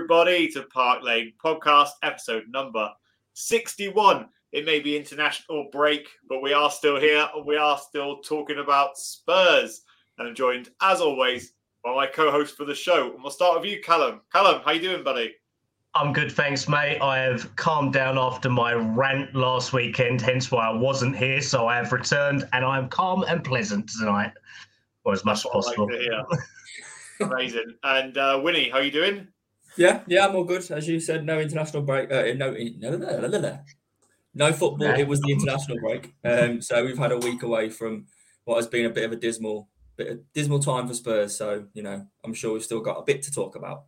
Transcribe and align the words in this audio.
everybody, 0.00 0.48
to 0.48 0.62
Park 0.62 1.02
Lane 1.02 1.30
Podcast, 1.44 1.90
episode 2.02 2.44
number 2.48 2.88
61. 3.34 4.26
It 4.50 4.64
may 4.64 4.80
be 4.80 4.96
international 4.96 5.68
break, 5.70 6.08
but 6.26 6.40
we 6.40 6.54
are 6.54 6.70
still 6.70 6.98
here 6.98 7.28
and 7.36 7.44
we 7.44 7.58
are 7.58 7.76
still 7.76 8.20
talking 8.22 8.60
about 8.60 8.96
Spurs. 8.96 9.82
And 10.16 10.28
I'm 10.28 10.34
joined, 10.34 10.70
as 10.80 11.02
always, 11.02 11.52
by 11.84 11.94
my 11.94 12.06
co-host 12.06 12.56
for 12.56 12.64
the 12.64 12.74
show. 12.74 13.12
And 13.12 13.22
we'll 13.22 13.30
start 13.30 13.60
with 13.60 13.70
you, 13.70 13.82
Kallum. 13.82 14.20
Kallum, 14.34 14.64
how 14.64 14.70
you 14.70 14.80
doing, 14.80 15.04
buddy? 15.04 15.34
I'm 15.94 16.14
good, 16.14 16.32
thanks, 16.32 16.66
mate. 16.66 16.98
I 17.02 17.18
have 17.18 17.54
calmed 17.56 17.92
down 17.92 18.16
after 18.16 18.48
my 18.48 18.72
rant 18.72 19.34
last 19.34 19.74
weekend, 19.74 20.22
hence 20.22 20.50
why 20.50 20.70
I 20.70 20.74
wasn't 20.74 21.14
here. 21.14 21.42
So 21.42 21.68
I 21.68 21.76
have 21.76 21.92
returned, 21.92 22.48
and 22.54 22.64
I 22.64 22.78
am 22.78 22.88
calm 22.88 23.22
and 23.28 23.44
pleasant 23.44 23.90
tonight, 23.90 24.32
or 25.04 25.12
as 25.12 25.26
much 25.26 25.44
as 25.44 25.52
possible. 25.52 25.90
Like 25.90 26.40
Amazing. 27.20 27.74
And 27.82 28.16
uh, 28.16 28.38
Wynnie, 28.38 28.72
how 28.72 28.78
are 28.78 28.82
you 28.82 28.90
doing? 28.90 29.28
Yeah, 29.76 30.02
yeah, 30.06 30.26
I'm 30.26 30.34
all 30.34 30.44
good. 30.44 30.68
As 30.70 30.88
you 30.88 31.00
said, 31.00 31.24
no 31.24 31.40
international 31.40 31.82
break. 31.82 32.10
Uh, 32.10 32.34
no, 32.36 32.52
no, 32.52 32.96
no, 32.96 33.28
no, 33.28 33.58
no, 34.34 34.52
football. 34.52 34.88
It 34.88 35.06
was 35.06 35.20
the 35.20 35.32
international 35.32 35.78
break. 35.78 36.14
Um, 36.24 36.60
so 36.60 36.84
we've 36.84 36.98
had 36.98 37.12
a 37.12 37.18
week 37.18 37.42
away 37.42 37.70
from 37.70 38.06
what 38.44 38.56
has 38.56 38.66
been 38.66 38.86
a 38.86 38.90
bit 38.90 39.04
of 39.04 39.12
a 39.12 39.16
dismal, 39.16 39.68
bit 39.96 40.08
of 40.08 40.32
dismal 40.32 40.58
time 40.58 40.88
for 40.88 40.94
Spurs. 40.94 41.36
So 41.36 41.66
you 41.72 41.82
know, 41.82 42.06
I'm 42.24 42.34
sure 42.34 42.52
we've 42.52 42.64
still 42.64 42.80
got 42.80 42.98
a 42.98 43.04
bit 43.04 43.22
to 43.22 43.32
talk 43.32 43.56
about. 43.56 43.84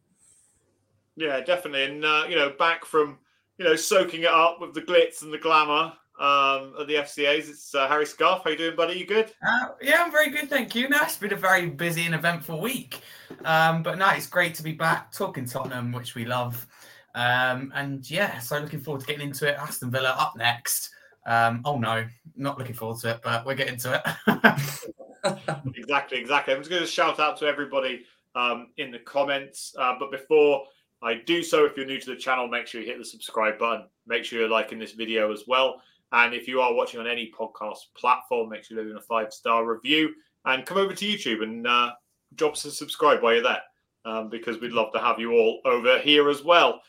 Yeah, 1.17 1.41
definitely. 1.41 1.85
And 1.85 2.05
uh, 2.05 2.25
you 2.29 2.37
know, 2.37 2.51
back 2.59 2.85
from 2.85 3.19
you 3.59 3.65
know 3.65 3.77
soaking 3.77 4.23
it 4.23 4.29
up 4.29 4.59
with 4.61 4.75
the 4.75 4.83
glitz 4.83 5.23
and 5.23 5.33
the 5.33 5.39
glamour 5.39 5.93
um, 6.19 6.75
of 6.77 6.87
the 6.87 6.95
FCAs. 6.95 7.49
It's 7.49 7.75
uh, 7.75 7.89
Harry 7.89 8.07
Scarf. 8.07 8.43
How 8.45 8.51
are 8.51 8.53
you 8.53 8.59
doing, 8.59 8.77
buddy? 8.77 8.99
You 8.99 9.07
good? 9.07 9.33
Uh, 9.47 9.69
yeah, 9.81 10.03
I'm 10.05 10.13
very 10.13 10.31
good, 10.31 10.49
thank 10.49 10.75
you. 10.75 10.89
No, 10.89 10.99
it's 11.03 11.17
been 11.17 11.33
a 11.33 11.37
very 11.37 11.69
busy 11.69 12.05
and 12.07 12.15
eventful 12.15 12.61
week, 12.61 13.01
um, 13.45 13.83
but 13.83 13.99
now 13.99 14.15
it's 14.15 14.27
great 14.27 14.55
to 14.57 14.63
be 14.63 14.73
back 14.73 15.13
talking 15.13 15.47
Tottenham, 15.47 15.93
which 15.93 16.15
we 16.15 16.25
love. 16.25 16.67
Um, 17.15 17.73
and 17.75 18.09
yeah, 18.11 18.39
so 18.39 18.59
looking 18.59 18.81
forward 18.81 19.01
to 19.01 19.07
getting 19.07 19.29
into 19.29 19.49
it. 19.49 19.57
Aston 19.59 19.91
Villa 19.91 20.15
up 20.19 20.35
next. 20.37 20.91
Um, 21.27 21.63
oh 21.65 21.79
no, 21.79 22.07
not 22.37 22.59
looking 22.59 22.75
forward 22.75 23.01
to 23.01 23.11
it, 23.11 23.21
but 23.23 23.45
we're 23.47 23.55
getting 23.55 23.79
to 23.79 24.03
it. 24.27 24.83
exactly, 25.77 26.19
exactly. 26.19 26.55
I'm 26.55 26.61
just 26.61 26.71
going 26.71 26.83
to 26.83 26.89
shout 26.89 27.21
out 27.21 27.37
to 27.39 27.47
everybody 27.47 28.05
um, 28.35 28.69
in 28.77 28.91
the 28.91 28.99
comments, 28.99 29.75
uh, 29.79 29.95
but 29.99 30.11
before 30.11 30.65
I 31.03 31.15
do 31.15 31.43
so, 31.43 31.65
if 31.65 31.77
you're 31.77 31.87
new 31.87 32.01
to 32.01 32.11
the 32.11 32.17
channel, 32.17 32.49
make 32.49 32.67
sure 32.67 32.81
you 32.81 32.87
hit 32.87 32.99
the 32.99 33.05
subscribe 33.05 33.59
button. 33.59 33.87
Make 34.07 34.25
sure 34.25 34.41
you're 34.41 34.49
liking 34.49 34.79
this 34.79 34.93
video 34.93 35.33
as 35.33 35.45
well. 35.47 35.83
And 36.13 36.35
if 36.35 36.47
you 36.47 36.61
are 36.61 36.75
watching 36.75 37.01
on 37.01 37.07
any 37.07 37.33
podcast 37.37 37.79
platform, 37.97 38.51
make 38.51 38.65
sure 38.65 38.77
you're 38.77 38.85
leaving 38.85 38.99
a 38.99 39.03
five 39.03 39.33
star 39.33 39.65
review 39.67 40.11
and 40.45 40.67
come 40.67 40.77
over 40.77 40.95
to 40.95 41.05
YouTube 41.05 41.43
and 41.43 41.67
uh, 41.67 41.93
drop 42.35 42.53
us 42.53 42.65
a 42.67 42.71
subscribe 42.71 43.23
while 43.23 43.35
you're 43.35 43.43
there 43.43 43.63
um, 44.05 44.29
because 44.29 44.61
we'd 44.61 44.73
love 44.73 44.93
to 44.93 45.01
have 45.01 45.19
you 45.19 45.33
all 45.33 45.61
over 45.65 45.99
here 45.99 46.29
as 46.29 46.45
well. 46.45 46.81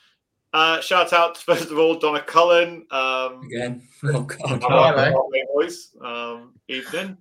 Uh, 0.52 0.82
shout 0.82 1.14
out, 1.14 1.38
first 1.46 1.72
of 1.72 1.80
all, 1.80 1.98
Donna 1.98 2.22
Cullen. 2.22 2.86
Um, 2.92 3.44
Again. 3.46 3.88
Oh, 4.06 4.24
God. 4.24 5.14
Voice, 5.54 5.96
um, 6.04 6.54
evening. 6.68 7.18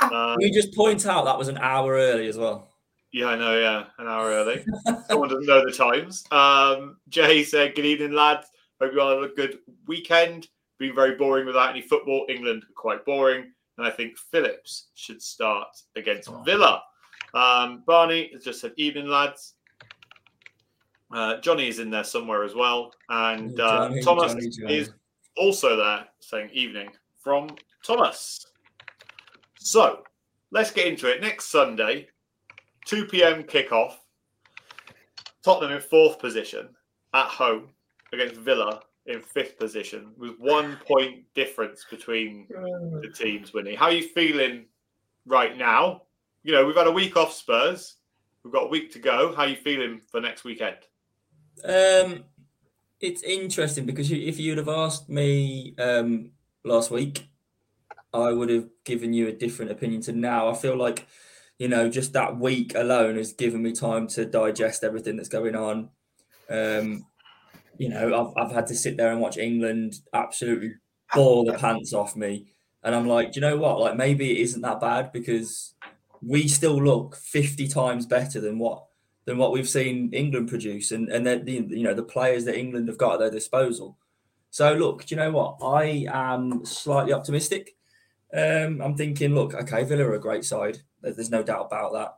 Um, 0.00 0.36
you 0.40 0.52
just 0.52 0.74
point 0.74 1.06
out 1.06 1.24
that 1.24 1.38
was 1.38 1.48
an 1.48 1.58
hour 1.58 1.94
early 1.94 2.28
as 2.28 2.36
well? 2.36 2.68
Yeah, 3.10 3.28
I 3.28 3.36
know. 3.36 3.58
Yeah, 3.58 3.84
an 3.98 4.06
hour 4.06 4.28
early. 4.28 4.64
Someone 5.08 5.30
doesn't 5.30 5.46
know 5.46 5.64
the 5.64 5.72
times. 5.72 6.24
Um, 6.30 6.98
Jay 7.08 7.42
said, 7.42 7.74
"Good 7.74 7.86
evening, 7.86 8.12
lads. 8.12 8.48
Hope 8.80 8.92
you 8.92 9.00
all 9.00 9.10
have 9.10 9.30
a 9.30 9.34
good 9.34 9.58
weekend 9.86 10.48
been 10.78 10.94
very 10.94 11.16
boring 11.16 11.46
without 11.46 11.70
any 11.70 11.82
football. 11.82 12.26
England 12.28 12.64
quite 12.74 13.04
boring, 13.04 13.52
and 13.76 13.86
I 13.86 13.90
think 13.90 14.16
Phillips 14.16 14.88
should 14.94 15.22
start 15.22 15.68
against 15.96 16.28
oh. 16.28 16.42
Villa. 16.42 16.82
Um, 17.34 17.82
Barney 17.86 18.30
has 18.32 18.44
just 18.44 18.60
said 18.60 18.72
evening, 18.76 19.06
lads. 19.08 19.54
Uh, 21.12 21.40
Johnny 21.40 21.68
is 21.68 21.78
in 21.78 21.90
there 21.90 22.04
somewhere 22.04 22.44
as 22.44 22.54
well, 22.54 22.92
and 23.08 23.58
uh, 23.60 23.88
Johnny, 23.88 24.02
Thomas 24.02 24.32
Johnny, 24.32 24.50
Johnny. 24.50 24.76
is 24.76 24.92
also 25.36 25.76
there 25.76 26.06
saying 26.20 26.50
evening 26.52 26.90
from 27.18 27.48
Thomas. 27.84 28.46
So 29.58 30.02
let's 30.50 30.70
get 30.70 30.86
into 30.86 31.10
it. 31.10 31.20
Next 31.20 31.46
Sunday, 31.46 32.08
2 32.86 33.06
p.m. 33.06 33.42
kickoff. 33.42 33.94
Tottenham 35.42 35.76
in 35.76 35.80
fourth 35.80 36.18
position 36.18 36.68
at 37.14 37.26
home 37.26 37.68
against 38.12 38.36
Villa 38.36 38.82
in 39.08 39.22
fifth 39.22 39.58
position 39.58 40.12
with 40.16 40.38
one 40.38 40.78
point 40.86 41.24
difference 41.34 41.84
between 41.90 42.46
the 42.48 43.10
teams 43.14 43.52
winning. 43.52 43.76
How 43.76 43.86
are 43.86 43.92
you 43.92 44.06
feeling 44.06 44.66
right 45.26 45.56
now? 45.56 46.02
You 46.42 46.52
know, 46.52 46.66
we've 46.66 46.76
had 46.76 46.86
a 46.86 46.92
week 46.92 47.16
off 47.16 47.32
Spurs. 47.32 47.96
We've 48.44 48.52
got 48.52 48.64
a 48.64 48.68
week 48.68 48.92
to 48.92 48.98
go. 48.98 49.34
How 49.34 49.42
are 49.42 49.48
you 49.48 49.56
feeling 49.56 50.00
for 50.10 50.20
next 50.20 50.44
weekend? 50.44 50.76
Um, 51.64 52.24
it's 53.00 53.22
interesting 53.22 53.86
because 53.86 54.10
if 54.12 54.38
you'd 54.38 54.58
have 54.58 54.68
asked 54.68 55.08
me 55.08 55.74
um, 55.78 56.30
last 56.64 56.90
week, 56.90 57.28
I 58.12 58.32
would 58.32 58.50
have 58.50 58.68
given 58.84 59.12
you 59.12 59.28
a 59.28 59.32
different 59.32 59.70
opinion 59.70 60.02
to 60.02 60.12
now. 60.12 60.48
I 60.48 60.54
feel 60.54 60.76
like, 60.76 61.06
you 61.58 61.68
know, 61.68 61.88
just 61.88 62.12
that 62.12 62.38
week 62.38 62.74
alone 62.74 63.16
has 63.16 63.32
given 63.32 63.62
me 63.62 63.72
time 63.72 64.06
to 64.08 64.24
digest 64.24 64.84
everything 64.84 65.16
that's 65.16 65.28
going 65.28 65.56
on. 65.56 65.90
Um, 66.50 67.06
you 67.78 67.88
know, 67.88 68.32
I've, 68.36 68.46
I've 68.46 68.52
had 68.52 68.66
to 68.68 68.74
sit 68.74 68.96
there 68.96 69.12
and 69.12 69.20
watch 69.20 69.38
England 69.38 70.00
absolutely 70.12 70.74
bore 71.14 71.44
the 71.44 71.54
pants 71.54 71.92
off 71.92 72.16
me. 72.16 72.52
And 72.82 72.94
I'm 72.94 73.06
like, 73.06 73.32
do 73.32 73.40
you 73.40 73.46
know 73.46 73.56
what? 73.56 73.80
Like, 73.80 73.96
maybe 73.96 74.32
it 74.32 74.42
isn't 74.42 74.62
that 74.62 74.80
bad 74.80 75.12
because 75.12 75.74
we 76.22 76.48
still 76.48 76.82
look 76.82 77.16
50 77.16 77.68
times 77.68 78.06
better 78.06 78.40
than 78.40 78.58
what 78.58 78.84
than 79.24 79.36
what 79.36 79.52
we've 79.52 79.68
seen 79.68 80.10
England 80.14 80.48
produce 80.48 80.90
and 80.90 81.10
and 81.10 81.26
the 81.26 81.66
you 81.68 81.82
know 81.82 81.92
the 81.92 82.02
players 82.02 82.46
that 82.46 82.58
England 82.58 82.88
have 82.88 82.98
got 82.98 83.14
at 83.14 83.18
their 83.20 83.30
disposal. 83.30 83.98
So 84.50 84.72
look, 84.72 85.04
do 85.04 85.14
you 85.14 85.20
know 85.20 85.30
what? 85.30 85.58
I 85.62 86.06
am 86.10 86.64
slightly 86.64 87.12
optimistic. 87.12 87.76
Um, 88.32 88.80
I'm 88.80 88.96
thinking, 88.96 89.34
look, 89.34 89.54
okay, 89.54 89.84
Villa 89.84 90.04
are 90.04 90.14
a 90.14 90.20
great 90.20 90.44
side. 90.44 90.78
There's 91.02 91.30
no 91.30 91.42
doubt 91.42 91.66
about 91.66 91.92
that. 91.92 92.17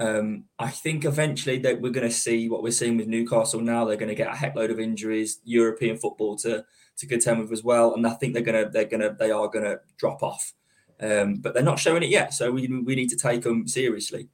Um, 0.00 0.44
I 0.58 0.70
think 0.70 1.04
eventually 1.04 1.58
that 1.58 1.80
we're 1.80 1.92
going 1.92 2.08
to 2.08 2.14
see 2.14 2.48
what 2.48 2.62
we're 2.62 2.70
seeing 2.70 2.96
with 2.96 3.08
Newcastle 3.08 3.60
now. 3.60 3.84
They're 3.84 3.96
going 3.96 4.08
to 4.08 4.14
get 4.14 4.32
a 4.32 4.36
heckload 4.36 4.70
of 4.70 4.78
injuries, 4.78 5.40
European 5.44 5.96
football 5.96 6.36
to 6.38 6.64
to 6.98 7.06
contend 7.06 7.40
with 7.40 7.52
as 7.52 7.62
well, 7.62 7.94
and 7.94 8.06
I 8.06 8.10
think 8.14 8.34
they're 8.34 8.42
going 8.42 8.64
to 8.64 8.70
they're 8.70 8.84
going 8.84 9.00
to 9.00 9.16
they 9.18 9.30
are 9.30 9.48
going 9.48 9.64
to 9.64 9.80
drop 9.96 10.22
off. 10.22 10.52
Um, 11.00 11.36
but 11.36 11.54
they're 11.54 11.62
not 11.62 11.78
showing 11.78 12.02
it 12.02 12.10
yet, 12.10 12.34
so 12.34 12.50
we 12.50 12.66
we 12.66 12.94
need 12.94 13.10
to 13.10 13.16
take 13.16 13.42
them 13.42 13.66
seriously. 13.66 14.28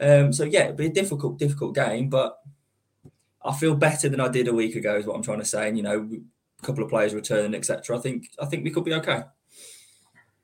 Um, 0.00 0.32
so 0.32 0.44
yeah, 0.44 0.64
it'll 0.64 0.76
be 0.76 0.86
a 0.86 0.90
difficult 0.90 1.38
difficult 1.38 1.74
game, 1.74 2.08
but 2.08 2.38
I 3.44 3.54
feel 3.54 3.74
better 3.74 4.08
than 4.08 4.20
I 4.20 4.28
did 4.28 4.48
a 4.48 4.54
week 4.54 4.76
ago. 4.76 4.96
Is 4.96 5.06
what 5.06 5.16
I'm 5.16 5.22
trying 5.22 5.40
to 5.40 5.44
say. 5.44 5.68
And 5.68 5.76
you 5.76 5.82
know, 5.82 6.08
a 6.60 6.66
couple 6.66 6.82
of 6.82 6.90
players 6.90 7.14
returning, 7.14 7.54
etc. 7.54 7.96
I 7.96 8.00
think 8.00 8.28
I 8.40 8.46
think 8.46 8.64
we 8.64 8.70
could 8.70 8.84
be 8.84 8.94
okay. 8.94 9.22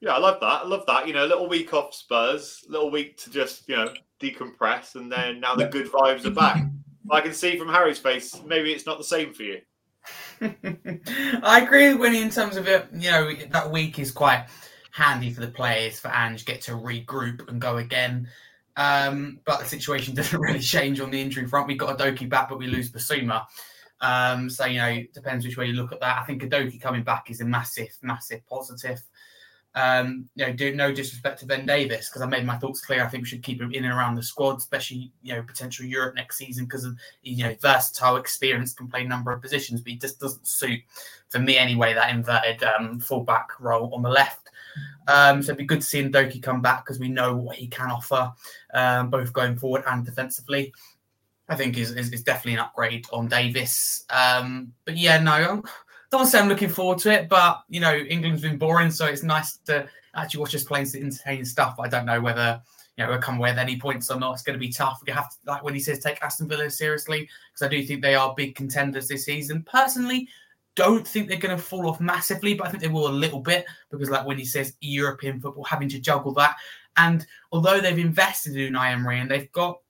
Yeah, 0.00 0.12
I 0.12 0.18
love 0.18 0.38
that. 0.40 0.62
I 0.62 0.66
love 0.66 0.84
that. 0.86 1.08
You 1.08 1.14
know, 1.14 1.24
a 1.24 1.28
little 1.28 1.48
week 1.48 1.72
off 1.72 1.94
Spurs, 1.94 2.64
little 2.68 2.90
week 2.90 3.16
to 3.18 3.30
just 3.30 3.68
you 3.68 3.76
know 3.76 3.92
decompress, 4.32 4.94
and 4.94 5.10
then 5.10 5.40
now 5.40 5.54
the 5.54 5.66
good 5.66 5.90
vibes 5.90 6.24
are 6.24 6.30
back. 6.30 6.62
I 7.10 7.20
can 7.20 7.34
see 7.34 7.58
from 7.58 7.68
Harry's 7.68 7.98
face, 7.98 8.40
maybe 8.46 8.72
it's 8.72 8.86
not 8.86 8.98
the 8.98 9.04
same 9.04 9.34
for 9.34 9.42
you. 9.42 9.60
I 10.40 11.62
agree 11.62 11.92
with 11.92 12.00
Wynnie 12.00 12.22
in 12.22 12.30
terms 12.30 12.56
of 12.56 12.66
it. 12.66 12.86
You 12.92 13.10
know, 13.10 13.34
that 13.50 13.70
week 13.70 13.98
is 13.98 14.10
quite 14.10 14.46
handy 14.90 15.32
for 15.32 15.40
the 15.40 15.48
players 15.48 15.98
for 15.98 16.08
Ange 16.08 16.44
get 16.44 16.60
to 16.62 16.72
regroup 16.72 17.48
and 17.48 17.60
go 17.60 17.78
again. 17.78 18.28
Um, 18.76 19.40
but 19.44 19.60
the 19.60 19.66
situation 19.66 20.14
doesn't 20.16 20.38
really 20.38 20.60
change 20.60 21.00
on 21.00 21.10
the 21.10 21.20
injury 21.20 21.46
front. 21.46 21.68
We 21.68 21.76
got 21.76 21.98
Udogie 21.98 22.28
back, 22.28 22.48
but 22.48 22.58
we 22.58 22.66
lose 22.66 22.90
Bissouma. 22.90 23.44
Um, 24.00 24.50
so 24.50 24.66
you 24.66 24.78
know, 24.78 25.02
depends 25.12 25.44
which 25.44 25.56
way 25.56 25.66
you 25.66 25.74
look 25.74 25.92
at 25.92 26.00
that. 26.00 26.18
I 26.18 26.24
think 26.24 26.42
Udogie 26.42 26.80
coming 26.80 27.02
back 27.02 27.30
is 27.30 27.40
a 27.40 27.44
massive, 27.44 27.96
massive 28.02 28.46
positive. 28.46 29.00
Um, 29.76 30.28
you 30.36 30.46
know, 30.46 30.52
do 30.52 30.74
no 30.74 30.92
disrespect 30.92 31.40
to 31.40 31.46
Ben 31.46 31.66
Davies 31.66 32.08
because 32.08 32.22
I 32.22 32.26
made 32.26 32.46
my 32.46 32.56
thoughts 32.56 32.80
clear. 32.80 33.04
I 33.04 33.08
think 33.08 33.24
we 33.24 33.28
should 33.28 33.42
keep 33.42 33.60
him 33.60 33.72
in 33.72 33.84
and 33.84 33.92
around 33.92 34.14
the 34.14 34.22
squad, 34.22 34.58
especially 34.58 35.12
you 35.22 35.34
know 35.34 35.42
potential 35.42 35.84
Europe 35.84 36.14
next 36.14 36.36
season 36.36 36.64
because 36.64 36.84
of 36.84 36.96
you 37.22 37.44
know 37.44 37.56
versatile 37.60 38.16
experience, 38.16 38.72
can 38.72 38.88
play 38.88 39.04
a 39.04 39.08
number 39.08 39.32
of 39.32 39.42
positions, 39.42 39.80
but 39.80 39.90
he 39.90 39.98
just 39.98 40.20
doesn't 40.20 40.46
suit 40.46 40.80
for 41.28 41.40
me 41.40 41.58
anyway 41.58 41.92
that 41.92 42.14
inverted 42.14 42.62
um, 42.62 43.00
fullback 43.00 43.48
role 43.58 43.92
on 43.94 44.02
the 44.02 44.08
left. 44.08 44.50
Um, 45.08 45.42
so 45.42 45.50
it'd 45.50 45.58
be 45.58 45.64
good 45.64 45.80
to 45.80 45.86
see 45.86 46.02
Udogie 46.02 46.42
come 46.42 46.62
back 46.62 46.84
because 46.84 46.98
we 46.98 47.08
know 47.08 47.36
what 47.36 47.56
he 47.56 47.66
can 47.66 47.90
offer, 47.90 48.32
um, 48.72 49.10
both 49.10 49.32
going 49.32 49.56
forward 49.56 49.82
and 49.86 50.04
defensively. 50.04 50.72
I 51.48 51.56
think 51.56 51.76
is, 51.76 51.90
is, 51.90 52.10
is 52.10 52.22
definitely 52.22 52.54
an 52.54 52.60
upgrade 52.60 53.06
on 53.12 53.28
Davies. 53.28 54.06
Um, 54.08 54.72
but 54.86 54.96
yeah, 54.96 55.18
no, 55.18 55.62
don't 56.14 56.26
say 56.26 56.38
I'm 56.38 56.48
looking 56.48 56.68
forward 56.68 56.98
to 56.98 57.12
it, 57.12 57.28
but 57.28 57.64
you 57.68 57.80
know, 57.80 57.92
England's 57.92 58.42
been 58.42 58.56
boring, 58.56 58.92
so 58.92 59.06
it's 59.06 59.24
nice 59.24 59.56
to 59.66 59.88
actually 60.14 60.40
watch 60.40 60.54
us 60.54 60.62
playing 60.62 60.86
entertaining 60.94 61.44
stuff. 61.44 61.74
I 61.80 61.88
don't 61.88 62.06
know 62.06 62.20
whether 62.20 62.62
you 62.96 63.02
know 63.02 63.10
we'll 63.10 63.18
come 63.18 63.38
away 63.38 63.50
with 63.50 63.58
any 63.58 63.80
points 63.80 64.12
or 64.12 64.20
not. 64.20 64.34
It's 64.34 64.42
going 64.42 64.58
to 64.58 64.64
be 64.64 64.72
tough. 64.72 65.02
We 65.04 65.12
have 65.12 65.28
to, 65.30 65.36
like 65.44 65.62
Wynnie 65.62 65.82
says, 65.82 65.98
take 65.98 66.22
Aston 66.22 66.46
Villa 66.46 66.70
seriously 66.70 67.28
because 67.52 67.66
I 67.66 67.68
do 67.68 67.82
think 67.82 68.00
they 68.00 68.14
are 68.14 68.32
big 68.36 68.54
contenders 68.54 69.08
this 69.08 69.24
season. 69.24 69.64
Personally, 69.64 70.28
don't 70.76 71.06
think 71.06 71.28
they're 71.28 71.36
going 71.36 71.56
to 71.56 71.62
fall 71.62 71.88
off 71.88 72.00
massively, 72.00 72.54
but 72.54 72.68
I 72.68 72.70
think 72.70 72.82
they 72.82 72.88
will 72.88 73.08
a 73.08 73.10
little 73.10 73.40
bit 73.40 73.66
because, 73.90 74.08
like 74.08 74.24
Wynnie 74.24 74.46
says 74.46 74.74
European 74.80 75.40
football, 75.40 75.64
having 75.64 75.88
to 75.88 75.98
juggle 75.98 76.32
that, 76.34 76.54
and 76.96 77.26
although 77.50 77.80
they've 77.80 77.98
invested 77.98 78.56
in 78.56 78.72
Unai 78.72 78.92
Emery 78.92 79.18
and 79.18 79.28
they've 79.28 79.50
got 79.50 79.80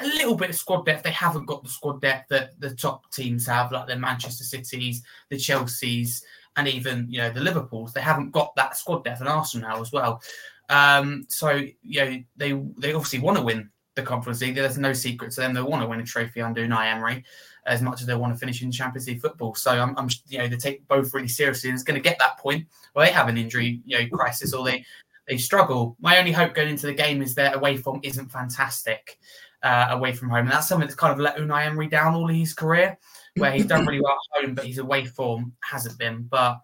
a 0.00 0.06
little 0.06 0.34
bit 0.34 0.50
of 0.50 0.56
squad 0.56 0.86
depth. 0.86 1.02
They 1.02 1.10
haven't 1.10 1.46
got 1.46 1.62
the 1.62 1.68
squad 1.68 2.00
depth 2.00 2.28
that 2.28 2.58
the 2.60 2.74
top 2.74 3.10
teams 3.12 3.46
have, 3.46 3.72
like 3.72 3.86
the 3.86 3.96
Manchester 3.96 4.44
Cities, 4.44 5.02
the 5.28 5.36
Chelseas, 5.36 6.22
and 6.56 6.68
even 6.68 7.06
you 7.08 7.18
know 7.18 7.30
the 7.30 7.40
Liverpools. 7.40 7.92
They 7.92 8.00
haven't 8.00 8.32
got 8.32 8.54
that 8.56 8.76
squad 8.76 9.04
depth, 9.04 9.20
and 9.20 9.28
Arsenal 9.28 9.68
now 9.68 9.80
as 9.80 9.92
well. 9.92 10.22
Um, 10.68 11.24
so 11.28 11.62
you 11.82 12.04
know 12.04 12.22
they 12.36 12.52
they 12.78 12.92
obviously 12.92 13.20
want 13.20 13.38
to 13.38 13.44
win 13.44 13.70
the 13.94 14.02
Conference 14.02 14.40
League. 14.40 14.54
There's 14.54 14.78
no 14.78 14.92
secret 14.92 15.32
to 15.32 15.40
them. 15.40 15.54
They 15.54 15.62
want 15.62 15.82
to 15.82 15.88
win 15.88 16.00
a 16.00 16.04
trophy 16.04 16.40
under 16.40 16.66
Unai 16.66 16.92
Emery 16.92 17.24
as 17.66 17.82
much 17.82 18.00
as 18.00 18.06
they 18.06 18.14
want 18.14 18.32
to 18.32 18.38
finish 18.38 18.62
in 18.62 18.72
Champions 18.72 19.06
League 19.06 19.20
football. 19.20 19.54
So 19.54 19.72
I'm, 19.72 19.96
I'm 19.98 20.08
you 20.28 20.38
know, 20.38 20.48
they 20.48 20.56
take 20.56 20.86
both 20.88 21.12
really 21.12 21.28
seriously, 21.28 21.68
and 21.70 21.76
it's 21.76 21.84
going 21.84 22.00
to 22.00 22.08
get 22.08 22.18
that 22.18 22.38
point 22.38 22.66
where 22.92 23.06
they 23.06 23.12
have 23.12 23.28
an 23.28 23.36
injury, 23.36 23.82
you 23.84 23.98
know, 23.98 24.08
crisis 24.16 24.54
or 24.54 24.64
they 24.64 24.84
they 25.28 25.36
struggle. 25.36 25.96
My 26.00 26.18
only 26.18 26.32
hope 26.32 26.54
going 26.54 26.70
into 26.70 26.86
the 26.86 26.94
game 26.94 27.20
is 27.20 27.34
their 27.34 27.54
away 27.54 27.76
form 27.76 28.00
isn't 28.02 28.32
fantastic 28.32 29.18
uh, 29.62 29.88
away 29.90 30.12
from 30.12 30.30
home, 30.30 30.40
and 30.40 30.50
that's 30.50 30.68
something 30.68 30.86
that's 30.86 30.98
kind 30.98 31.12
of 31.12 31.18
let 31.18 31.36
Unai 31.36 31.66
Emery 31.66 31.88
down 31.88 32.14
all 32.14 32.26
his 32.26 32.54
career, 32.54 32.98
where 33.36 33.52
he's 33.52 33.66
done 33.66 33.86
really 33.86 34.00
well 34.00 34.18
at 34.36 34.44
home, 34.44 34.54
but 34.54 34.66
his 34.66 34.78
away 34.78 35.04
form 35.04 35.52
hasn't 35.62 35.98
been. 35.98 36.22
But 36.30 36.60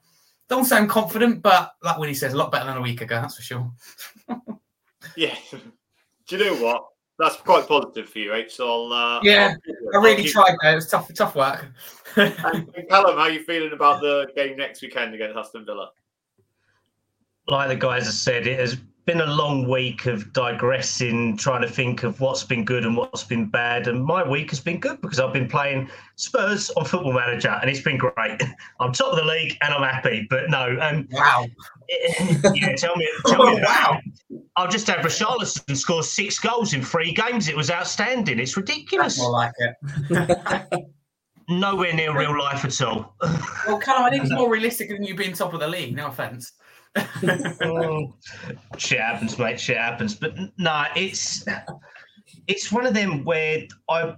don't 0.48 0.64
sound 0.64 0.90
confident, 0.90 1.42
but 1.42 1.72
like 1.82 1.96
Wynnie 1.96 2.16
says, 2.16 2.32
a 2.32 2.36
lot 2.36 2.52
better 2.52 2.66
than 2.66 2.76
a 2.76 2.82
week 2.82 3.00
ago, 3.00 3.20
that's 3.20 3.36
for 3.36 3.42
sure. 3.42 3.72
yeah. 5.16 5.36
Do 6.26 6.36
you 6.36 6.44
know 6.44 6.54
what? 6.62 6.84
That's 7.18 7.36
quite 7.36 7.68
positive 7.68 8.08
for 8.08 8.18
you, 8.18 8.34
H. 8.34 8.56
So 8.56 8.68
I'll. 8.68 8.92
Uh, 8.92 9.20
yeah, 9.22 9.54
I'll 9.94 10.00
I 10.00 10.04
really 10.04 10.24
tried 10.24 10.56
though. 10.62 10.72
It 10.72 10.74
was 10.74 10.88
tough, 10.88 11.12
tough 11.14 11.36
work. 11.36 11.66
and 12.16 12.34
Kallum, 12.36 13.14
how 13.14 13.20
are 13.20 13.30
you 13.30 13.44
feeling 13.44 13.72
about 13.72 14.00
the 14.00 14.26
game 14.34 14.56
next 14.56 14.82
weekend 14.82 15.14
against 15.14 15.36
Aston 15.36 15.64
Villa? 15.64 15.90
Like 17.46 17.68
the 17.68 17.76
guys 17.76 18.06
have 18.06 18.14
said, 18.14 18.46
it 18.46 18.58
has 18.58 18.78
been 19.04 19.20
a 19.20 19.26
long 19.26 19.68
week 19.68 20.06
of 20.06 20.32
digressing, 20.32 21.36
trying 21.36 21.60
to 21.60 21.68
think 21.68 22.04
of 22.04 22.20
what's 22.20 22.42
been 22.42 22.64
good 22.64 22.86
and 22.86 22.96
what's 22.96 23.22
been 23.22 23.46
bad. 23.46 23.86
And 23.86 24.02
my 24.02 24.26
week 24.26 24.48
has 24.50 24.60
been 24.60 24.80
good 24.80 25.00
because 25.02 25.20
I've 25.20 25.32
been 25.32 25.48
playing 25.48 25.90
Spurs 26.16 26.70
on 26.70 26.86
Football 26.86 27.12
Manager, 27.12 27.58
and 27.60 27.68
it's 27.68 27.82
been 27.82 27.98
great. 27.98 28.14
I'm 28.80 28.92
top 28.92 29.12
of 29.12 29.18
the 29.18 29.24
league, 29.24 29.56
and 29.60 29.74
I'm 29.74 29.82
happy. 29.82 30.26
But 30.30 30.48
no, 30.48 30.76
um, 30.80 31.06
wow, 31.10 31.46
yeah, 32.54 32.74
tell 32.76 32.96
me, 32.96 33.08
tell 33.26 33.54
me, 33.54 33.62
wow. 33.62 34.00
I'll 34.56 34.68
just 34.68 34.86
have 34.86 35.00
Richarlison 35.04 35.76
score 35.76 36.02
six 36.02 36.38
goals 36.38 36.72
in 36.72 36.82
three 36.82 37.12
games. 37.12 37.48
It 37.48 37.56
was 37.56 37.70
outstanding. 37.70 38.38
It's 38.38 38.56
ridiculous. 38.56 39.16
That's 39.16 39.18
more 39.18 39.32
like 39.32 39.52
it. 39.58 40.84
Nowhere 41.48 41.92
near 41.92 42.16
real 42.18 42.38
life 42.38 42.64
at 42.64 42.80
all. 42.80 43.14
well, 43.20 43.78
Kallum, 43.78 44.00
I 44.00 44.10
think 44.10 44.22
it's 44.22 44.32
more 44.32 44.50
realistic 44.50 44.88
than 44.88 45.04
you 45.04 45.14
being 45.14 45.34
top 45.34 45.52
of 45.52 45.60
the 45.60 45.68
league. 45.68 45.94
No 45.94 46.06
offense 46.06 46.52
oh, 46.96 48.14
shit 48.76 49.00
happens, 49.00 49.38
mate. 49.38 49.58
Shit 49.58 49.76
happens. 49.76 50.14
But 50.14 50.36
no, 50.36 50.48
nah, 50.58 50.86
it's 50.94 51.44
it's 52.46 52.70
one 52.70 52.86
of 52.86 52.94
them 52.94 53.24
where 53.24 53.66
I 53.88 54.16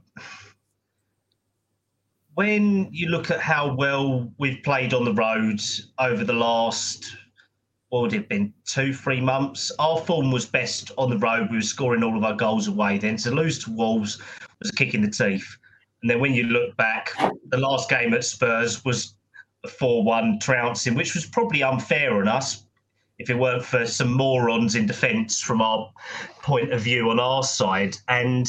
when 2.35 2.89
you 2.93 3.09
look 3.09 3.31
at 3.31 3.41
how 3.41 3.75
well 3.75 4.31
we've 4.39 4.63
played 4.63 4.93
on 4.93 5.05
the 5.05 5.15
roads 5.15 5.93
over 5.99 6.23
the 6.23 6.35
last 6.35 7.17
what 7.89 8.03
would 8.03 8.13
it 8.13 8.29
been 8.29 8.53
two, 8.65 8.93
three 8.93 9.21
months? 9.21 9.71
Our 9.79 9.99
form 9.99 10.33
was 10.33 10.45
best 10.45 10.91
on 10.99 11.09
the 11.09 11.19
road. 11.19 11.49
We 11.51 11.59
were 11.59 11.63
scoring 11.63 12.03
all 12.03 12.17
of 12.17 12.25
our 12.25 12.35
goals 12.35 12.67
away. 12.67 12.99
Then 12.99 13.17
to 13.19 13.31
lose 13.31 13.63
to 13.65 13.71
Wolves 13.71 14.21
was 14.59 14.71
a 14.71 14.73
kick 14.75 14.95
in 14.95 15.03
the 15.03 15.11
teeth. 15.11 15.57
And 16.03 16.11
then 16.11 16.21
when 16.21 16.35
you 16.35 16.43
look 16.45 16.77
back, 16.77 17.13
the 17.49 17.57
last 17.57 17.89
game 17.89 18.13
at 18.13 18.25
Spurs 18.25 18.85
was 18.85 19.15
a 19.65 19.69
4 19.69 20.03
1 20.05 20.41
trouncing, 20.41 20.95
which 20.95 21.15
was 21.15 21.27
probably 21.27 21.63
unfair 21.63 22.17
on 22.17 22.29
us 22.29 22.66
if 23.19 23.31
it 23.31 23.39
weren't 23.39 23.65
for 23.65 23.87
some 23.87 24.13
morons 24.13 24.75
in 24.75 24.87
defence 24.87 25.41
from 25.41 25.63
our 25.63 25.91
point 26.43 26.73
of 26.73 26.81
view 26.81 27.11
on 27.11 27.19
our 27.19 27.43
side. 27.43 27.97
And 28.09 28.47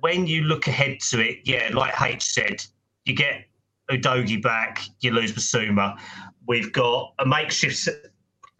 when 0.00 0.26
you 0.26 0.42
look 0.42 0.66
ahead 0.66 1.00
to 1.10 1.20
it, 1.20 1.40
yeah, 1.44 1.70
like 1.72 2.00
H 2.00 2.22
said, 2.22 2.64
you 3.04 3.14
get 3.14 3.44
Udogie 3.90 4.42
back, 4.42 4.82
you 5.00 5.12
lose 5.12 5.32
Bissouma. 5.32 5.98
We've 6.46 6.72
got 6.72 7.12
a 7.18 7.26
makeshift 7.26 7.88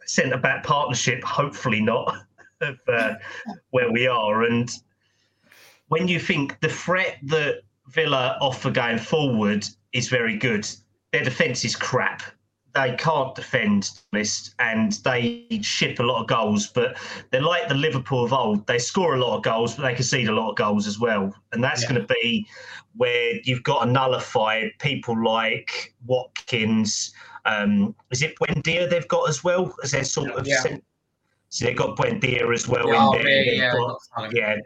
centre 0.04 0.38
back 0.38 0.64
partnership, 0.64 1.22
hopefully 1.24 1.80
not, 1.80 2.16
of 2.60 2.78
uh, 2.88 3.14
where 3.70 3.90
we 3.90 4.06
are. 4.06 4.44
And 4.44 4.70
when 5.88 6.08
you 6.08 6.20
think 6.20 6.60
the 6.60 6.68
threat 6.68 7.18
that 7.24 7.62
Villa 7.88 8.36
offer 8.40 8.70
going 8.70 8.98
forward 8.98 9.66
is 9.92 10.08
very 10.08 10.36
good, 10.36 10.68
their 11.12 11.24
defence 11.24 11.64
is 11.64 11.74
crap 11.74 12.22
they 12.76 12.94
can't 12.96 13.34
defend 13.34 13.90
list 14.12 14.54
and 14.58 14.92
they 15.04 15.46
ship 15.62 15.98
a 15.98 16.02
lot 16.02 16.20
of 16.20 16.28
goals, 16.28 16.68
but 16.68 16.98
they're 17.30 17.42
like 17.42 17.68
the 17.68 17.74
Liverpool 17.74 18.24
of 18.24 18.32
old. 18.32 18.66
They 18.66 18.78
score 18.78 19.14
a 19.14 19.18
lot 19.18 19.36
of 19.36 19.42
goals, 19.42 19.74
but 19.74 19.82
they 19.82 19.94
concede 19.94 20.28
a 20.28 20.32
lot 20.32 20.50
of 20.50 20.56
goals 20.56 20.86
as 20.86 20.98
well. 20.98 21.34
And 21.52 21.64
that's 21.64 21.82
yeah. 21.82 21.88
going 21.88 22.06
to 22.06 22.14
be 22.14 22.46
where 22.96 23.32
you've 23.44 23.62
got 23.62 23.84
to 23.84 23.90
nullify 23.90 24.68
people 24.78 25.22
like 25.22 25.94
Watkins. 26.04 27.14
Um, 27.44 27.94
is 28.10 28.22
it 28.22 28.34
Buendia 28.38 28.88
they've 28.88 29.08
got 29.08 29.28
as 29.28 29.42
well? 29.42 29.74
As 29.82 29.92
their 29.92 30.04
sort 30.04 30.32
of 30.32 30.46
yeah. 30.46 30.62
so 31.48 31.64
they've 31.64 31.76
got 31.76 31.96
Buendia 31.96 32.52
as 32.52 32.68
well 32.68 32.88
yeah, 32.88 33.06
in 33.06 33.22
there. 33.22 33.54
Yeah, 33.54 33.72
got, 33.72 34.34
yeah, 34.34 34.56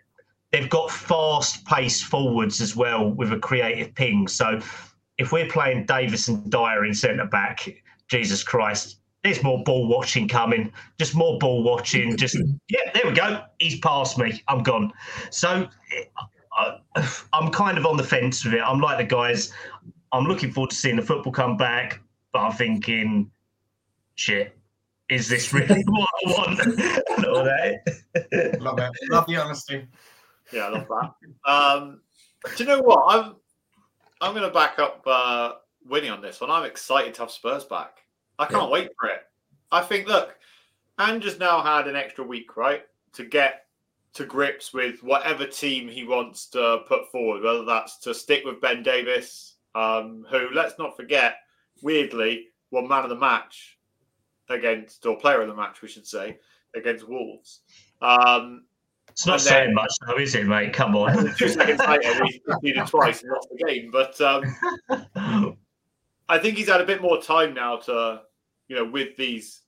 they've 0.51 0.71
got 0.71 0.91
fast 0.91 1.65
paced 1.67 2.05
forwards 2.05 2.61
as 2.61 2.75
well 2.75 3.11
with 3.11 3.33
a 3.33 3.39
creative 3.39 3.95
ping. 3.95 4.27
So 4.27 4.61
if 5.19 5.33
we're 5.33 5.49
playing 5.49 5.85
Davies 5.85 6.29
and 6.29 6.51
Dier 6.51 6.85
in 6.87 6.95
centre 6.95 7.27
back, 7.27 7.69
Jesus 8.11 8.43
Christ, 8.43 8.99
there's 9.23 9.43
more 9.43 9.63
ball 9.65 9.87
watching 9.87 10.27
coming. 10.29 10.73
Just 10.99 11.15
more 11.15 11.39
ball 11.39 11.63
watching. 11.63 12.17
Just 12.17 12.37
yeah, 12.69 12.91
there 12.93 13.07
we 13.07 13.13
go. 13.13 13.43
He's 13.59 13.79
past 13.81 14.19
me. 14.19 14.43
I'm 14.49 14.63
gone. 14.63 14.93
So 15.31 15.69
I, 16.55 16.79
am 17.33 17.51
kind 17.51 17.79
of 17.79 17.87
on 17.87 17.97
the 17.97 18.03
fence 18.03 18.45
with 18.45 18.55
it. 18.55 18.63
I'm 18.63 18.81
like 18.81 18.99
the 18.99 19.05
guys. 19.05 19.53
I'm 20.13 20.25
looking 20.25 20.51
forward 20.51 20.71
to 20.71 20.77
seeing 20.77 20.97
the 20.97 21.03
football 21.03 21.33
come 21.33 21.57
back, 21.57 22.01
but 22.33 22.41
I'm 22.41 22.53
thinking, 22.53 23.31
shit, 24.17 24.57
is 25.09 25.29
this 25.29 25.53
really 25.53 25.83
what 25.87 26.09
I 26.27 26.31
want? 26.31 26.61
All 27.27 27.45
that. 27.45 28.61
love 28.61 28.79
it. 28.79 28.91
Love 29.11 29.27
the 29.27 29.37
honesty. 29.37 29.87
Yeah, 30.53 30.67
I 30.67 30.69
love 30.71 30.89
that. 30.89 31.51
Um, 31.51 32.01
do 32.57 32.65
you 32.65 32.69
know 32.69 32.81
what? 32.81 33.05
I'm 33.09 33.37
I'm 34.21 34.35
going 34.35 34.47
to 34.47 34.53
back 34.53 34.79
up 34.79 35.03
uh, 35.07 35.53
Wynnie 35.89 36.13
on 36.13 36.21
this 36.21 36.41
one. 36.41 36.51
I'm 36.51 36.65
excited 36.65 37.15
to 37.15 37.23
have 37.23 37.31
Spurs 37.31 37.65
back. 37.65 37.99
I 38.39 38.47
can't 38.47 38.65
yeah. 38.65 38.71
wait 38.71 38.91
for 38.99 39.09
it. 39.09 39.23
I 39.73 39.83
think, 39.83 40.09
look, 40.09 40.37
Ange 40.99 41.25
has 41.25 41.39
now 41.39 41.63
had 41.63 41.89
an 41.89 41.97
extra 41.97 42.25
week, 42.25 42.57
right, 42.57 42.83
to 43.15 43.25
get 43.25 43.67
to 44.15 44.25
grips 44.25 44.73
with 44.73 45.03
whatever 45.03 45.47
team 45.47 45.89
he 45.89 46.05
wants 46.05 46.47
to 46.47 46.81
put 46.89 47.11
forward, 47.11 47.43
whether 47.43 47.65
that's 47.65 47.99
to 47.99 48.15
stick 48.15 48.45
with 48.45 48.61
Ben 48.61 48.83
Davies, 48.83 49.55
um, 49.75 50.27
who, 50.31 50.49
let's 50.53 50.79
not 50.79 50.97
forget, 50.97 51.37
weirdly, 51.83 52.49
won 52.71 52.89
man 52.89 53.05
of 53.05 53.11
the 53.11 53.17
match 53.17 53.79
against, 54.49 55.07
or 55.07 55.17
player 55.17 55.41
of 55.43 55.49
the 55.49 55.55
match, 55.55 55.81
we 55.81 55.89
should 55.89 56.07
say, 56.07 56.39
against 56.75 57.09
Wolves. 57.09 57.61
Um, 58.03 58.65
it's 59.11 59.27
not 59.27 59.41
saying 59.41 59.67
then, 59.67 59.75
much, 59.75 59.93
though, 60.07 60.19
is 60.19 60.35
it, 60.35 60.47
mate? 60.47 60.73
Come 60.73 60.97
on. 60.97 61.35
Two 61.39 61.49
seconds 61.49 61.81
later, 61.81 62.23
we 62.23 62.41
conceded 62.49 62.87
twice 62.87 63.23
and 63.23 63.33
lost 63.33 63.49
the 63.51 63.65
game. 63.65 63.91
But 63.91 64.21
um, 64.21 65.57
I 66.31 66.39
think 66.39 66.57
he's 66.57 66.69
had 66.69 66.81
a 66.81 66.87
bit 66.87 67.03
more 67.03 67.21
time 67.21 67.53
now 67.55 67.77
to 67.77 68.23
you 68.69 68.77
know, 68.77 68.85
with 68.85 69.17
these 69.17 69.63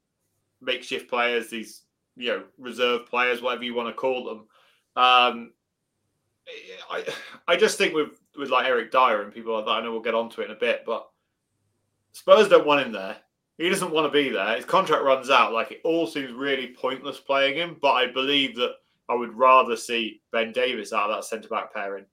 makeshift 0.61 1.11
players, 1.11 1.51
these 1.51 1.83
you 2.17 2.29
know 2.29 2.45
reserve 2.57 3.07
players, 3.07 3.43
whatever 3.43 3.65
you 3.65 3.75
want 3.75 3.89
to 3.89 4.01
call 4.01 4.25
them. 4.25 4.39
Um, 4.95 5.53
I 6.91 7.05
I 7.49 7.57
just 7.57 7.79
think 7.79 7.95
with 7.95 8.21
with 8.39 8.51
like 8.51 8.67
Eric 8.67 8.93
Dier 8.93 9.23
and 9.23 9.35
people 9.35 9.55
like 9.57 9.65
that, 9.65 9.73
I 9.73 9.81
know 9.83 9.91
we'll 9.91 10.01
get 10.01 10.15
onto 10.15 10.41
it 10.41 10.47
in 10.47 10.51
a 10.53 10.59
bit, 10.59 10.85
but 10.87 11.09
Spurs 12.13 12.49
don't 12.49 12.67
want 12.67 12.87
him 12.87 12.93
there. 12.93 13.17
He 13.59 13.69
doesn't 13.69 13.91
want 13.91 14.07
to 14.07 14.13
be 14.13 14.29
there. 14.29 14.55
His 14.55 14.65
contract 14.65 15.05
runs 15.05 15.31
out. 15.31 15.53
Like 15.53 15.73
it 15.73 15.81
all 15.85 16.07
seems 16.07 16.33
really 16.33 16.69
pointless 16.69 17.19
playing 17.19 17.57
him. 17.57 17.77
But 17.83 17.93
I 17.93 18.07
believe 18.07 18.55
that 18.57 18.77
I 19.09 19.15
would 19.15 19.35
rather 19.35 19.77
see 19.77 20.23
Ben 20.31 20.53
Davies 20.53 20.93
out 20.93 21.11
of 21.11 21.17
that 21.17 21.25
centre 21.25 21.49
back 21.49 21.75
pairing 21.75 22.07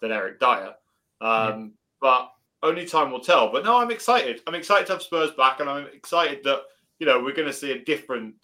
than 0.00 0.12
Eric 0.12 0.40
Dier. 0.40 0.74
Um, 1.22 1.72
But 2.00 2.32
only 2.64 2.86
time 2.86 3.12
will 3.12 3.20
tell. 3.20 3.52
But 3.52 3.64
no, 3.64 3.76
I'm 3.76 3.90
excited. 3.90 4.40
I'm 4.46 4.54
excited 4.54 4.86
to 4.86 4.94
have 4.94 5.02
Spurs 5.02 5.30
back, 5.32 5.60
and 5.60 5.68
I'm 5.68 5.86
excited 5.86 6.42
that 6.44 6.62
you 6.98 7.06
know 7.06 7.22
we're 7.22 7.34
going 7.34 7.48
to 7.48 7.54
see 7.54 7.72
a 7.72 7.84
different, 7.84 8.34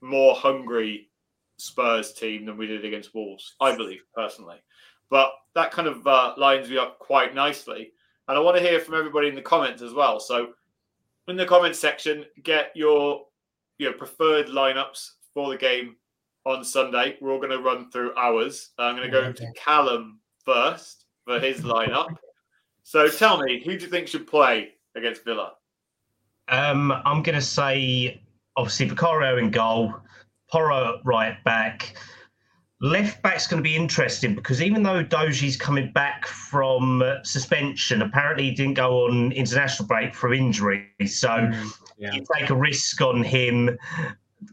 more 0.00 0.34
hungry 0.34 1.10
Spurs 1.56 2.12
team 2.12 2.46
than 2.46 2.56
we 2.56 2.66
did 2.66 2.84
against 2.84 3.14
Wolves. 3.14 3.54
I 3.60 3.74
believe 3.76 4.02
personally, 4.14 4.62
but 5.10 5.32
that 5.54 5.72
kind 5.72 5.88
of 5.88 6.06
uh, 6.06 6.34
lines 6.36 6.68
me 6.68 6.78
up 6.78 6.98
quite 6.98 7.34
nicely. 7.34 7.92
And 8.28 8.38
I 8.38 8.40
want 8.40 8.56
to 8.56 8.62
hear 8.62 8.80
from 8.80 8.94
everybody 8.94 9.28
in 9.28 9.34
the 9.34 9.42
comments 9.42 9.82
as 9.82 9.92
well. 9.92 10.18
So 10.18 10.52
in 11.28 11.36
the 11.36 11.46
comments 11.46 11.78
section, 11.78 12.24
get 12.42 12.70
your 12.74 13.26
your 13.78 13.92
preferred 13.92 14.46
lineups 14.46 15.10
for 15.32 15.50
the 15.50 15.56
game 15.56 15.96
on 16.46 16.64
Sunday. 16.64 17.16
We're 17.20 17.32
all 17.32 17.38
going 17.38 17.50
to 17.50 17.58
run 17.58 17.90
through 17.90 18.14
ours. 18.16 18.70
I'm 18.78 18.96
going 18.96 19.10
to 19.10 19.12
go 19.12 19.32
to 19.32 19.52
Kallum 19.52 20.16
first 20.44 21.06
for 21.24 21.38
his 21.40 21.60
lineup. 21.60 22.16
So 22.84 23.08
tell 23.08 23.42
me, 23.42 23.62
who 23.64 23.76
do 23.76 23.84
you 23.84 23.90
think 23.90 24.06
should 24.08 24.26
play 24.26 24.74
against 24.94 25.24
Villa? 25.24 25.54
Um, 26.48 26.92
I'm 26.92 27.22
going 27.22 27.34
to 27.34 27.40
say, 27.42 28.20
obviously, 28.56 28.86
Vicario 28.86 29.38
in 29.38 29.50
goal, 29.50 29.94
Porro 30.50 31.00
right 31.04 31.42
back, 31.44 31.96
Left 32.80 33.22
back's 33.22 33.46
going 33.46 33.62
to 33.62 33.66
be 33.66 33.74
interesting 33.74 34.34
because 34.34 34.60
even 34.60 34.82
though 34.82 35.02
Udogie's 35.02 35.56
coming 35.56 35.90
back 35.92 36.26
from 36.26 37.00
uh, 37.00 37.22
suspension, 37.22 38.02
apparently 38.02 38.44
he 38.44 38.50
didn't 38.50 38.74
go 38.74 39.06
on 39.06 39.32
international 39.32 39.86
break 39.88 40.14
for 40.14 40.34
injury. 40.34 40.90
So 41.06 41.28
Mm, 41.28 41.72
yeah. 41.96 42.12
you 42.12 42.22
take 42.36 42.50
a 42.50 42.54
risk 42.54 43.00
on 43.00 43.22
him, 43.22 43.78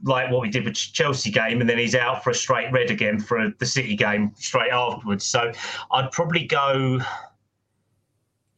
like 0.04 0.32
what 0.32 0.42
we 0.42 0.50
did 0.50 0.64
with 0.64 0.76
Chelsea 0.76 1.30
game, 1.30 1.60
and 1.60 1.70
then 1.70 1.78
he's 1.78 1.96
out 1.96 2.24
for 2.24 2.30
a 2.30 2.34
straight 2.34 2.72
red 2.72 2.90
again 2.90 3.20
for 3.20 3.52
the 3.60 3.66
City 3.66 3.98
game 3.98 4.32
straight 4.36 4.72
afterwards. 4.72 5.26
So 5.26 5.52
I'd 5.92 6.10
probably 6.12 6.46
go. 6.46 7.02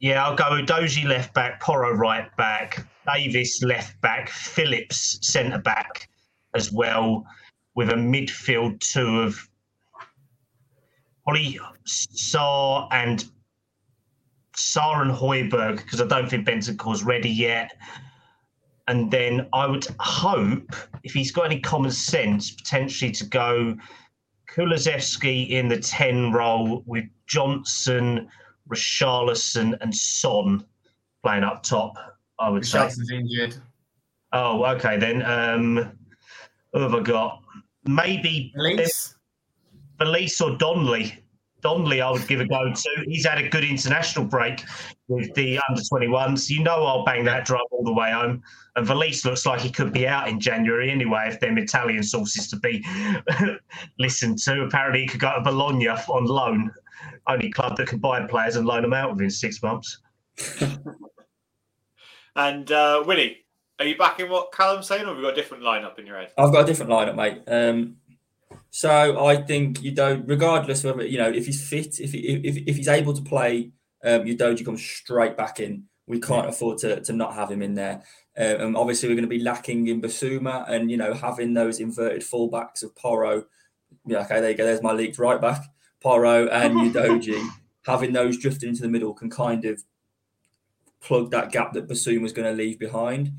Yeah, 0.00 0.24
I'll 0.24 0.36
go 0.36 0.44
Udogie 0.44 1.06
left 1.06 1.32
back, 1.34 1.60
Porro 1.60 1.92
right 1.92 2.34
back, 2.36 2.86
Davies 3.06 3.62
left 3.62 4.00
back, 4.00 4.28
Phillips 4.28 5.18
centre 5.22 5.58
back 5.58 6.08
as 6.54 6.72
well, 6.72 7.24
with 7.74 7.90
a 7.90 7.94
midfield 7.94 8.80
two 8.80 9.20
of 9.20 9.48
Holly 11.26 11.58
Sarr 11.86 12.88
and 12.90 13.24
Sarr 14.56 15.02
and 15.02 15.10
Hojbjerg 15.10 15.78
because 15.78 16.00
I 16.00 16.06
don't 16.06 16.28
think 16.28 16.46
Bentancur's 16.46 17.02
ready 17.02 17.30
yet. 17.30 17.72
And 18.86 19.10
then 19.10 19.48
I 19.52 19.66
would 19.66 19.86
hope, 19.98 20.74
if 21.02 21.14
he's 21.14 21.32
got 21.32 21.46
any 21.46 21.60
common 21.60 21.90
sense, 21.90 22.50
potentially 22.50 23.10
to 23.12 23.24
go 23.24 23.76
Kulusevski 24.50 25.48
in 25.48 25.68
the 25.68 25.78
10 25.78 26.32
role 26.32 26.82
with 26.86 27.04
Johnson, 27.26 28.28
Richarlison, 28.68 29.76
and 29.80 29.94
Son 29.94 30.64
playing 31.22 31.44
up 31.44 31.62
top, 31.62 31.96
I 32.38 32.48
would 32.48 32.66
say. 32.66 32.90
Injured. 33.12 33.56
Oh, 34.32 34.64
okay 34.64 34.96
then. 34.96 35.22
Um, 35.22 35.92
who 36.72 36.80
have 36.80 36.94
I 36.94 37.00
got? 37.00 37.42
Maybe? 37.86 38.52
Veliz 40.00 40.40
or 40.40 40.56
Donnelly. 40.56 41.20
Donnelly, 41.62 42.02
I 42.02 42.10
would 42.10 42.26
give 42.28 42.40
a 42.40 42.46
go 42.46 42.72
to. 42.74 43.04
He's 43.06 43.24
had 43.24 43.38
a 43.38 43.48
good 43.48 43.64
international 43.64 44.26
break 44.26 44.64
with 45.08 45.32
the 45.34 45.58
under 45.68 45.80
21s. 45.80 46.50
You 46.50 46.62
know, 46.62 46.84
I'll 46.84 47.04
bang 47.04 47.24
that 47.24 47.46
drum 47.46 47.62
all 47.70 47.84
the 47.84 47.92
way 47.92 48.12
home. 48.12 48.42
And 48.76 48.86
Veliz 48.86 49.24
looks 49.24 49.46
like 49.46 49.60
he 49.60 49.70
could 49.70 49.92
be 49.92 50.06
out 50.06 50.28
in 50.28 50.40
January 50.40 50.90
anyway, 50.90 51.28
if 51.28 51.40
them 51.40 51.56
Italian 51.56 52.02
sources 52.02 52.48
to 52.48 52.56
be 52.56 52.84
listened 53.98 54.38
to. 54.40 54.62
Apparently, 54.62 55.02
he 55.02 55.06
could 55.06 55.20
go 55.20 55.34
to 55.34 55.40
Bologna 55.40 55.88
on 55.88 56.26
loan. 56.26 56.70
Only 57.26 57.50
club 57.50 57.76
that 57.76 57.88
can 57.88 57.98
buy 57.98 58.24
players 58.26 58.56
and 58.56 58.66
loan 58.66 58.82
them 58.82 58.92
out 58.92 59.12
within 59.12 59.30
six 59.30 59.62
months. 59.62 59.98
And 62.36 62.70
uh, 62.72 63.02
Willie, 63.06 63.44
are 63.78 63.86
you 63.86 63.96
backing 63.96 64.28
what 64.28 64.52
Kallum's 64.52 64.86
saying, 64.86 65.04
or 65.04 65.08
have 65.08 65.16
you 65.16 65.22
got 65.22 65.32
a 65.32 65.36
different 65.36 65.62
lineup 65.62 65.98
in 65.98 66.06
your 66.06 66.18
head? 66.18 66.32
I've 66.36 66.52
got 66.52 66.64
a 66.64 66.66
different 66.66 66.90
lineup, 66.90 67.16
mate. 67.16 67.42
Um, 67.46 67.96
so 68.70 69.24
I 69.24 69.36
think 69.36 69.82
you 69.82 69.92
don't, 69.92 70.26
regardless 70.28 70.84
whether 70.84 71.06
you 71.06 71.18
know 71.18 71.28
if 71.28 71.46
he's 71.46 71.66
fit, 71.66 72.00
if 72.00 72.12
he, 72.12 72.18
if, 72.18 72.56
if 72.66 72.76
he's 72.76 72.88
able 72.88 73.14
to 73.14 73.22
play, 73.22 73.72
um, 74.04 74.22
Udogie 74.22 74.64
comes 74.64 74.82
straight 74.82 75.36
back 75.36 75.60
in. 75.60 75.84
We 76.06 76.20
can't 76.20 76.48
afford 76.48 76.78
to, 76.78 77.00
to 77.00 77.12
not 77.12 77.34
have 77.34 77.50
him 77.50 77.62
in 77.62 77.74
there. 77.74 78.02
Um, 78.36 78.60
and 78.60 78.76
obviously, 78.76 79.08
we're 79.08 79.14
going 79.14 79.28
to 79.28 79.28
be 79.28 79.42
lacking 79.42 79.86
in 79.86 80.02
Bissouma, 80.02 80.68
and 80.68 80.90
you 80.90 80.96
know 80.96 81.14
having 81.14 81.54
those 81.54 81.78
inverted 81.78 82.22
fullbacks 82.22 82.82
of 82.82 82.96
Porro. 82.96 83.44
Yeah, 84.06 84.22
okay, 84.22 84.40
there 84.40 84.50
you 84.50 84.56
go. 84.56 84.64
There's 84.64 84.82
my 84.82 84.92
leaked 84.92 85.18
right 85.18 85.40
back, 85.40 85.62
Porro 86.04 86.46
and 86.48 86.74
Udogie. 86.94 87.48
having 87.86 88.12
those 88.12 88.38
drifting 88.38 88.68
into 88.68 88.82
the 88.82 88.88
middle 88.88 89.14
can 89.14 89.30
kind 89.30 89.64
of 89.64 89.82
plug 91.00 91.30
that 91.30 91.50
gap 91.50 91.72
that 91.72 91.88
Bissouma 91.88 92.20
was 92.20 92.32
going 92.32 92.46
to 92.46 92.62
leave 92.62 92.78
behind. 92.78 93.32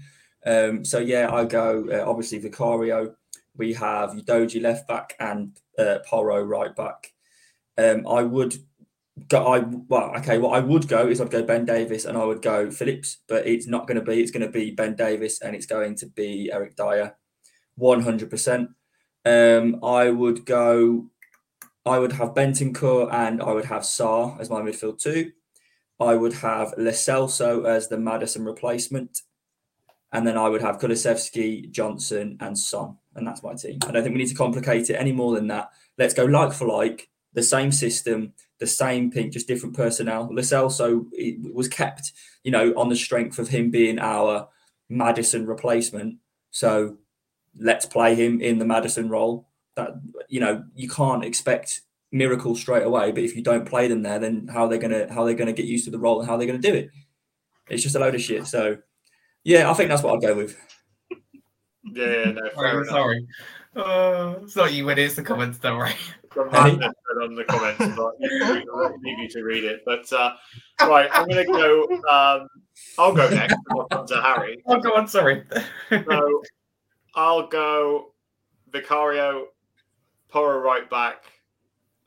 Um, 0.45 0.83
so 0.83 0.97
yeah, 0.99 1.31
I 1.31 1.45
go 1.45 1.87
uh, 1.91 2.09
obviously 2.09 2.39
Vicario. 2.39 3.15
We 3.55 3.73
have 3.73 4.11
Udogie 4.11 4.61
left 4.61 4.87
back 4.87 5.15
and 5.19 5.57
uh, 5.77 5.99
Porro 6.07 6.41
right 6.43 6.75
back. 6.75 7.13
Um, 7.77 8.07
I 8.07 8.23
would 8.23 8.55
go. 9.27 9.45
I 9.53 9.59
well, 9.59 10.15
okay. 10.17 10.39
What 10.39 10.55
I 10.55 10.59
would 10.59 10.87
go 10.87 11.07
is 11.07 11.21
I'd 11.21 11.29
go 11.29 11.43
Ben 11.43 11.65
Davies 11.65 12.05
and 12.05 12.17
I 12.17 12.25
would 12.25 12.41
go 12.41 12.71
Phillips, 12.71 13.17
but 13.27 13.45
it's 13.47 13.67
not 13.67 13.87
going 13.87 13.99
to 13.99 14.05
be. 14.05 14.21
It's 14.21 14.31
going 14.31 14.45
to 14.45 14.51
be 14.51 14.71
Ben 14.71 14.95
Davies 14.95 15.39
and 15.39 15.55
it's 15.55 15.65
going 15.67 15.95
to 15.97 16.07
be 16.07 16.51
Eric 16.51 16.75
Dier, 16.75 17.15
one 17.75 18.01
hundred 18.01 18.29
percent. 18.29 18.69
Um, 19.23 19.83
I 19.83 20.09
would 20.09 20.45
go. 20.45 21.09
I 21.85 21.99
would 21.99 22.13
have 22.13 22.33
Bentancur 22.33 23.13
and 23.13 23.41
I 23.41 23.51
would 23.51 23.65
have 23.65 23.83
Sarr 23.83 24.39
as 24.39 24.49
my 24.49 24.61
midfield 24.61 25.01
two. 25.01 25.31
I 25.99 26.15
would 26.15 26.33
have 26.33 26.73
Lo 26.77 26.91
Celso 26.91 27.65
as 27.65 27.87
the 27.87 27.97
Maddison 27.97 28.43
replacement. 28.43 29.21
And 30.11 30.25
then 30.25 30.37
I 30.37 30.49
would 30.49 30.61
have 30.61 30.79
Kulusevski, 30.79 31.71
Johnson, 31.71 32.37
and 32.39 32.57
Son. 32.57 32.97
And 33.15 33.27
that's 33.27 33.43
my 33.43 33.53
team. 33.53 33.79
I 33.87 33.91
don't 33.91 34.03
think 34.03 34.15
we 34.15 34.21
need 34.21 34.29
to 34.29 34.35
complicate 34.35 34.89
it 34.89 34.95
any 34.95 35.11
more 35.11 35.35
than 35.35 35.47
that. 35.47 35.69
Let's 35.97 36.13
go 36.13 36.25
like 36.25 36.53
for 36.53 36.67
like, 36.67 37.09
the 37.35 37.43
same 37.43 37.71
system, 37.71 38.33
the 38.59 38.65
same 38.65 39.11
pink, 39.11 39.33
just 39.33 39.47
different 39.47 39.75
personnel. 39.75 40.29
Lo 40.31 40.41
Celso 40.41 41.05
it 41.11 41.53
was 41.53 41.67
kept, 41.67 42.13
you 42.43 42.51
know, 42.51 42.73
on 42.75 42.89
the 42.89 42.95
strength 42.95 43.37
of 43.37 43.49
him 43.49 43.69
being 43.69 43.99
our 43.99 44.47
Maddison 44.89 45.45
replacement. 45.45 46.17
So 46.51 46.97
let's 47.59 47.85
play 47.85 48.15
him 48.15 48.41
in 48.41 48.57
the 48.57 48.65
Maddison 48.65 49.09
role. 49.09 49.44
That 49.75 49.91
you 50.29 50.39
know, 50.39 50.63
you 50.75 50.89
can't 50.89 51.25
expect 51.25 51.81
miracles 52.11 52.61
straight 52.61 52.83
away, 52.83 53.11
but 53.11 53.23
if 53.23 53.35
you 53.35 53.41
don't 53.41 53.65
play 53.65 53.87
them 53.87 54.03
there, 54.03 54.19
then 54.19 54.47
how 54.47 54.67
they're 54.67 54.79
gonna 54.79 55.11
how 55.13 55.25
they're 55.25 55.33
gonna 55.33 55.53
get 55.53 55.65
used 55.65 55.85
to 55.85 55.91
the 55.91 55.99
role 55.99 56.19
and 56.19 56.29
how 56.29 56.37
they're 56.37 56.47
gonna 56.47 56.59
do 56.59 56.73
it? 56.73 56.89
It's 57.69 57.83
just 57.83 57.95
a 57.95 57.99
load 57.99 58.15
of 58.15 58.21
shit. 58.21 58.47
So 58.47 58.77
yeah, 59.43 59.69
I 59.69 59.73
think 59.73 59.89
that's 59.89 60.01
what 60.01 60.13
I'll 60.13 60.19
go 60.19 60.35
with. 60.35 60.57
Yeah, 61.83 62.07
yeah, 62.07 62.31
no, 62.31 62.49
fair 62.55 62.79
I'm 62.79 62.85
sorry. 62.85 63.27
Uh, 63.75 64.35
it's 64.41 64.55
not 64.55 64.73
you, 64.73 64.89
it 64.89 64.97
is 64.97 65.15
the 65.15 65.21
comments, 65.21 65.57
don't 65.59 65.77
worry. 65.77 65.93
From 66.31 66.49
on 67.21 67.35
the 67.35 67.43
comments, 67.45 67.79
but 67.95 68.13
I'll 68.73 68.99
leave 69.01 69.19
you 69.19 69.29
to 69.29 69.43
read 69.43 69.63
it. 69.63 69.81
But 69.85 70.11
uh, 70.11 70.33
right, 70.81 71.09
I'm 71.11 71.27
going 71.27 71.45
to 71.45 71.51
go. 71.51 71.83
Um, 72.09 72.47
I'll 72.97 73.13
go 73.13 73.29
next. 73.29 73.53
and 73.53 73.63
I'll 73.71 73.87
come 73.87 74.07
to 74.07 74.21
Harry. 74.21 74.61
Oh, 74.65 74.79
go 74.79 74.95
on, 74.95 75.07
sorry. 75.07 75.43
So 75.89 76.43
I'll 77.15 77.47
go 77.47 78.13
Vicario, 78.71 79.47
Porro 80.35 80.59
right 80.59 80.89
back, 80.89 81.23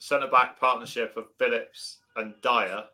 centre 0.00 0.26
back 0.26 0.60
partnership 0.60 1.16
of 1.16 1.28
Phillips 1.38 2.00
and 2.16 2.34
Dier, 2.42 2.84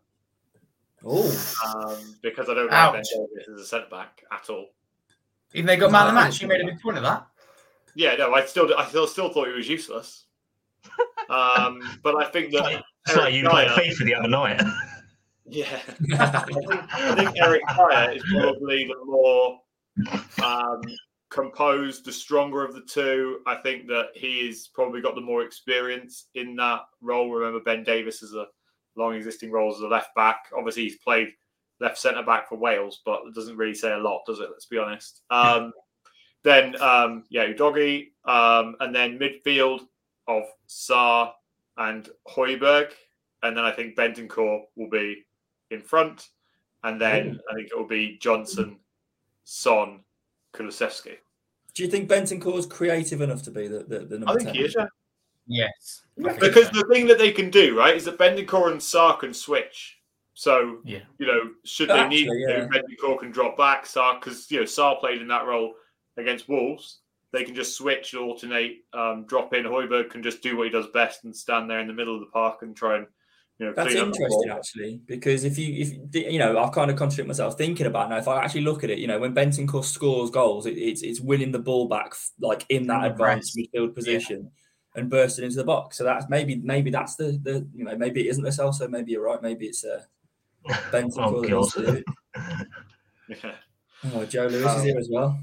Oh, 1.04 1.26
um, 1.66 2.14
because 2.22 2.48
I 2.48 2.54
don't 2.54 2.70
like 2.70 2.92
Ben 2.92 3.00
Ouch. 3.00 3.06
Davies 3.12 3.48
as 3.52 3.60
a 3.60 3.66
centre 3.66 3.88
back 3.90 4.22
at 4.30 4.48
all. 4.48 4.68
Even 5.52 5.66
they 5.66 5.76
got 5.76 5.90
man 5.90 6.02
of 6.02 6.14
the 6.14 6.20
match, 6.20 6.40
you 6.40 6.46
made 6.46 6.60
a 6.60 6.66
big 6.66 6.80
point 6.80 6.98
of 6.98 7.02
that. 7.02 7.26
Yeah, 7.96 8.14
no, 8.14 8.32
I 8.32 8.44
still, 8.44 8.72
I 8.78 8.86
still, 8.86 9.08
still 9.08 9.28
thought 9.28 9.48
he 9.48 9.54
was 9.54 9.68
useless. 9.68 10.26
Um, 11.28 11.80
but 12.04 12.14
I 12.14 12.30
think 12.30 12.52
that 12.52 12.84
It's 13.06 13.16
like 13.16 13.32
Eric 13.32 13.34
you 13.34 13.50
played 13.50 13.68
Dier- 13.74 13.92
FIFA 13.92 14.04
the 14.04 14.14
other 14.14 14.28
night. 14.28 14.62
Yeah, 15.46 15.66
I 16.20 16.38
think, 16.44 16.94
I 16.94 17.14
think 17.16 17.30
Eric 17.42 17.62
Dier 17.76 18.12
is 18.12 18.22
probably 18.30 18.84
the 18.84 19.04
more 19.04 19.60
um, 20.44 20.80
composed, 21.34 22.04
the 22.04 22.12
stronger 22.12 22.64
of 22.64 22.74
the 22.74 22.80
two. 22.82 23.40
I 23.44 23.56
think 23.56 23.88
that 23.88 24.10
he 24.14 24.46
he's 24.46 24.68
probably 24.68 25.00
got 25.00 25.16
the 25.16 25.20
more 25.20 25.42
experience 25.42 26.28
in 26.36 26.54
that 26.56 26.82
role. 27.00 27.30
Remember, 27.30 27.60
Ben 27.60 27.82
Davies 27.82 28.22
is 28.22 28.34
a 28.34 28.46
long 28.94 29.14
existing 29.14 29.50
role 29.50 29.74
as 29.74 29.80
a 29.80 29.88
left 29.88 30.14
back. 30.14 30.46
Obviously, 30.56 30.84
he's 30.84 30.98
played 30.98 31.32
left 31.80 31.98
centre 31.98 32.22
back 32.22 32.48
for 32.48 32.56
Wales, 32.56 33.02
but 33.04 33.22
it 33.26 33.34
doesn't 33.34 33.56
really 33.56 33.74
say 33.74 33.92
a 33.92 33.98
lot, 33.98 34.22
does 34.26 34.38
it? 34.38 34.48
Let's 34.48 34.66
be 34.66 34.78
honest. 34.78 35.22
Um, 35.28 35.72
then, 36.44 36.80
um, 36.80 37.24
yeah, 37.30 37.46
Udogie, 37.46 38.12
um, 38.24 38.76
and 38.78 38.94
then 38.94 39.18
midfield 39.18 39.80
of 40.28 40.44
Sarr 40.68 41.32
and 41.76 42.08
Hojbjerg. 42.28 42.92
And 43.42 43.56
then 43.56 43.64
I 43.64 43.72
think 43.72 43.96
Bentancur 43.96 44.60
will 44.76 44.88
be 44.88 45.24
in 45.72 45.82
front. 45.82 46.28
And 46.84 47.00
then 47.00 47.40
I 47.50 47.54
think 47.54 47.70
it 47.72 47.76
will 47.76 47.88
be 47.88 48.18
Johnson, 48.20 48.76
Son, 49.42 50.03
Kulusevski. 50.54 51.16
do 51.74 51.82
you 51.82 51.88
think 51.90 52.08
Bentancur 52.08 52.56
is 52.58 52.66
creative 52.66 53.20
enough 53.20 53.42
to 53.42 53.50
be 53.50 53.68
the, 53.68 53.80
the, 53.84 53.98
the 54.00 54.18
number 54.18 54.32
I 54.32 54.36
think 54.36 54.46
10? 54.48 54.54
he 54.54 54.62
is, 54.62 54.74
yeah. 54.78 54.86
Yes. 55.46 56.02
I 56.24 56.32
Because 56.38 56.66
so. 56.66 56.72
the 56.80 56.86
thing 56.92 57.06
that 57.08 57.18
they 57.18 57.32
can 57.32 57.50
do, 57.50 57.76
right, 57.78 57.96
is 57.96 58.04
that 58.06 58.18
Bentancur 58.18 58.70
and 58.70 58.80
Sarr 58.80 59.18
can 59.18 59.34
switch. 59.34 59.98
So, 60.34 60.78
Yeah. 60.84 61.00
you 61.18 61.26
know, 61.26 61.50
should 61.64 61.90
they 61.90 62.08
need 62.08 62.28
Actually, 62.28 62.44
to, 62.44 62.50
yeah. 62.50 62.68
Bentancur 62.68 63.18
can 63.20 63.30
drop 63.30 63.56
back. 63.56 63.84
Sarr, 63.84 64.18
because, 64.20 64.50
you 64.50 64.58
know, 64.60 64.64
Sarr 64.64 64.98
played 65.00 65.20
in 65.20 65.28
that 65.28 65.46
role 65.46 65.74
against 66.16 66.48
Wolves. 66.48 67.00
They 67.32 67.44
can 67.44 67.54
just 67.54 67.76
switch, 67.76 68.14
and 68.14 68.22
alternate, 68.22 68.84
um, 68.92 69.24
drop 69.26 69.52
in. 69.54 69.64
Hojbjerg 69.64 70.08
can 70.10 70.22
just 70.22 70.40
do 70.40 70.56
what 70.56 70.64
he 70.66 70.70
does 70.70 70.86
best 70.94 71.24
and 71.24 71.34
stand 71.36 71.68
there 71.68 71.80
in 71.80 71.88
the 71.88 71.92
middle 71.92 72.14
of 72.14 72.20
the 72.20 72.26
park 72.32 72.62
and 72.62 72.74
try 72.76 72.96
and, 72.98 73.06
you 73.58 73.66
know, 73.66 73.72
That's 73.72 73.92
clean 73.92 73.98
up 74.02 74.12
the 74.12 74.16
interesting, 74.24 74.50
actually, 74.50 75.00
because 75.06 75.44
if 75.44 75.56
you, 75.58 75.74
if 76.12 76.14
you 76.32 76.38
know, 76.40 76.58
I've 76.58 76.72
kind 76.72 76.90
of 76.90 76.96
contradict 76.96 77.28
myself 77.28 77.56
thinking 77.56 77.86
about 77.86 78.06
it 78.06 78.10
now. 78.10 78.16
If 78.18 78.26
I 78.26 78.42
actually 78.42 78.62
look 78.62 78.82
at 78.82 78.90
it, 78.90 78.98
you 78.98 79.06
know, 79.06 79.18
when 79.20 79.32
Bentancur 79.34 79.84
scores 79.84 80.30
goals, 80.30 80.66
it, 80.66 80.76
it's 80.76 81.02
it's 81.02 81.20
winning 81.20 81.52
the 81.52 81.60
ball 81.60 81.86
back 81.88 82.14
like 82.40 82.66
in 82.68 82.86
that 82.88 83.04
In 83.04 83.12
advanced 83.12 83.54
press. 83.54 83.66
midfield 83.72 83.94
position 83.94 84.50
and 84.96 85.08
bursting 85.08 85.44
into 85.44 85.56
the 85.56 85.64
box. 85.64 85.98
So 85.98 86.04
that's 86.04 86.28
maybe 86.28 86.56
maybe 86.56 86.90
that's 86.90 87.14
the 87.16 87.38
the 87.42 87.66
you 87.74 87.84
know 87.84 87.96
maybe 87.96 88.22
it 88.22 88.30
isn't 88.30 88.42
the 88.42 88.50
Celso, 88.50 88.90
maybe 88.90 89.12
you're 89.12 89.22
right, 89.24 89.40
maybe 89.40 89.66
it's 89.66 89.84
uh, 89.84 90.02
Bentancur. 90.90 91.14
Oh, 91.18 91.40
that 91.42 91.50
needs 91.50 91.74
God. 91.74 91.96
it. 91.96 92.66
Yeah. 93.42 93.54
Oh, 94.12 94.24
Joe 94.26 94.46
Lewis 94.48 94.60
is 94.72 94.80
Um, 94.80 94.84
here 94.84 94.98
as 94.98 95.08
well. 95.10 95.38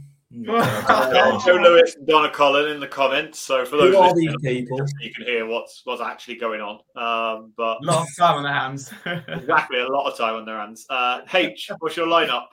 Uh, 0.47 1.45
Joe 1.45 1.55
Lewis 1.55 1.95
and 1.95 2.07
Donna 2.07 2.29
Collin 2.29 2.69
in 2.71 2.79
the 2.79 2.87
comments. 2.87 3.39
So 3.39 3.65
for 3.65 3.77
those 3.77 3.93
Who 3.93 3.99
are 3.99 4.15
these 4.15 4.33
people? 4.41 4.79
you 5.01 5.13
can 5.13 5.25
hear 5.25 5.45
what's 5.45 5.81
what's 5.83 6.01
actually 6.01 6.35
going 6.35 6.61
on. 6.61 6.79
Um, 6.95 7.53
but 7.57 7.77
A 7.81 7.85
lot 7.85 8.03
of 8.03 8.07
time 8.17 8.37
on 8.37 8.43
their 8.43 8.53
hands. 8.53 8.93
exactly 9.05 9.79
a 9.79 9.87
lot 9.87 10.09
of 10.09 10.17
time 10.17 10.35
on 10.35 10.45
their 10.45 10.57
hands. 10.57 10.85
Uh, 10.89 11.21
H, 11.33 11.69
what's 11.79 11.97
your 11.97 12.07
lineup? 12.07 12.45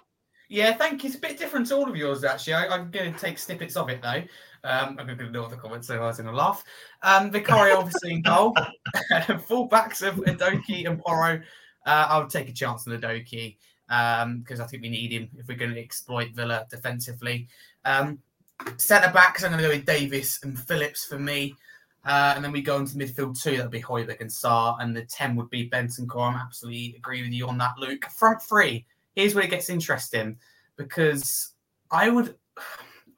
Yeah, 0.48 0.72
thank 0.72 1.04
you. 1.04 1.08
It's 1.08 1.18
a 1.18 1.20
bit 1.20 1.38
different 1.38 1.66
to 1.68 1.76
all 1.76 1.88
of 1.88 1.94
yours, 1.94 2.24
actually. 2.24 2.54
I, 2.54 2.68
I'm 2.68 2.90
going 2.90 3.12
to 3.12 3.18
take 3.18 3.38
snippets 3.38 3.76
of 3.76 3.90
it, 3.90 4.00
though. 4.00 4.22
Um, 4.64 4.96
I'm 4.98 5.06
going 5.06 5.18
to 5.18 5.26
ignore 5.26 5.48
the 5.48 5.56
comments, 5.56 5.86
so 5.86 5.96
I 5.96 6.06
was 6.06 6.16
going 6.16 6.30
to 6.30 6.34
laugh. 6.34 6.64
Um, 7.02 7.30
Vicario, 7.30 7.76
obviously, 7.76 8.12
in 8.12 8.22
goal. 8.22 8.56
Full 9.46 9.66
backs 9.66 10.00
of 10.00 10.14
Udogie 10.16 10.88
and 10.88 10.98
Porro. 10.98 11.42
Uh, 11.86 12.06
I 12.10 12.18
would 12.18 12.30
take 12.30 12.48
a 12.48 12.52
chance 12.52 12.88
on 12.88 12.98
Udogie 12.98 13.58
because 13.88 14.60
I 14.60 14.66
think 14.66 14.82
we 14.82 14.90
need 14.90 15.12
him 15.12 15.28
if 15.38 15.48
we're 15.48 15.56
going 15.56 15.74
to 15.74 15.80
exploit 15.80 16.32
Villa 16.32 16.66
defensively. 16.70 17.48
Um, 17.84 18.18
Centre 18.76 19.12
backs, 19.12 19.44
I'm 19.44 19.50
going 19.50 19.62
to 19.62 19.68
go 19.68 19.74
with 19.74 19.86
Davies 19.86 20.40
and 20.42 20.58
Phillips 20.58 21.06
for 21.06 21.18
me. 21.18 21.54
Uh, 22.04 22.32
and 22.34 22.44
then 22.44 22.52
we 22.52 22.62
go 22.62 22.76
into 22.76 22.96
midfield 22.96 23.40
two. 23.40 23.56
That'd 23.56 23.70
be 23.70 23.82
Hojbjerg 23.82 24.20
and 24.20 24.30
Sarr. 24.30 24.76
And 24.80 24.96
the 24.96 25.04
10 25.04 25.36
would 25.36 25.50
be 25.50 25.68
Bentancur. 25.68 26.32
I'm 26.32 26.36
absolutely 26.36 26.94
agree 26.96 27.22
with 27.22 27.32
you 27.32 27.48
on 27.48 27.58
that, 27.58 27.78
Luke. 27.78 28.04
Front 28.06 28.42
three. 28.42 28.86
Here's 29.14 29.34
where 29.34 29.44
it 29.44 29.50
gets 29.50 29.70
interesting 29.70 30.38
because 30.76 31.52
I 31.90 32.08
would 32.08 32.36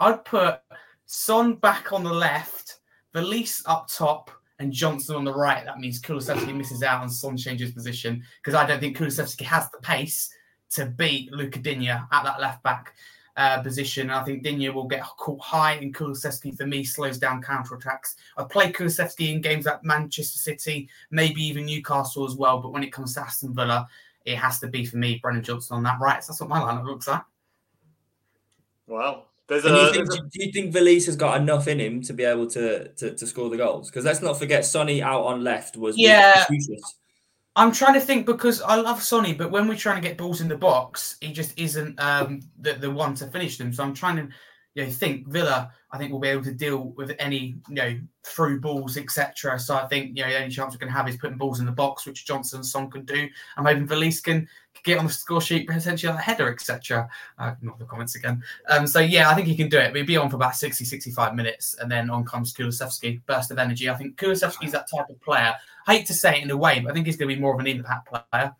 I'd 0.00 0.24
put 0.24 0.60
Son 1.06 1.54
back 1.54 1.92
on 1.92 2.04
the 2.04 2.12
left, 2.12 2.78
Veliz 3.14 3.62
up 3.66 3.88
top, 3.88 4.30
and 4.58 4.72
Johnson 4.72 5.16
on 5.16 5.24
the 5.24 5.34
right. 5.34 5.64
That 5.64 5.78
means 5.78 6.00
Kulusevski 6.00 6.54
misses 6.54 6.82
out 6.82 7.02
and 7.02 7.12
Son 7.12 7.36
changes 7.36 7.72
position 7.72 8.22
because 8.42 8.54
I 8.54 8.66
don't 8.66 8.80
think 8.80 8.96
Kulusevski 8.96 9.42
has 9.42 9.70
the 9.70 9.78
pace 9.78 10.32
to 10.70 10.86
beat 10.86 11.32
Luka 11.32 11.58
Digne 11.58 11.88
at 11.88 12.08
that 12.24 12.40
left 12.40 12.62
back 12.62 12.94
uh, 13.36 13.62
position. 13.62 14.10
I 14.10 14.22
think 14.24 14.42
Digne 14.42 14.68
will 14.70 14.86
get 14.88 15.02
caught 15.02 15.40
high, 15.40 15.74
and 15.74 15.94
Kulusevski 15.94 16.56
for 16.56 16.66
me 16.66 16.84
slows 16.84 17.18
down 17.18 17.42
counter 17.42 17.74
attacks. 17.74 18.16
I've 18.36 18.48
played 18.48 18.74
Kulusevski 18.74 19.32
in 19.34 19.40
games 19.40 19.66
like 19.66 19.84
Manchester 19.84 20.38
City, 20.38 20.88
maybe 21.10 21.42
even 21.42 21.66
Newcastle 21.66 22.26
as 22.26 22.34
well. 22.34 22.58
But 22.60 22.72
when 22.72 22.82
it 22.82 22.92
comes 22.92 23.14
to 23.14 23.20
Aston 23.22 23.54
Villa, 23.54 23.88
it 24.24 24.36
has 24.36 24.58
to 24.60 24.66
be 24.68 24.84
for 24.84 24.96
me 24.98 25.18
Brennan 25.22 25.42
Johnson 25.42 25.76
on 25.76 25.82
that 25.84 25.98
right. 26.00 26.22
So 26.22 26.32
that's 26.32 26.40
what 26.40 26.50
my 26.50 26.60
lineup 26.60 26.84
looks 26.84 27.08
like. 27.08 27.22
Well, 28.86 29.26
there's 29.46 29.64
And 29.64 29.74
a, 29.74 29.78
you 29.78 29.92
think, 29.92 30.08
there's 30.08 30.18
a- 30.20 30.22
do 30.22 30.44
you 30.44 30.52
think 30.52 30.74
Veliz 30.74 31.06
has 31.06 31.16
got 31.16 31.40
enough 31.40 31.68
in 31.68 31.80
him 31.80 32.02
to 32.02 32.12
be 32.12 32.24
able 32.24 32.46
to 32.48 32.88
to, 32.88 33.14
to 33.14 33.26
score 33.26 33.48
the 33.48 33.56
goals? 33.56 33.90
Because 33.90 34.04
let's 34.04 34.20
not 34.22 34.38
forget, 34.38 34.64
Sonny 34.64 35.02
out 35.02 35.22
on 35.24 35.42
left 35.42 35.76
was 35.76 35.94
was 35.94 35.98
Yeah. 35.98 36.44
useless. 36.50 36.96
I'm 37.56 37.72
trying 37.72 37.94
to 37.94 38.00
think 38.00 38.26
because 38.26 38.62
I 38.62 38.76
love 38.76 39.02
Sonny, 39.02 39.34
but 39.34 39.50
when 39.50 39.66
we're 39.66 39.76
trying 39.76 40.00
to 40.00 40.08
get 40.08 40.16
balls 40.16 40.40
in 40.40 40.48
the 40.48 40.56
box, 40.56 41.16
he 41.20 41.32
just 41.32 41.58
isn't 41.58 41.98
um, 42.00 42.40
the 42.60 42.74
the 42.74 42.90
one 42.90 43.14
to 43.16 43.26
finish 43.26 43.58
them. 43.58 43.72
So 43.72 43.82
I'm 43.82 43.94
trying 43.94 44.16
to 44.16 44.28
you 44.74 44.84
know 44.84 44.90
think 44.90 45.26
Villa. 45.26 45.72
I 45.92 45.98
think 45.98 46.12
will 46.12 46.20
be 46.20 46.28
able 46.28 46.44
to 46.44 46.52
deal 46.52 46.94
with 46.96 47.12
any 47.18 47.56
you 47.68 47.74
know 47.74 47.98
through 48.24 48.60
balls 48.60 48.96
etc. 48.96 49.58
So 49.58 49.74
I 49.74 49.88
think 49.88 50.16
you 50.16 50.22
know 50.22 50.30
the 50.30 50.36
only 50.36 50.50
chance 50.50 50.72
we're 50.72 50.78
going 50.78 50.92
to 50.92 50.96
have 50.96 51.08
is 51.08 51.16
putting 51.16 51.38
balls 51.38 51.58
in 51.58 51.66
the 51.66 51.72
box, 51.72 52.06
which 52.06 52.24
Johnson 52.24 52.58
and 52.58 52.66
Son 52.66 52.88
can 52.88 53.04
do. 53.04 53.28
I'm 53.56 53.64
hoping 53.64 53.88
Veliz 53.88 54.22
can 54.22 54.48
get 54.84 54.98
on 54.98 55.06
the 55.06 55.12
score 55.12 55.40
sheet 55.40 55.66
potentially 55.66 56.12
a 56.12 56.16
header 56.16 56.48
etc. 56.48 57.08
Uh, 57.38 57.54
not 57.60 57.80
the 57.80 57.84
comments 57.84 58.14
again. 58.14 58.42
Um, 58.68 58.86
so 58.86 59.00
yeah, 59.00 59.28
I 59.28 59.34
think 59.34 59.48
he 59.48 59.56
can 59.56 59.68
do 59.68 59.78
it. 59.78 59.92
We'll 59.92 60.06
be 60.06 60.16
on 60.16 60.30
for 60.30 60.36
about 60.36 60.54
60, 60.54 60.84
65 60.84 61.34
minutes, 61.34 61.74
and 61.80 61.90
then 61.90 62.08
on 62.08 62.24
comes 62.24 62.54
Kulusevski, 62.54 63.20
burst 63.26 63.50
of 63.50 63.58
energy. 63.58 63.90
I 63.90 63.96
think 63.96 64.16
Kulusevski's 64.16 64.72
that 64.72 64.88
type 64.88 65.10
of 65.10 65.20
player. 65.20 65.54
I 65.86 65.96
hate 65.96 66.06
to 66.06 66.14
say 66.14 66.38
it 66.38 66.44
in 66.44 66.50
a 66.50 66.56
way, 66.56 66.80
but 66.80 66.90
I 66.90 66.94
think 66.94 67.06
he's 67.06 67.16
going 67.16 67.28
to 67.28 67.34
be 67.34 67.40
more 67.40 67.54
of 67.54 67.60
an 67.60 67.66
impact 67.66 68.08
player. 68.08 68.54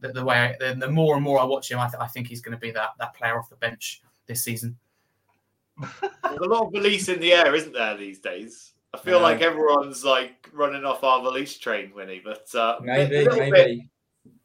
The, 0.00 0.12
the 0.12 0.24
way, 0.24 0.54
the, 0.60 0.74
the 0.78 0.90
more 0.90 1.14
and 1.14 1.24
more 1.24 1.40
I 1.40 1.44
watch 1.44 1.70
him, 1.70 1.78
I, 1.78 1.86
th- 1.88 2.00
I 2.00 2.06
think 2.06 2.26
he's 2.28 2.42
going 2.42 2.54
to 2.56 2.60
be 2.60 2.70
that 2.72 2.90
that 2.98 3.14
player 3.14 3.38
off 3.38 3.48
the 3.48 3.56
bench 3.56 4.02
this 4.26 4.44
season. 4.44 4.76
there's 5.80 6.38
a 6.40 6.44
lot 6.44 6.66
of 6.66 6.72
Veliz 6.72 7.12
in 7.12 7.20
the 7.20 7.32
air, 7.32 7.54
isn't 7.54 7.72
there, 7.72 7.96
these 7.96 8.18
days? 8.18 8.72
I 8.94 8.98
feel 8.98 9.18
Yeah. 9.18 9.22
like 9.24 9.42
everyone's 9.42 10.04
like 10.04 10.48
running 10.52 10.84
off 10.84 11.04
our 11.04 11.20
Veliz 11.20 11.58
train, 11.60 11.92
Wynnie, 11.96 12.22
but 12.22 12.46
uh, 12.54 12.76
a 12.78 12.82
Maybe, 12.82 13.24
bit 13.24 13.50
maybe. 13.50 13.88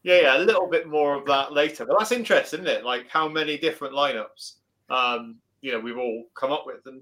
Yeah, 0.03 0.21
yeah, 0.21 0.37
a 0.37 0.39
little 0.39 0.67
bit 0.67 0.87
more 0.87 1.15
of 1.15 1.25
that 1.27 1.53
later. 1.53 1.85
But 1.85 1.99
that's 1.99 2.11
interesting, 2.11 2.61
isn't 2.61 2.71
it? 2.71 2.83
Like 2.85 3.07
how 3.09 3.27
many 3.27 3.57
different 3.57 3.93
lineups, 3.93 4.55
um, 4.89 5.37
you 5.61 5.71
know, 5.71 5.79
we've 5.79 5.97
all 5.97 6.25
come 6.33 6.51
up 6.51 6.65
with, 6.65 6.85
and 6.85 7.01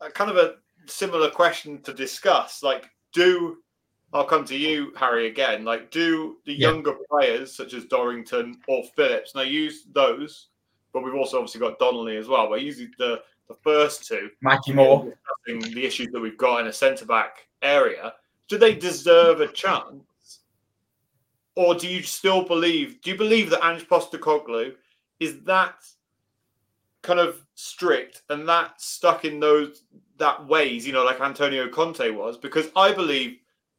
uh, 0.00 0.10
kind 0.10 0.30
of 0.30 0.36
a 0.36 0.56
similar 0.86 1.30
question 1.30 1.80
to 1.82 1.92
discuss. 1.94 2.62
Like, 2.62 2.88
do 3.12 3.58
I'll 4.12 4.24
come 4.24 4.44
to 4.46 4.56
you, 4.56 4.92
Harry, 4.96 5.26
again. 5.26 5.64
Like, 5.64 5.90
do 5.90 6.38
the 6.44 6.54
Yeah. 6.54 6.68
younger 6.70 6.94
players 7.10 7.54
such 7.54 7.74
as 7.74 7.84
Dorrington 7.84 8.60
or 8.66 8.82
Phillips 8.96 9.34
now 9.34 9.42
use 9.42 9.84
those? 9.92 10.48
But 10.92 11.02
we've 11.04 11.14
also 11.14 11.38
obviously 11.38 11.60
got 11.60 11.78
Donnelly 11.78 12.16
as 12.16 12.28
well. 12.28 12.48
But 12.48 12.62
usually 12.62 12.90
the 12.98 13.22
the 13.48 13.54
first 13.54 14.06
two, 14.06 14.30
Mikey 14.42 14.74
Moore. 14.74 15.16
the 15.46 15.84
issues 15.86 16.08
that 16.12 16.20
we've 16.20 16.36
got 16.36 16.60
in 16.60 16.66
a 16.66 16.72
centre 16.72 17.06
back 17.06 17.48
area, 17.62 18.14
do 18.46 18.58
they 18.58 18.74
deserve 18.74 19.40
a 19.40 19.48
chance? 19.48 20.40
Or 21.54 21.74
do 21.74 21.88
you 21.88 22.02
still 22.02 22.44
believe, 22.44 23.00
do 23.00 23.10
you 23.10 23.16
believe 23.16 23.48
that 23.50 23.64
Ange 23.64 23.88
Postecoglou 23.88 24.74
is 25.18 25.40
that 25.44 25.76
kind 27.02 27.18
of 27.18 27.42
strict 27.54 28.22
and 28.28 28.46
that 28.48 28.80
stuck 28.80 29.24
in 29.24 29.40
those 29.40 29.82
that 30.18 30.46
ways, 30.46 30.86
you 30.86 30.92
know, 30.92 31.04
like 31.04 31.20
Antonio 31.20 31.68
Conte 31.70 32.10
was? 32.10 32.36
Because 32.36 32.70
I 32.76 32.92
believe 32.92 33.38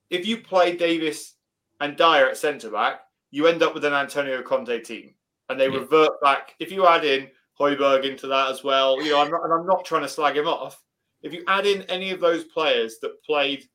if 0.10 0.26
you 0.26 0.38
play 0.38 0.76
Davies 0.76 1.36
and 1.80 1.95
Dier 1.95 2.28
at 2.28 2.38
centre 2.38 2.69
back, 2.69 3.02
you 3.32 3.48
end 3.48 3.63
up 3.63 3.74
with 3.74 3.86
an 3.86 3.93
Antonio 3.93 4.41
Conte 4.41 4.82
team. 4.82 5.13
And 5.50 5.60
they 5.60 5.67
Yeah. 5.67 5.78
revert 5.78 6.22
back. 6.22 6.56
If 6.60 6.72
you 6.72 6.86
add 6.86 7.06
in 7.06 7.32
Hojbjerg 7.60 8.04
into 8.04 8.28
that 8.28 8.50
as 8.50 8.63
well, 8.63 9.02
you 9.02 9.12
know, 9.12 9.19
I'm 9.22 9.32
not, 9.32 9.43
and 9.43 9.54
I'm 9.54 9.65
not 9.65 9.86
trying 9.86 10.04
to 10.04 10.10
slag 10.10 10.38
him 10.38 10.48
off. 10.48 10.84
If 11.22 11.34
you 11.34 11.43
add 11.48 11.65
in 11.65 11.84
any 11.84 12.12
of 12.12 12.19
those 12.19 12.45
players 12.45 13.00
that 13.00 13.22
played 13.24 13.67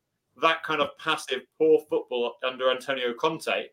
that 0.43 0.63
kind 0.63 0.81
of 0.81 0.97
passive, 0.99 1.43
poor 1.59 1.81
football 1.89 2.37
under 2.43 2.71
Antonio 2.71 3.13
Conte, 3.15 3.69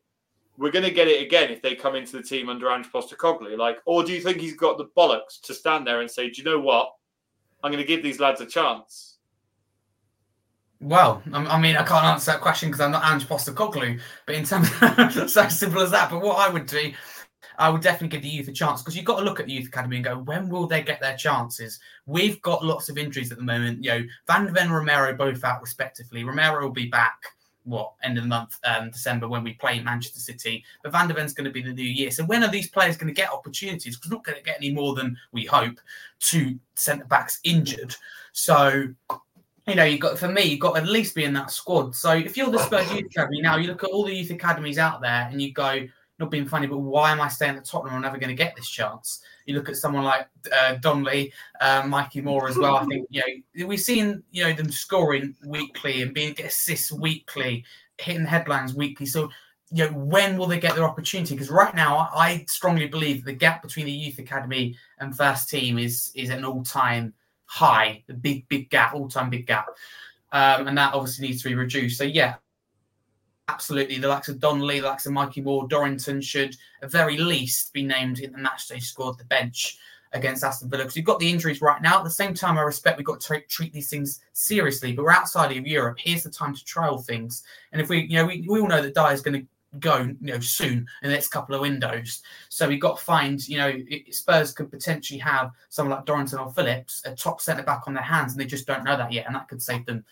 we're 0.57 0.71
going 0.71 0.85
to 0.85 0.91
get 0.91 1.07
it 1.07 1.21
again 1.21 1.49
if 1.49 1.61
they 1.61 1.75
come 1.75 1.95
into 1.95 2.17
the 2.17 2.23
team 2.23 2.49
under 2.49 2.69
Ange 2.69 2.91
Postecoglou. 2.91 3.57
Like, 3.57 3.79
or 3.85 4.03
do 4.03 4.11
you 4.13 4.21
think 4.21 4.37
he's 4.37 4.55
got 4.55 4.77
the 4.77 4.89
bollocks 4.97 5.39
to 5.43 5.53
stand 5.53 5.87
there 5.87 6.01
and 6.01 6.11
say, 6.11 6.29
"Do 6.29 6.41
you 6.41 6.43
know 6.43 6.59
what? 6.59 6.93
I'm 7.63 7.71
going 7.71 7.83
to 7.83 7.87
give 7.87 8.03
these 8.03 8.19
lads 8.19 8.41
a 8.41 8.45
chance." 8.45 9.10
Well, 10.81 11.21
I 11.31 11.61
mean, 11.61 11.75
I 11.75 11.83
can't 11.83 12.05
answer 12.05 12.31
that 12.31 12.41
question 12.41 12.69
because 12.69 12.81
I'm 12.81 12.91
not 12.91 13.05
Ange 13.05 13.27
Postecoglou. 13.27 13.99
But 14.25 14.35
in 14.35 14.43
terms, 14.43 14.67
it's 14.81 15.33
so 15.33 15.47
simple 15.47 15.81
as 15.81 15.91
that. 15.91 16.09
But 16.09 16.21
what 16.21 16.39
I 16.39 16.51
would 16.51 16.65
do, 16.65 16.91
I 17.59 17.69
would 17.69 17.81
definitely 17.81 18.07
give 18.07 18.23
the 18.23 18.29
youth 18.29 18.47
a 18.47 18.51
chance 18.51 18.81
because 18.81 18.95
you've 18.95 19.05
got 19.05 19.19
to 19.19 19.23
look 19.23 19.39
at 19.39 19.45
the 19.45 19.51
youth 19.51 19.67
academy 19.67 19.97
and 19.97 20.05
go, 20.05 20.17
when 20.17 20.49
will 20.49 20.65
they 20.65 20.81
get 20.81 20.99
their 20.99 21.15
chances? 21.15 21.79
We've 22.07 22.41
got 22.41 22.65
lots 22.65 22.89
of 22.89 22.97
injuries 22.97 23.31
at 23.31 23.37
the 23.37 23.43
moment. 23.43 23.83
You 23.83 23.91
know, 23.91 24.03
Van 24.25 24.51
Ven 24.51 24.71
Romero 24.71 25.13
both 25.13 25.43
out 25.43 25.61
respectively. 25.61 26.23
Romero 26.23 26.63
will 26.63 26.73
be 26.73 26.87
back. 26.87 27.17
What 27.63 27.93
end 28.01 28.17
of 28.17 28.23
the 28.23 28.27
month, 28.27 28.57
um, 28.63 28.89
December, 28.89 29.27
when 29.27 29.43
we 29.43 29.53
play 29.53 29.79
Manchester 29.81 30.19
City. 30.19 30.65
But 30.81 30.93
Van 30.93 31.07
de 31.07 31.13
Ven's 31.13 31.35
going 31.35 31.45
to 31.45 31.51
be 31.51 31.61
the 31.61 31.71
new 31.71 31.83
year. 31.83 32.09
So 32.09 32.25
when 32.25 32.43
are 32.43 32.49
these 32.49 32.71
players 32.71 32.97
going 32.97 33.13
to 33.13 33.21
get 33.21 33.31
opportunities? 33.31 33.95
Because 33.95 34.09
we're 34.09 34.15
not 34.15 34.25
going 34.25 34.39
to 34.39 34.43
get 34.43 34.57
any 34.57 34.71
more 34.71 34.95
than 34.95 35.15
we 35.31 35.45
hope. 35.45 35.79
Two 36.19 36.57
centre 36.73 37.05
backs 37.05 37.39
injured. 37.43 37.95
So 38.31 38.87
you 39.67 39.75
know, 39.75 39.83
you 39.83 39.99
got 39.99 40.17
for 40.17 40.27
me, 40.27 40.43
you've 40.43 40.59
got 40.59 40.75
to 40.75 40.81
at 40.81 40.87
least 40.87 41.15
be 41.15 41.23
in 41.23 41.33
that 41.33 41.51
squad. 41.51 41.95
So 41.95 42.11
if 42.11 42.35
you're 42.35 42.49
the 42.49 42.59
Spurs 42.59 42.91
Youth 42.93 43.05
Academy 43.05 43.41
now, 43.41 43.57
you 43.57 43.67
look 43.67 43.83
at 43.83 43.89
all 43.89 44.05
the 44.05 44.15
youth 44.15 44.31
academies 44.31 44.77
out 44.77 45.01
there 45.01 45.27
and 45.29 45.41
you 45.41 45.53
go, 45.53 45.87
not 46.21 46.31
being 46.31 46.47
funny, 46.47 46.67
but 46.67 46.77
why 46.77 47.11
am 47.11 47.19
I 47.19 47.27
staying 47.27 47.57
at 47.57 47.65
Tottenham? 47.65 47.95
I'm 47.95 48.01
never 48.01 48.17
going 48.17 48.29
to 48.29 48.35
get 48.35 48.55
this 48.55 48.69
chance. 48.69 49.21
You 49.45 49.55
look 49.55 49.69
at 49.69 49.75
someone 49.75 50.03
like 50.03 50.27
uh, 50.55 50.75
Donnelly, 50.75 51.33
uh, 51.59 51.83
Mikey 51.87 52.21
Moore 52.21 52.47
as 52.47 52.57
well. 52.57 52.77
I 52.77 52.85
think 52.85 53.07
you 53.09 53.21
know 53.57 53.65
we've 53.67 53.79
seen 53.79 54.23
you 54.31 54.43
know 54.43 54.53
them 54.53 54.71
scoring 54.71 55.35
weekly 55.45 56.01
and 56.03 56.13
being 56.13 56.33
get 56.33 56.45
assists 56.45 56.91
weekly, 56.91 57.65
hitting 57.97 58.23
the 58.23 58.29
headlines 58.29 58.75
weekly. 58.75 59.07
So 59.07 59.29
you 59.71 59.85
know 59.85 59.93
when 59.93 60.37
will 60.37 60.47
they 60.47 60.59
get 60.59 60.75
their 60.75 60.85
opportunity? 60.85 61.33
Because 61.33 61.49
right 61.49 61.73
now, 61.73 61.97
I 61.97 62.07
I 62.13 62.45
strongly 62.47 62.87
believe 62.87 63.25
the 63.25 63.33
gap 63.33 63.63
between 63.63 63.87
the 63.87 63.91
youth 63.91 64.19
academy 64.19 64.77
and 64.99 65.17
first 65.17 65.49
team 65.49 65.79
is 65.79 66.11
is 66.13 66.29
an 66.29 66.45
all 66.45 66.63
time 66.63 67.13
high, 67.51 68.01
the 68.07 68.13
big, 68.13 68.47
big 68.47 68.69
gap, 68.69 68.93
all 68.93 69.09
time 69.09 69.29
big 69.29 69.45
gap. 69.45 69.67
Um, 70.31 70.69
and 70.69 70.77
that 70.77 70.93
obviously 70.93 71.27
needs 71.27 71.43
to 71.43 71.49
be 71.49 71.55
reduced. 71.55 71.97
So, 71.97 72.05
yeah, 72.05 72.35
absolutely. 73.49 73.97
The 73.97 74.07
likes 74.07 74.29
of 74.29 74.39
Donnelly, 74.39 74.79
the 74.79 74.87
likes 74.87 75.05
of 75.05 75.11
Mikey 75.11 75.41
Moore, 75.41 75.67
Dorrington 75.67 76.21
should 76.21 76.55
at 76.81 76.89
very 76.89 77.17
least 77.17 77.73
be 77.73 77.83
named 77.83 78.19
in 78.19 78.31
the 78.31 78.37
matchday 78.37 78.81
squad, 78.81 79.17
the 79.17 79.25
bench 79.25 79.77
against 80.13 80.45
Aston 80.45 80.69
Villa. 80.69 80.83
Because 80.83 80.95
you've 80.95 81.05
got 81.05 81.19
the 81.19 81.29
injuries 81.29 81.61
right 81.61 81.81
now. 81.81 81.97
At 81.97 82.05
the 82.05 82.09
same 82.09 82.33
time, 82.33 82.57
I 82.57 82.61
respect 82.61 82.97
we've 82.97 83.05
got 83.05 83.19
to 83.19 83.27
treat, 83.27 83.49
treat 83.49 83.73
these 83.73 83.89
things 83.89 84.21
seriously, 84.31 84.93
but 84.93 85.03
we're 85.03 85.11
outside 85.11 85.55
of 85.55 85.67
Europe. 85.67 85.97
Here's 85.99 86.23
the 86.23 86.29
time 86.29 86.55
to 86.55 86.63
trial 86.63 86.99
things. 86.99 87.43
And 87.73 87.81
if 87.81 87.89
we, 87.89 88.03
you 88.03 88.15
know, 88.15 88.27
we, 88.27 88.47
we 88.49 88.61
all 88.61 88.67
know 88.69 88.81
that 88.81 88.95
Dier's 88.95 89.21
going 89.21 89.41
to 89.41 89.47
go, 89.79 89.99
you 89.99 90.15
know, 90.19 90.39
soon 90.39 90.85
in 91.01 91.09
the 91.09 91.13
next 91.13 91.29
couple 91.29 91.55
of 91.55 91.61
windows. 91.61 92.21
So 92.49 92.67
we've 92.67 92.81
got 92.81 92.97
to 92.97 93.03
find, 93.03 93.47
you 93.47 93.57
know, 93.57 93.73
Spurs 94.09 94.51
could 94.51 94.69
potentially 94.69 95.19
have 95.19 95.51
someone 95.69 95.95
like 95.95 96.05
Dorrington 96.05 96.39
or 96.39 96.51
Phillips, 96.51 97.01
a 97.05 97.15
top 97.15 97.41
centre 97.41 97.63
back 97.63 97.83
on 97.87 97.93
their 97.93 98.03
hands, 98.03 98.33
and 98.33 98.41
they 98.41 98.45
just 98.45 98.67
don't 98.67 98.83
know 98.83 98.97
that 98.97 99.11
yet, 99.11 99.27
and 99.27 99.35
that 99.35 99.47
could 99.47 99.61
save 99.61 99.85
them 99.85 100.03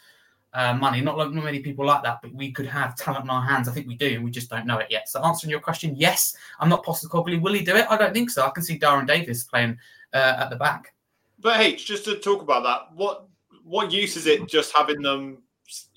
uh, 0.54 0.74
money. 0.74 1.02
Not 1.02 1.17
like 1.17 1.32
not 1.32 1.43
many 1.43 1.60
people 1.60 1.86
like 1.86 2.04
that, 2.04 2.19
but 2.22 2.34
we 2.34 2.52
could 2.52 2.65
have 2.67 2.95
talent 2.95 3.26
in 3.26 3.30
our 3.30 3.45
hands. 3.45 3.67
I 3.67 3.74
think 3.74 3.88
we 3.88 3.95
do, 3.95 4.15
and 4.15 4.24
we 4.24 4.32
just 4.32 4.50
don't 4.50 4.65
know 4.65 4.78
it 4.78 4.88
yet. 4.89 5.10
So 5.10 5.22
answering 5.24 5.52
your 5.52 5.60
question, 5.60 5.95
yes, 5.95 6.36
I'm 6.60 6.69
not 6.69 6.86
Postecoglou. 6.86 7.41
Will 7.41 7.54
he 7.54 7.63
do 7.63 7.76
it? 7.76 7.86
I 7.89 7.98
don't 7.98 8.13
think 8.13 8.30
so. 8.30 8.45
I 8.45 8.50
can 8.52 8.63
see 8.63 8.80
Darren 8.80 9.08
Davis 9.08 9.43
playing 9.43 9.78
uh, 10.13 10.36
at 10.39 10.50
the 10.50 10.56
back. 10.56 10.93
but 11.39 11.60
H, 11.60 11.86
just 11.86 12.06
to 12.06 12.15
talk 12.15 12.41
about 12.41 12.63
that, 12.63 12.95
what 12.95 13.26
what 13.63 13.91
use 13.91 14.15
is 14.15 14.26
it 14.26 14.48
just 14.48 14.76
having 14.76 15.02
them 15.02 15.43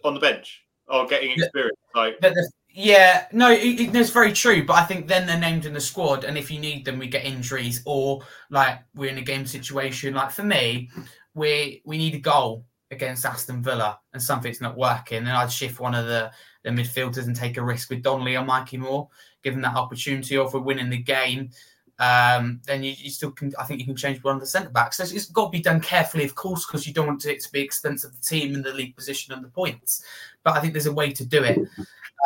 on 0.05 0.15
the 0.15 0.21
bench 0.21 0.65
or 0.89 1.07
getting 1.07 1.31
experience? 1.31 1.79
Like, 1.95 2.21
the, 2.21 2.51
yeah, 2.75 3.27
no, 3.33 3.51
it, 3.51 3.81
it, 3.81 3.93
that's 3.93 4.11
very 4.11 4.33
true. 4.33 4.65
But 4.65 4.75
I 4.75 4.85
think 4.85 5.07
then 5.07 5.27
they're 5.27 5.39
named 5.39 5.67
in 5.67 5.75
the 5.75 5.81
squad, 5.81 6.25
and 6.25 6.39
if 6.39 6.51
you 6.51 6.59
need 6.59 6.85
them, 6.85 6.99
we 6.99 7.07
get 7.07 7.25
injuries, 7.25 7.83
or 7.85 8.23
like 8.51 8.79
we're 8.95 9.11
in 9.11 9.19
a 9.19 9.23
game 9.23 9.47
situation. 9.47 10.15
Like 10.15 10.31
for 10.31 10.43
me, 10.43 10.91
we 11.35 11.83
we 11.85 11.99
need 11.99 12.15
a 12.15 12.19
goal 12.19 12.65
against 12.91 13.27
Aston 13.27 13.63
Villa, 13.63 13.99
and 14.13 14.23
something's 14.23 14.61
not 14.61 14.77
working, 14.77 15.19
and 15.19 15.31
I'd 15.31 15.53
shift 15.53 15.81
one 15.81 15.95
of 15.95 16.07
the 16.07 16.31
the 16.65 16.71
midfielders 16.71 17.27
and 17.27 17.37
take 17.37 17.57
a 17.57 17.63
risk 17.63 17.91
with 17.91 18.03
Donnelly 18.03 18.37
or 18.37 18.45
Mikey 18.45 18.77
Moore, 18.77 19.09
give 19.43 19.55
them 19.55 19.63
that 19.63 19.77
opportunity. 19.77 20.37
Or 20.37 20.47
if 20.47 20.55
we're 20.55 20.61
winning 20.61 20.91
the 20.91 20.99
game, 20.99 21.51
um, 21.99 22.61
then 22.67 22.83
you, 22.83 22.95
you, 22.97 23.11
still 23.11 23.33
can. 23.33 23.53
I 23.59 23.65
think 23.65 23.81
you 23.81 23.87
can 23.87 23.97
change 23.97 24.23
one 24.25 24.35
of 24.35 24.41
the 24.41 24.47
centre 24.47 24.71
backs. 24.71 24.97
So 24.97 25.03
it's, 25.03 25.13
it's 25.13 25.27
got 25.27 25.47
to 25.47 25.51
be 25.51 25.61
done 25.61 25.81
carefully, 25.81 26.25
of 26.25 26.35
course, 26.35 26.67
because 26.67 26.87
you 26.87 26.95
don't 26.95 27.07
want 27.07 27.27
it 27.27 27.41
to 27.43 27.53
be 27.53 27.61
expensive 27.61 28.13
the 28.13 28.23
team 28.23 28.55
and 28.55 28.65
the 28.65 28.73
league 28.73 28.97
position 28.97 29.35
and 29.35 29.45
the 29.45 29.49
points. 29.49 30.05
But 30.43 30.57
I 30.57 30.61
think 30.61 30.73
there's 30.73 30.87
a 30.87 30.93
way 30.93 31.13
to 31.13 31.25
do 31.25 31.43
it. 31.45 31.59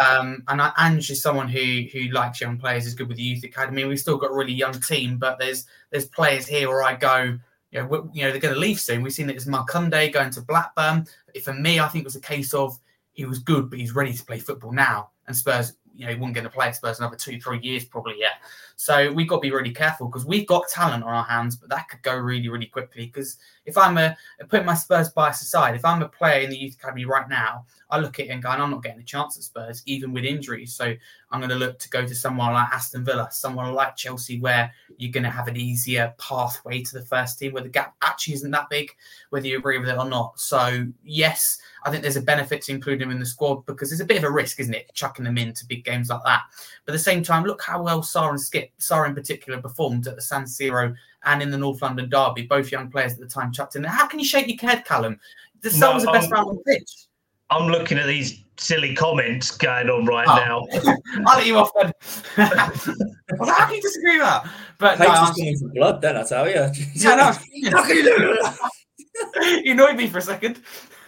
Um, 0.05 0.43
and 0.49 0.61
I, 0.61 0.73
Ange 0.79 1.11
is 1.11 1.23
someone 1.23 1.49
who 1.49 1.85
who 1.93 2.09
likes 2.09 2.41
young 2.41 2.59
players, 2.59 2.87
is 2.87 2.95
good 2.95 3.09
with 3.09 3.17
the 3.17 3.23
youth 3.23 3.45
academy. 3.45 3.85
We've 3.85 3.99
still 3.99 4.19
got 4.19 4.31
a 4.31 4.35
really 4.35 4.53
young 4.53 4.75
team, 4.81 5.19
but 5.19 5.39
there's 5.39 5.67
there's 5.91 6.07
players 6.07 6.47
here 6.47 6.69
where 6.69 6.83
I 6.83 6.95
go, 6.95 7.39
you 7.71 7.83
know, 7.83 8.11
you 8.13 8.23
know 8.23 8.31
they're 8.31 8.41
going 8.41 8.55
to 8.55 8.61
leave 8.61 8.81
soon. 8.81 9.03
We've 9.03 9.13
seen 9.13 9.27
that 9.29 9.37
it's 9.37 9.47
Markanday 9.47 10.13
going 10.13 10.31
to 10.31 10.43
Blackburn. 10.43 11.07
For 11.43 11.55
me, 11.55 11.81
I 11.81 11.89
think 11.89 12.03
it 12.03 12.07
was 12.07 12.17
a 12.17 12.21
case 12.21 12.53
of 12.53 12.79
he 13.13 13.25
was 13.25 13.39
good, 13.39 13.71
but 13.71 13.79
he's 13.79 13.95
ready 13.95 14.13
to 14.13 14.25
play 14.25 14.39
football 14.39 14.73
now. 14.73 15.11
And 15.27 15.37
Spurs 15.37 15.75
you 15.97 16.05
know, 16.05 16.13
he 16.13 16.19
wasn't 16.19 16.35
going 16.35 16.45
to 16.45 16.51
play 16.51 16.67
at 16.67 16.77
Spurs 16.77 16.99
another 16.99 17.17
two, 17.17 17.41
three 17.41 17.61
years 17.61 17.85
probably 17.85 18.17
yet. 18.19 18.35
So 18.77 19.11
we've 19.11 19.27
got 19.27 19.37
to 19.37 19.41
be 19.41 19.51
really 19.51 19.73
careful 19.73 20.07
because 20.07 20.27
we've 20.27 20.47
got 20.47 20.69
talent 20.69 21.03
on 21.03 21.13
our 21.13 21.25
hands, 21.25 21.57
but 21.57 21.71
that 21.71 21.89
could 21.89 22.03
go 22.03 22.15
really, 22.15 22.49
really 22.49 22.67
quickly. 22.67 23.07
Because 23.07 23.39
if 23.65 23.77
I'm 23.77 23.97
a 23.97 24.17
putting 24.49 24.67
my 24.67 24.75
Spurs 24.75 25.09
bias 25.09 25.41
aside, 25.41 25.75
if 25.75 25.85
I'm 25.85 26.03
a 26.03 26.09
player 26.09 26.41
in 26.41 26.51
the 26.51 26.57
youth 26.57 26.75
academy 26.75 27.07
right 27.07 27.29
now, 27.29 27.65
I 27.91 27.99
look 27.99 28.19
at 28.19 28.27
it 28.27 28.31
and 28.31 28.43
go, 28.43 28.51
I'm 28.51 28.71
not 28.71 28.83
getting 28.83 29.01
a 29.01 29.05
chance 29.05 29.37
at 29.37 29.45
Spurs, 29.45 29.83
even 29.87 30.13
with 30.13 30.25
injuries. 30.25 30.75
So 30.75 30.95
I'm 31.31 31.41
going 31.41 31.51
to 31.51 31.57
look 31.57 31.79
to 31.79 31.89
go 31.89 32.07
to 32.07 32.15
someone 32.15 32.53
like 32.53 32.69
Aston 32.71 33.05
Villa, 33.05 33.29
someone 33.31 33.73
like 33.73 33.97
Chelsea, 33.97 34.41
where 34.41 34.71
you're 34.99 35.13
going 35.13 35.25
to 35.25 35.31
have 35.31 35.49
an 35.49 35.57
easier 35.57 36.15
pathway 36.19 36.83
to 36.83 36.99
the 36.99 37.05
first 37.05 37.39
team, 37.39 37.53
where 37.53 37.63
the 37.63 37.69
gap 37.69 37.95
actually 38.03 38.35
isn't 38.35 38.51
that 38.51 38.69
big, 38.69 38.91
whether 39.31 39.47
you 39.47 39.57
agree 39.57 39.79
with 39.79 39.89
it 39.89 39.99
or 39.99 40.09
not. 40.09 40.39
So 40.39 40.87
yes, 41.03 41.59
I 41.85 41.91
think 41.91 42.03
there's 42.03 42.17
a 42.17 42.23
benefit 42.23 42.63
to 42.63 42.73
including 42.73 43.03
him 43.03 43.13
in 43.13 43.21
the 43.21 43.27
squad 43.27 43.65
because 43.67 43.91
there's 43.91 44.01
a 44.01 44.05
bit 44.05 44.19
of 44.19 44.25
a 44.25 44.31
risk, 44.31 44.59
isn't 44.61 44.75
it, 44.75 44.93
chucking 44.93 45.25
them 45.25 45.39
into 45.39 45.67
big 45.67 45.85
games 45.85 46.11
like 46.11 46.25
that. 46.25 46.43
But 46.85 46.93
at 46.93 46.99
the 46.99 47.03
same 47.03 47.23
time, 47.23 47.45
look 47.45 47.63
how 47.63 47.83
well 47.83 48.03
Sarr 48.03 48.31
and 48.31 48.39
Skipp, 48.39 48.66
Sarr 48.79 49.07
in 49.07 49.15
particular, 49.15 49.61
performed 49.61 50.07
at 50.07 50.17
the 50.17 50.23
San 50.23 50.45
Siro 50.45 50.95
and 51.25 51.43
in 51.43 51.51
the 51.51 51.59
North 51.59 51.83
London 51.83 52.09
Derby. 52.09 52.43
Both 52.43 52.73
young 52.73 52.91
players 52.91 53.13
at 53.13 53.21
the 53.21 53.27
time 53.27 53.53
chucked 53.53 53.77
in. 53.77 53.85
How 53.85 54.07
can 54.07 54.19
you 54.19 54.25
shake 54.25 54.49
your 54.49 54.71
head, 54.71 54.85
Kallum? 54.85 55.19
The 55.63 55.71
Sarr 55.71 55.81
no, 55.81 55.95
was 55.95 56.05
the 56.05 56.13
best 56.13 56.31
man 56.31 56.41
on 56.41 56.57
the 56.57 56.63
pitch. 56.63 57.07
I'm 57.51 57.69
looking 57.71 57.99
at 57.99 58.07
these 58.07 58.43
silly 58.57 58.95
comments 58.95 59.57
going 59.57 59.89
on 59.89 60.05
right 60.07 60.27
oh. 60.29 60.67
now. 60.75 60.97
I'll 61.27 61.39
let 61.39 61.47
you 61.47 61.59
off 61.59 61.71
then. 61.81 61.93
well, 62.37 62.49
how 63.51 63.67
can 63.67 63.75
you 63.77 63.83
disagree 63.83 64.19
with 64.19 64.27
that? 64.27 64.51
But 64.79 64.99
no, 64.99 65.07
coming 65.07 65.59
for 65.59 65.69
blood, 65.69 66.01
then 66.01 66.17
I 66.17 66.25
tell 66.25 66.49
you. 66.49 66.69
yeah, 66.95 67.15
no, 67.15 67.25
how 67.25 67.87
can 67.87 67.97
you 67.97 68.03
do 68.03 68.39
that? 68.43 69.63
you 69.65 69.73
annoyed 69.73 69.97
me 69.97 70.09
for 70.09 70.19
a 70.19 70.23
second. 70.23 70.61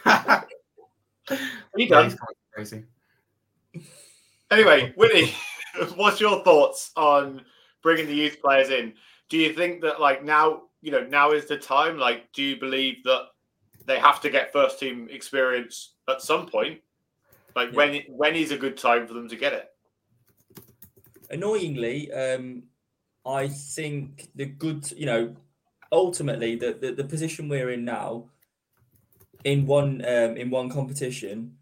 you 1.77 1.89
done? 1.89 2.17
Crazy. 2.53 2.85
Anyway, 4.51 4.95
Wynnie, 4.97 5.35
what's 5.95 6.21
your 6.21 6.43
thoughts 6.45 6.91
on 6.97 7.43
bringing 7.83 8.07
the 8.07 8.15
youth 8.15 8.41
players 8.41 8.71
in? 8.71 8.95
Do 9.29 9.37
you 9.37 9.53
think 9.53 9.83
that 9.83 10.01
like 10.01 10.25
now, 10.25 10.63
you 10.81 10.91
know, 10.91 11.05
now 11.05 11.33
is 11.33 11.47
the 11.47 11.57
time? 11.57 11.99
Like, 11.99 12.33
do 12.33 12.43
you 12.43 12.59
believe 12.59 13.03
that 13.05 13.27
they 13.87 13.99
have 13.99 14.21
to 14.23 14.31
get 14.31 14.53
first 14.53 14.79
team 14.79 15.09
experience 15.11 15.95
at 16.09 16.23
some 16.23 16.47
point? 16.47 16.81
Like, 17.55 17.71
yeah. 17.71 17.77
when 17.77 18.03
when 18.09 18.37
is 18.37 18.53
a 18.53 18.59
good 18.59 18.77
time 18.77 19.07
for 19.07 19.15
them 19.15 19.29
to 19.29 19.37
get 19.37 19.53
it? 19.53 19.69
Annoyingly, 21.31 22.11
um, 22.13 22.63
I 23.27 23.49
think 23.49 24.31
the 24.35 24.47
good, 24.47 24.91
you 24.93 25.05
know, 25.05 25.37
ultimately 25.93 26.57
the, 26.57 26.73
the, 26.73 26.93
the 26.93 27.05
position 27.05 27.49
we're 27.49 27.71
in 27.71 27.85
now, 27.85 28.25
in 29.45 29.67
one 29.67 30.03
um, 30.07 30.37
in 30.37 30.51
one 30.51 30.71
competition, 30.71 31.58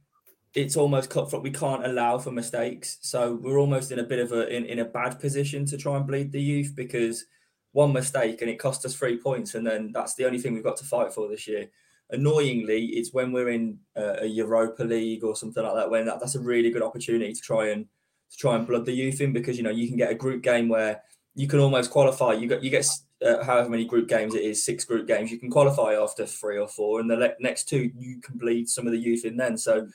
it's 0.56 0.76
almost 0.76 1.10
cut 1.10 1.30
from 1.30 1.42
we 1.42 1.50
can't 1.50 1.84
allow 1.84 2.16
for 2.18 2.32
mistakes. 2.32 2.98
So 3.02 3.34
we're 3.34 3.60
almost 3.60 3.92
in 3.92 3.98
a 3.98 4.04
bit 4.04 4.18
of 4.18 4.32
a 4.32 4.48
in, 4.48 4.64
in 4.64 4.78
a 4.78 4.84
bad 4.84 5.20
position 5.20 5.66
to 5.66 5.76
try 5.76 5.96
and 5.96 6.06
bleed 6.06 6.32
the 6.32 6.40
youth 6.40 6.72
because 6.74 7.26
one 7.72 7.92
mistake 7.92 8.40
and 8.40 8.50
it 8.50 8.58
cost 8.58 8.84
us 8.86 8.94
three 8.94 9.18
points, 9.18 9.54
and 9.54 9.66
then 9.66 9.92
that's 9.92 10.14
the 10.14 10.24
only 10.24 10.38
thing 10.38 10.54
we've 10.54 10.64
got 10.64 10.78
to 10.78 10.84
fight 10.84 11.12
for 11.12 11.28
this 11.28 11.46
year. 11.46 11.66
Annoyingly, 12.10 12.86
it's 12.86 13.12
when 13.12 13.32
we're 13.32 13.50
in 13.50 13.78
a, 13.96 14.22
a 14.22 14.26
Europa 14.26 14.82
League 14.82 15.24
or 15.24 15.36
something 15.36 15.62
like 15.62 15.74
that 15.74 15.90
when 15.90 16.06
that, 16.06 16.20
that's 16.20 16.36
a 16.36 16.40
really 16.40 16.70
good 16.70 16.82
opportunity 16.82 17.34
to 17.34 17.40
try 17.40 17.68
and 17.68 17.84
to 18.30 18.36
try 18.38 18.56
and 18.56 18.66
blood 18.66 18.86
the 18.86 18.92
youth 18.92 19.20
in 19.20 19.32
because 19.34 19.58
you 19.58 19.62
know 19.62 19.70
you 19.70 19.86
can 19.86 19.98
get 19.98 20.10
a 20.10 20.14
group 20.14 20.42
game 20.42 20.68
where 20.68 21.02
you 21.34 21.46
can 21.46 21.60
almost 21.60 21.90
qualify. 21.90 22.32
You 22.32 22.48
get 22.48 22.64
you 22.64 22.70
get 22.70 22.88
uh, 23.24 23.44
however 23.44 23.68
many 23.68 23.84
group 23.84 24.08
games 24.08 24.34
it 24.34 24.42
is, 24.42 24.64
six 24.64 24.86
group 24.86 25.06
games. 25.06 25.30
You 25.30 25.38
can 25.38 25.50
qualify 25.50 25.94
after 25.94 26.24
three 26.24 26.58
or 26.58 26.68
four, 26.68 27.00
and 27.00 27.10
the 27.10 27.16
le- 27.16 27.34
next 27.40 27.68
two 27.68 27.90
you 27.94 28.22
can 28.22 28.38
bleed 28.38 28.70
some 28.70 28.86
of 28.86 28.92
the 28.94 28.98
youth 28.98 29.26
in 29.26 29.36
then. 29.36 29.58
So 29.58 29.86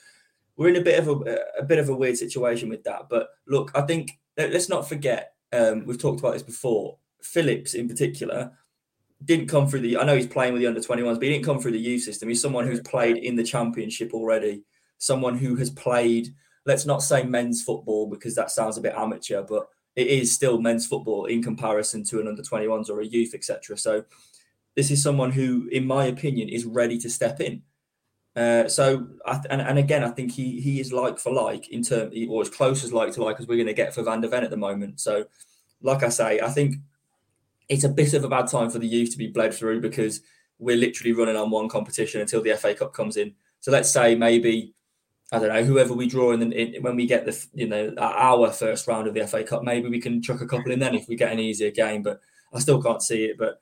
we're 0.62 0.70
in 0.70 0.76
a 0.76 0.82
bit 0.82 1.00
of 1.00 1.08
a, 1.08 1.38
a 1.58 1.64
bit 1.64 1.80
of 1.80 1.90
a 1.90 1.96
weird 1.96 2.16
situation 2.16 2.70
with 2.70 2.84
that. 2.84 3.10
But 3.10 3.30
look, 3.48 3.72
I 3.74 3.82
think 3.82 4.20
let's 4.38 4.70
not 4.70 4.88
forget. 4.88 5.34
Um, 5.52 5.88
we've 5.88 6.00
talked 6.00 6.20
about 6.20 6.34
this 6.34 6.44
before. 6.44 6.98
Phillips, 7.24 7.74
in 7.74 7.88
particular, 7.88 8.52
didn't 9.26 9.48
come 9.48 9.68
through 9.68 9.80
the. 9.80 9.98
I 9.98 10.04
know 10.04 10.16
he's 10.16 10.28
playing 10.28 10.54
with 10.54 10.62
the 10.62 10.68
under 10.68 10.80
21s, 10.80 11.16
but 11.16 11.24
he 11.24 11.30
didn't 11.30 11.46
come 11.46 11.60
through 11.60 11.72
the 11.72 11.80
youth 11.80 12.04
system. 12.04 12.30
He's 12.30 12.44
someone 12.44 12.68
who's 12.68 12.82
played 12.82 13.18
in 13.18 13.36
the 13.36 13.44
championship 13.44 14.14
already. 14.14 14.64
Someone 15.00 15.36
who 15.36 15.56
has 15.56 15.72
played. 15.72 16.30
Let's 16.68 16.86
not 16.86 17.02
say 17.02 17.24
men's 17.24 17.64
football 17.64 18.06
because 18.08 18.36
that 18.36 18.52
sounds 18.52 18.78
a 18.78 18.82
bit 18.82 18.94
amateur, 18.94 19.42
but 19.42 19.68
it 19.96 20.06
is 20.06 20.32
still 20.32 20.62
men's 20.62 20.86
football 20.86 21.26
in 21.26 21.42
comparison 21.42 22.04
to 22.04 22.20
an 22.20 22.28
under 22.28 22.44
21s 22.44 22.88
or 22.88 23.02
a 23.02 23.06
youth, 23.06 23.34
etc. 23.34 23.80
So 23.80 24.04
this 24.76 24.92
is 24.92 25.02
someone 25.02 25.32
who, 25.32 25.68
in 25.72 25.88
my 25.88 26.06
opinion, 26.06 26.50
is 26.50 26.66
ready 26.66 27.00
to 27.00 27.10
step 27.10 27.42
in. 27.42 27.64
Uh, 28.36 28.68
so, 28.68 29.08
I, 29.26 29.42
and, 29.50 29.62
and 29.62 29.78
again, 29.78 30.04
I 30.04 30.10
think 30.10 30.32
he 30.32 30.62
he 30.62 30.80
is 30.80 30.94
like 30.94 31.20
for 31.20 31.34
like 31.34 31.70
in 31.70 31.84
term, 31.84 32.12
or 32.30 32.42
as 32.42 32.50
close 32.50 32.84
as 32.84 32.94
like 32.94 33.14
to 33.14 33.24
like 33.24 33.40
as 33.40 33.48
we're 33.48 33.56
going 33.56 33.68
to 33.68 33.74
get 33.74 33.94
for 33.94 34.04
Van 34.04 34.22
de 34.22 34.28
Ven 34.28 34.44
at 34.44 34.50
the 34.50 34.58
moment. 34.58 35.00
So, 35.02 35.26
like 35.82 36.04
I 36.04 36.10
say, 36.10 36.40
I 36.40 36.50
think 36.50 36.76
it's 37.68 37.84
a 37.84 37.90
bit 37.90 38.14
of 38.14 38.24
a 38.24 38.30
bad 38.30 38.48
time 38.48 38.70
for 38.70 38.80
the 38.80 38.88
youth 38.88 39.12
to 39.12 39.18
be 39.18 39.28
bled 39.28 39.54
through 39.54 39.82
because 39.82 40.22
we're 40.60 40.78
literally 40.78 41.14
running 41.14 41.36
on 41.36 41.50
one 41.50 41.68
competition 41.68 42.22
until 42.22 42.42
the 42.42 42.56
FA 42.56 42.74
Cup 42.74 42.94
comes 42.94 43.18
in. 43.18 43.34
So 43.60 43.72
let's 43.72 43.92
say 43.92 44.16
maybe 44.16 44.74
I 45.32 45.40
don't 45.40 45.50
know 45.50 45.64
whoever 45.64 45.94
we 45.94 46.08
draw 46.08 46.32
in, 46.32 46.40
the, 46.42 46.76
in 46.76 46.84
when 46.84 46.96
we 46.96 47.06
get 47.06 47.26
the 47.26 47.48
you 47.54 47.68
know 47.68 47.94
our 47.98 48.52
first 48.52 48.88
round 48.88 49.08
of 49.08 49.14
the 49.14 49.28
FA 49.28 49.44
Cup, 49.44 49.64
maybe 49.64 49.90
we 49.90 50.00
can 50.00 50.22
chuck 50.22 50.42
a 50.42 50.48
couple 50.48 50.72
in 50.72 50.80
then 50.80 50.96
if 50.96 51.08
we 51.08 51.16
get 51.16 51.32
an 51.32 51.40
easier 51.40 51.72
game. 51.72 52.04
But 52.04 52.22
I 52.54 52.60
still 52.60 52.82
can't 52.82 53.02
see 53.02 53.26
it. 53.26 53.38
But 53.38 53.62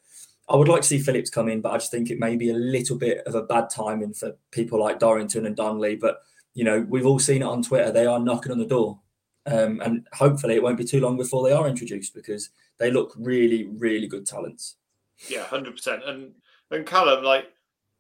I 0.50 0.56
would 0.56 0.68
like 0.68 0.82
to 0.82 0.88
see 0.88 1.00
Phillips 1.00 1.30
come 1.30 1.48
in, 1.48 1.62
but 1.62 1.72
I 1.72 1.78
just 1.78 1.92
think 1.92 2.10
it 2.10 2.20
may 2.20 2.36
be 2.36 2.50
a 2.50 2.56
little 2.56 2.98
bit 2.98 3.20
of 3.28 3.36
a 3.36 3.44
bad 3.44 3.70
timing 3.70 4.14
for 4.14 4.36
people 4.52 4.80
like 4.80 5.00
Dorrington 5.00 5.46
and 5.46 5.56
Donnelly. 5.56 5.96
But 5.96 6.22
you 6.56 6.64
know, 6.64 6.86
we've 6.90 7.06
all 7.06 7.20
seen 7.20 7.42
it 7.42 7.46
on 7.46 7.62
Twitter. 7.62 7.92
They 7.92 8.08
are 8.08 8.20
knocking 8.20 8.52
on 8.52 8.58
the 8.58 8.66
door, 8.66 9.00
um, 9.46 9.80
and 9.82 10.08
hopefully 10.14 10.56
it 10.56 10.64
won't 10.64 10.78
be 10.78 10.86
too 10.86 11.00
long 11.00 11.18
before 11.18 11.48
they 11.48 11.54
are 11.54 11.68
introduced 11.68 12.14
because 12.16 12.50
they 12.80 12.90
look 12.90 13.14
really, 13.18 13.66
really 13.66 14.08
good 14.08 14.26
talents. 14.26 14.76
Yeah, 15.30 15.44
hundred 15.44 15.76
percent. 15.76 16.04
And 16.06 16.34
and 16.72 16.86
Kallum, 16.86 17.24
like 17.24 17.46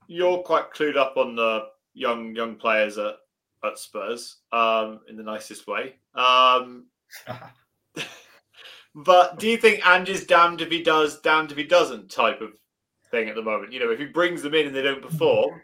you're 0.07 0.39
quite 0.39 0.73
clued 0.73 0.97
up 0.97 1.17
on 1.17 1.35
the 1.35 1.67
young 1.93 2.35
young 2.35 2.55
players 2.55 2.97
at 2.97 3.15
at 3.63 3.77
Spurs, 3.77 4.37
um, 4.51 5.01
in 5.07 5.17
the 5.17 5.23
nicest 5.23 5.67
way. 5.67 5.95
Um, 6.15 6.85
But 9.05 9.39
do 9.39 9.47
you 9.47 9.57
think 9.57 9.85
Ange's 9.85 10.25
damned 10.25 10.61
if 10.61 10.69
he 10.69 10.83
does, 10.83 11.21
damned 11.21 11.51
if 11.51 11.57
he 11.57 11.63
doesn't 11.63 12.11
type 12.11 12.41
of 12.41 12.51
thing 13.11 13.29
at 13.29 13.35
the 13.35 13.41
moment? 13.41 13.71
You 13.71 13.79
know, 13.79 13.91
if 13.91 13.99
he 13.99 14.05
brings 14.05 14.41
them 14.41 14.53
in 14.53 14.67
and 14.67 14.75
they 14.75 14.81
don't 14.81 15.01
perform, 15.01 15.61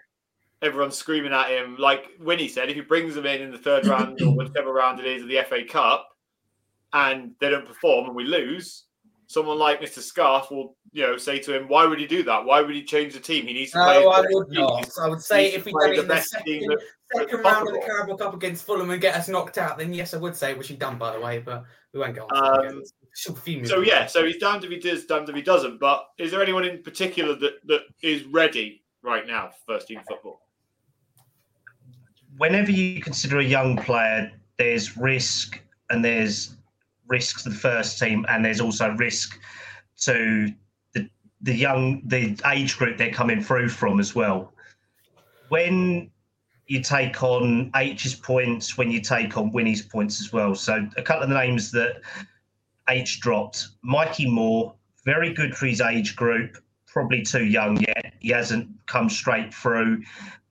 everyone's 0.62 0.98
screaming 0.98 1.34
at 1.34 1.50
him. 1.50 1.76
Like 1.78 2.18
Wynnie 2.22 2.50
said, 2.50 2.70
if 2.70 2.76
he 2.76 2.82
brings 2.82 3.16
them 3.16 3.26
in 3.26 3.42
in 3.42 3.52
the 3.52 3.58
third 3.58 3.88
round 3.88 4.22
or 4.22 4.36
whichever 4.36 4.72
round 4.72 5.00
it 5.00 5.06
is 5.06 5.24
of 5.24 5.28
the 5.28 5.44
FA 5.50 5.66
Cup 5.66 6.08
and 6.94 7.32
they 7.42 7.50
don't 7.50 7.68
perform 7.68 8.06
and 8.06 8.16
we 8.16 8.24
lose, 8.24 8.86
someone 9.28 9.60
like 9.60 9.82
Mr. 9.82 10.00
Scarf 10.00 10.50
will, 10.50 10.78
you 10.94 11.04
know, 11.04 11.18
say 11.18 11.40
to 11.40 11.54
him, 11.54 11.68
"Why 11.68 11.86
would 11.86 12.00
he 12.00 12.08
do 12.08 12.24
that? 12.24 12.46
Why 12.46 12.62
would 12.62 12.74
he 12.74 12.84
change 12.84 13.16
the 13.16 13.20
team? 13.20 13.48
He 13.48 13.54
needs 13.54 13.72
to 13.72 13.80
play." 13.80 14.00
No, 14.02 14.10
I 14.12 14.22
would 14.30 14.50
not. 14.50 14.90
I 15.02 15.10
would 15.10 15.22
say 15.22 15.54
if 15.54 15.66
he 15.66 15.72
done 15.72 15.92
it 15.92 16.00
in 16.00 16.08
the 16.08 16.22
second, 16.22 16.78
second 17.14 17.42
round 17.42 17.68
of 17.68 17.74
the 17.74 17.82
Carabao 17.82 18.16
Cup 18.16 18.34
against 18.34 18.66
Fulham 18.66 18.90
and 18.92 19.02
get 19.02 19.16
us 19.16 19.28
knocked 19.28 19.58
out, 19.58 19.78
then 19.78 19.94
yes, 19.94 20.14
I 20.14 20.18
would 20.18 20.36
say, 20.36 20.54
which 20.54 20.70
he 20.70 20.76
done 20.76 20.98
by 20.98 21.14
the 21.14 21.20
way, 21.20 21.40
but 21.40 21.66
we 21.94 22.00
won't 22.00 22.16
go 22.16 22.28
on. 22.28 22.68
Um, 22.68 22.84
so 23.16 23.80
yeah, 23.80 24.06
so 24.08 24.26
he's 24.26 24.38
damned 24.38 24.66
if 24.66 24.70
he 24.70 24.78
does, 24.78 25.06
damned 25.06 25.30
if 25.30 25.36
he 25.36 25.42
doesn't. 25.42 25.80
But 25.80 26.10
is 26.18 26.32
there 26.32 26.42
anyone 26.42 26.66
in 26.66 26.84
particular 26.84 27.34
that 27.36 27.66
that 27.66 27.82
is 28.02 28.26
ready 28.26 28.84
right 29.02 29.26
now 29.26 29.50
for 29.50 29.74
first 29.74 29.88
team 29.88 30.02
football? 30.08 30.42
Whenever 32.38 32.72
you 32.72 33.02
consider 33.02 33.40
a 33.40 33.44
young 33.44 33.78
player, 33.78 34.32
there's 34.58 34.98
risk 34.98 35.62
and 35.90 36.04
there's 36.04 36.58
risk 37.08 37.44
to 37.44 37.50
the 37.50 37.56
first 37.56 38.00
team, 38.00 38.26
and 38.28 38.44
there's 38.44 38.60
also 38.60 38.90
risk 38.92 39.40
to 40.02 40.54
the 40.94 41.10
the 41.42 41.56
young 41.56 42.02
the 42.08 42.38
age 42.48 42.78
group 42.78 42.98
they're 42.98 43.12
coming 43.12 43.42
through 43.42 43.70
from 43.70 44.02
as 44.02 44.14
well. 44.14 44.52
When 45.48 46.12
you 46.68 46.82
take 46.82 47.24
on 47.24 47.72
H's 47.76 48.16
points, 48.16 48.78
when 48.78 48.92
you 48.92 49.00
take 49.00 49.38
on 49.38 49.52
Wynnie's 49.52 49.84
points 49.84 50.20
as 50.20 50.34
well. 50.34 50.56
So 50.56 50.86
a 50.98 51.02
couple 51.02 51.24
of 51.24 51.30
the 51.30 51.36
names 51.36 51.72
that 51.72 52.02
H 52.90 53.20
dropped: 53.20 53.70
Mikey 53.84 54.30
Moore, 54.30 54.76
very 55.06 55.34
good 55.34 55.56
for 55.56 55.66
his 55.66 55.82
age 55.82 56.16
group, 56.16 56.58
probably 56.88 57.22
too 57.22 57.46
young 57.46 57.78
yet. 57.78 58.14
He 58.20 58.30
hasn't 58.30 58.70
come 58.88 59.10
straight 59.10 59.54
through, 59.54 60.04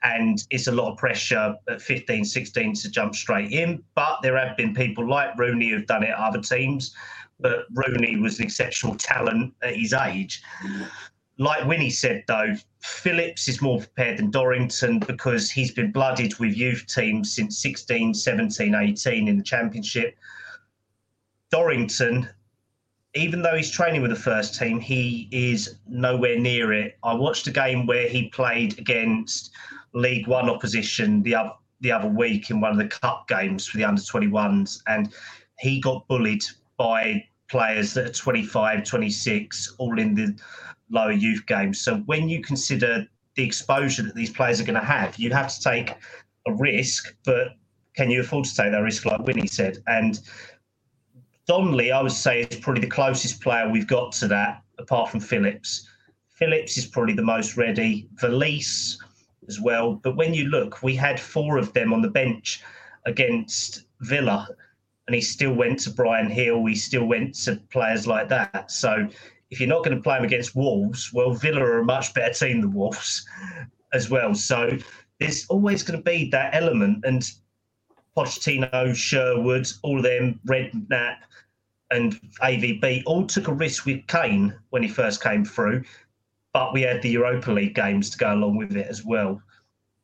and 0.02 0.44
it's 0.50 0.66
a 0.66 0.72
lot 0.72 0.92
of 0.92 0.98
pressure 0.98 1.54
at 1.68 1.82
15, 1.82 2.24
16 2.24 2.74
to 2.74 2.90
jump 2.90 3.14
straight 3.14 3.52
in. 3.52 3.82
But 3.94 4.20
there 4.22 4.36
have 4.36 4.56
been 4.56 4.74
people 4.74 5.08
like 5.08 5.38
Rooney 5.38 5.70
who've 5.70 5.86
done 5.86 6.02
it 6.02 6.10
at 6.10 6.18
other 6.18 6.40
teams 6.40 6.94
but 7.40 7.66
Rooney 7.72 8.16
was 8.16 8.38
an 8.38 8.44
exceptional 8.44 8.94
talent 8.96 9.54
at 9.62 9.76
his 9.76 9.92
age. 9.92 10.42
Like 11.38 11.64
Wynnie 11.64 11.92
said, 11.92 12.24
though, 12.28 12.54
Phillips 12.80 13.48
is 13.48 13.60
more 13.60 13.78
prepared 13.78 14.18
than 14.18 14.30
Dorrington 14.30 15.00
because 15.00 15.50
he's 15.50 15.72
been 15.72 15.90
blooded 15.90 16.38
with 16.38 16.56
youth 16.56 16.86
teams 16.86 17.34
since 17.34 17.60
16, 17.60 18.14
17, 18.14 18.74
18 18.74 19.28
in 19.28 19.36
the 19.36 19.42
Championship. 19.42 20.16
Dorrington, 21.54 22.28
even 23.14 23.40
though 23.40 23.54
he's 23.54 23.70
training 23.70 24.02
with 24.02 24.10
the 24.10 24.16
first 24.16 24.58
team, 24.58 24.80
he 24.80 25.28
is 25.30 25.76
nowhere 25.86 26.36
near 26.36 26.72
it. 26.72 26.98
I 27.04 27.14
watched 27.14 27.46
a 27.46 27.52
game 27.52 27.86
where 27.86 28.08
he 28.08 28.28
played 28.30 28.76
against 28.76 29.52
League 29.92 30.26
One 30.26 30.50
opposition 30.50 31.22
the 31.22 31.36
other 31.36 31.52
the 31.80 31.92
other 31.92 32.08
week 32.08 32.50
in 32.50 32.60
one 32.60 32.72
of 32.72 32.78
the 32.78 32.88
cup 32.88 33.28
games 33.28 33.68
for 33.68 33.76
the 33.76 33.84
under 33.84 34.02
21s, 34.02 34.80
and 34.88 35.14
he 35.60 35.80
got 35.80 36.08
bullied 36.08 36.42
by 36.76 37.24
players 37.48 37.94
that 37.94 38.06
are 38.06 38.12
25, 38.12 38.82
26, 38.82 39.76
all 39.78 39.96
in 40.00 40.16
the 40.16 40.36
lower 40.90 41.12
youth 41.12 41.46
games. 41.46 41.80
So 41.80 41.98
when 42.06 42.28
you 42.28 42.42
consider 42.42 43.06
the 43.36 43.44
exposure 43.44 44.02
that 44.02 44.16
these 44.16 44.30
players 44.30 44.60
are 44.60 44.64
going 44.64 44.80
to 44.80 44.84
have, 44.84 45.16
you 45.20 45.30
have 45.30 45.54
to 45.54 45.60
take 45.60 45.90
a 46.48 46.54
risk, 46.54 47.14
but 47.24 47.50
can 47.94 48.10
you 48.10 48.22
afford 48.22 48.44
to 48.46 48.54
take 48.56 48.72
that 48.72 48.82
risk, 48.82 49.04
like 49.06 49.20
Wynnie 49.20 49.48
said? 49.48 49.78
And 49.86 50.18
Donnelly, 51.46 51.92
I 51.92 52.00
would 52.00 52.12
say, 52.12 52.42
is 52.42 52.58
probably 52.58 52.82
the 52.82 52.88
closest 52.90 53.40
player 53.40 53.68
we've 53.68 53.86
got 53.86 54.12
to 54.12 54.28
that, 54.28 54.62
apart 54.78 55.10
from 55.10 55.20
Phillips. 55.20 55.88
Phillips 56.30 56.76
is 56.78 56.86
probably 56.86 57.14
the 57.14 57.22
most 57.22 57.56
ready. 57.56 58.08
Veliz 58.14 58.96
as 59.48 59.60
well. 59.60 59.94
But 60.02 60.16
when 60.16 60.34
you 60.34 60.44
look, 60.46 60.82
we 60.82 60.94
had 60.96 61.20
four 61.20 61.58
of 61.58 61.72
them 61.74 61.92
on 61.92 62.02
the 62.02 62.08
bench 62.08 62.62
against 63.06 63.84
Villa 64.00 64.48
and 65.06 65.14
he 65.14 65.20
still 65.20 65.52
went 65.52 65.80
to 65.80 65.90
Bryan 65.90 66.34
Gil. 66.34 66.64
He 66.64 66.74
still 66.74 67.04
went 67.04 67.34
to 67.44 67.56
players 67.70 68.06
like 68.06 68.28
that. 68.30 68.70
So 68.70 69.06
if 69.50 69.60
you're 69.60 69.68
not 69.68 69.84
going 69.84 69.96
to 69.96 70.02
play 70.02 70.16
him 70.16 70.24
against 70.24 70.56
Wolves, 70.56 71.12
well, 71.12 71.32
Villa 71.32 71.60
are 71.60 71.80
a 71.80 71.84
much 71.84 72.14
better 72.14 72.32
team 72.32 72.62
than 72.62 72.72
Wolves 72.72 73.26
as 73.92 74.08
well. 74.08 74.34
So 74.34 74.78
there's 75.20 75.46
always 75.46 75.82
going 75.82 75.98
to 75.98 76.04
be 76.04 76.30
that 76.30 76.54
element. 76.54 77.04
And 77.04 77.22
Pochettino, 78.16 78.94
Sherwood, 78.94 79.68
all 79.82 79.98
of 79.98 80.04
them, 80.04 80.40
Redknapp, 80.46 81.16
and 81.90 82.20
AVB 82.42 83.02
all 83.06 83.26
took 83.26 83.48
a 83.48 83.54
risk 83.54 83.86
with 83.86 84.06
Kane 84.06 84.54
when 84.70 84.82
he 84.82 84.88
first 84.88 85.22
came 85.22 85.44
through. 85.44 85.84
But 86.52 86.72
we 86.72 86.82
had 86.82 87.02
the 87.02 87.10
Europa 87.10 87.50
League 87.50 87.74
games 87.74 88.10
to 88.10 88.18
go 88.18 88.32
along 88.32 88.56
with 88.56 88.76
it 88.76 88.86
as 88.88 89.04
well. 89.04 89.40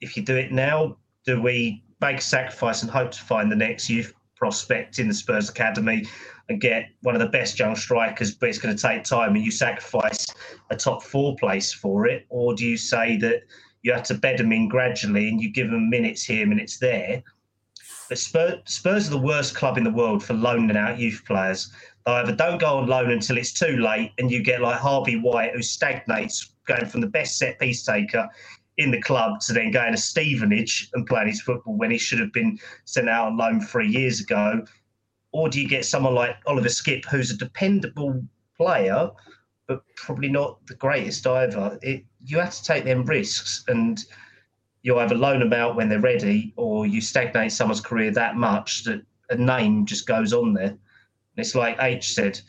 If 0.01 0.17
you 0.17 0.23
do 0.25 0.37
it 0.37 0.53
now, 0.53 0.97
do 1.25 1.41
we 1.41 1.83
make 2.01 2.19
a 2.19 2.23
sacrifice 2.23 2.83
and 2.83 2.91
hope 2.91 3.11
to 3.13 3.21
find 3.23 3.51
the 3.51 3.57
next 3.57 3.89
youth 3.89 4.13
prospect 4.35 4.99
in 4.99 5.07
the 5.07 5.15
Spurs 5.15 5.51
academy 5.51 6.07
and 6.49 6.61
get 6.61 6.89
one 7.03 7.15
of 7.15 7.21
the 7.21 7.29
best 7.29 7.59
young 7.59 7.77
strikers, 7.77 8.35
but 8.35 8.49
it's 8.49 8.59
going 8.59 8.75
to 8.75 8.83
take 8.83 9.05
time 9.05 9.37
and 9.37 9.45
you 9.45 9.51
sacrifice 9.51 10.27
a 10.71 10.77
top 10.77 11.03
four 11.03 11.37
place 11.37 11.73
for 11.73 12.07
it? 12.07 12.27
Or 12.31 12.55
do 12.55 12.67
you 12.67 12.77
say 12.77 13.17
that 13.19 13.43
you 13.83 13.93
have 13.93 14.03
to 14.05 14.15
bed 14.15 14.39
them 14.39 14.53
in 14.53 14.69
gradually 14.69 15.29
and 15.29 15.41
you 15.41 15.53
give 15.53 15.71
them 15.71 15.91
minutes 15.91 16.25
here, 16.25 16.47
minutes 16.47 16.79
there? 16.79 17.23
Spurs, 18.17 18.61
Spurs 18.65 19.07
are 19.07 19.11
the 19.11 19.19
worst 19.19 19.55
club 19.55 19.79
in 19.79 19.85
the 19.85 19.91
world 19.91 20.25
for 20.25 20.35
loaning 20.35 20.77
out 20.77 20.99
youth 20.99 21.23
players. 21.27 21.73
They 22.07 22.13
either 22.13 22.35
don't 22.35 22.61
go 22.61 22.79
on 22.79 22.89
loan 22.89 23.11
until 23.11 23.39
it's 23.39 23.53
too 23.53 23.77
late 23.79 24.13
and 24.19 24.31
you 24.31 24.43
get 24.43 24.61
like 24.61 24.79
Harvey 24.79 25.17
White, 25.17 25.53
who 25.55 25.63
stagnates 25.63 26.55
going 26.67 26.87
from 26.87 27.01
the 27.01 27.07
best 27.07 27.39
set 27.39 27.59
piece 27.59 27.85
taker 27.85 28.29
in 28.79 28.91
the 28.91 29.01
club 29.01 29.41
to 29.41 29.53
then 29.53 29.71
going 29.71 29.93
to 29.93 29.99
Stevenage 29.99 30.91
and 30.95 31.07
playing 31.07 31.29
his 31.29 31.43
football 31.43 31.77
when 31.77 31.91
he 31.91 31.99
should 31.99 32.19
have 32.19 32.33
been 32.33 32.59
sent 32.85 33.09
out 33.09 33.29
on 33.29 33.37
loan 33.37 33.61
three 33.61 33.89
years 33.89 34.21
ago? 34.21 34.65
Or 35.33 35.49
do 35.49 35.61
you 35.61 35.69
get 35.69 35.85
someone 35.85 36.15
like 36.15 36.37
Oliver 36.47 36.69
Skipp, 36.69 37.05
who's 37.05 37.31
a 37.31 37.37
dependable 37.37 38.23
player, 38.57 39.11
but 39.69 39.83
probably 39.97 40.29
not 40.29 40.67
the 40.67 40.75
greatest 40.75 41.27
either? 41.27 41.79
It, 41.83 42.05
you 42.25 42.39
have 42.39 42.55
to 42.55 42.65
take 42.65 42.85
them 42.85 43.05
risks 43.05 43.63
and 43.69 44.03
you 44.83 44.99
either 44.99 45.15
loan 45.15 45.41
them 45.41 45.53
out 45.53 45.77
when 45.77 45.89
they're 45.89 46.01
ready 46.01 46.53
or 46.57 46.87
you 46.87 47.01
stagnate 47.01 47.53
someone's 47.53 47.81
career 47.81 48.11
that 48.11 48.37
much 48.37 48.85
that 48.85 49.03
a 49.31 49.37
name 49.37 49.87
just 49.87 50.07
goes 50.07 50.33
on 50.33 50.55
there. 50.55 50.67
And 50.67 50.79
it's 51.37 51.55
like 51.55 51.77
H 51.81 52.15
said, 52.15 52.41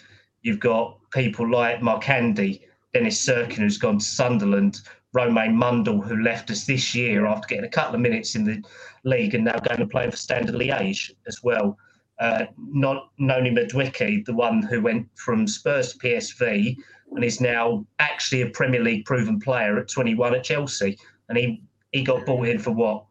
you've 0.42 0.60
got 0.60 0.98
people 1.12 1.50
like 1.50 1.82
Markanday, 1.82 2.62
Dennis 2.94 3.26
Cirkin, 3.26 3.58
who's 3.58 3.78
gone 3.78 4.00
to 4.00 4.06
Sunderland, 4.06 4.80
Romaine 5.14 5.56
Mundle, 5.56 6.04
who 6.04 6.24
left 6.24 6.50
us 6.50 6.66
this 6.66 6.96
year 6.96 7.26
after 7.26 7.48
getting 7.48 7.66
a 7.66 7.70
couple 7.70 7.96
of 7.96 8.02
minutes 8.02 8.36
in 8.36 8.46
the 8.46 8.64
league 9.04 9.36
and 9.36 9.44
now 9.44 9.60
going 9.60 9.80
to 9.80 9.88
play 9.88 10.10
for 10.10 10.16
Standard 10.16 10.56
Liège 10.56 11.12
as 11.28 11.44
well. 11.44 11.78
Uh, 12.20 12.46
not 12.58 13.10
Noni 13.18 13.52
Madueke, 13.52 14.26
the 14.26 14.34
one 14.34 14.62
who 14.62 14.82
went 14.82 15.08
from 15.16 15.48
Spurs 15.48 15.94
to 15.94 16.00
PSV 16.00 16.78
and 17.14 17.24
is 17.24 17.42
now 17.42 17.86
actually 18.00 18.42
a 18.42 18.50
Premier 18.50 18.82
League 18.82 19.06
proven 19.06 19.40
player 19.40 19.78
at 19.78 19.90
21 19.90 20.36
at 20.36 20.44
Chelsea. 20.44 20.98
And 21.30 21.38
he, 21.38 21.64
he 21.92 22.04
got 22.04 22.26
bought 22.26 22.48
in 22.48 22.60
for 22.60 22.72
what, 22.72 23.06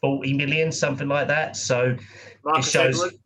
40 0.00 0.34
million, 0.34 0.70
something 0.70 1.08
like 1.08 1.28
that. 1.28 1.56
So 1.56 1.96
Marcus 2.44 2.68
it 2.68 2.70
shows. 2.70 2.96
Edwards? 2.96 3.18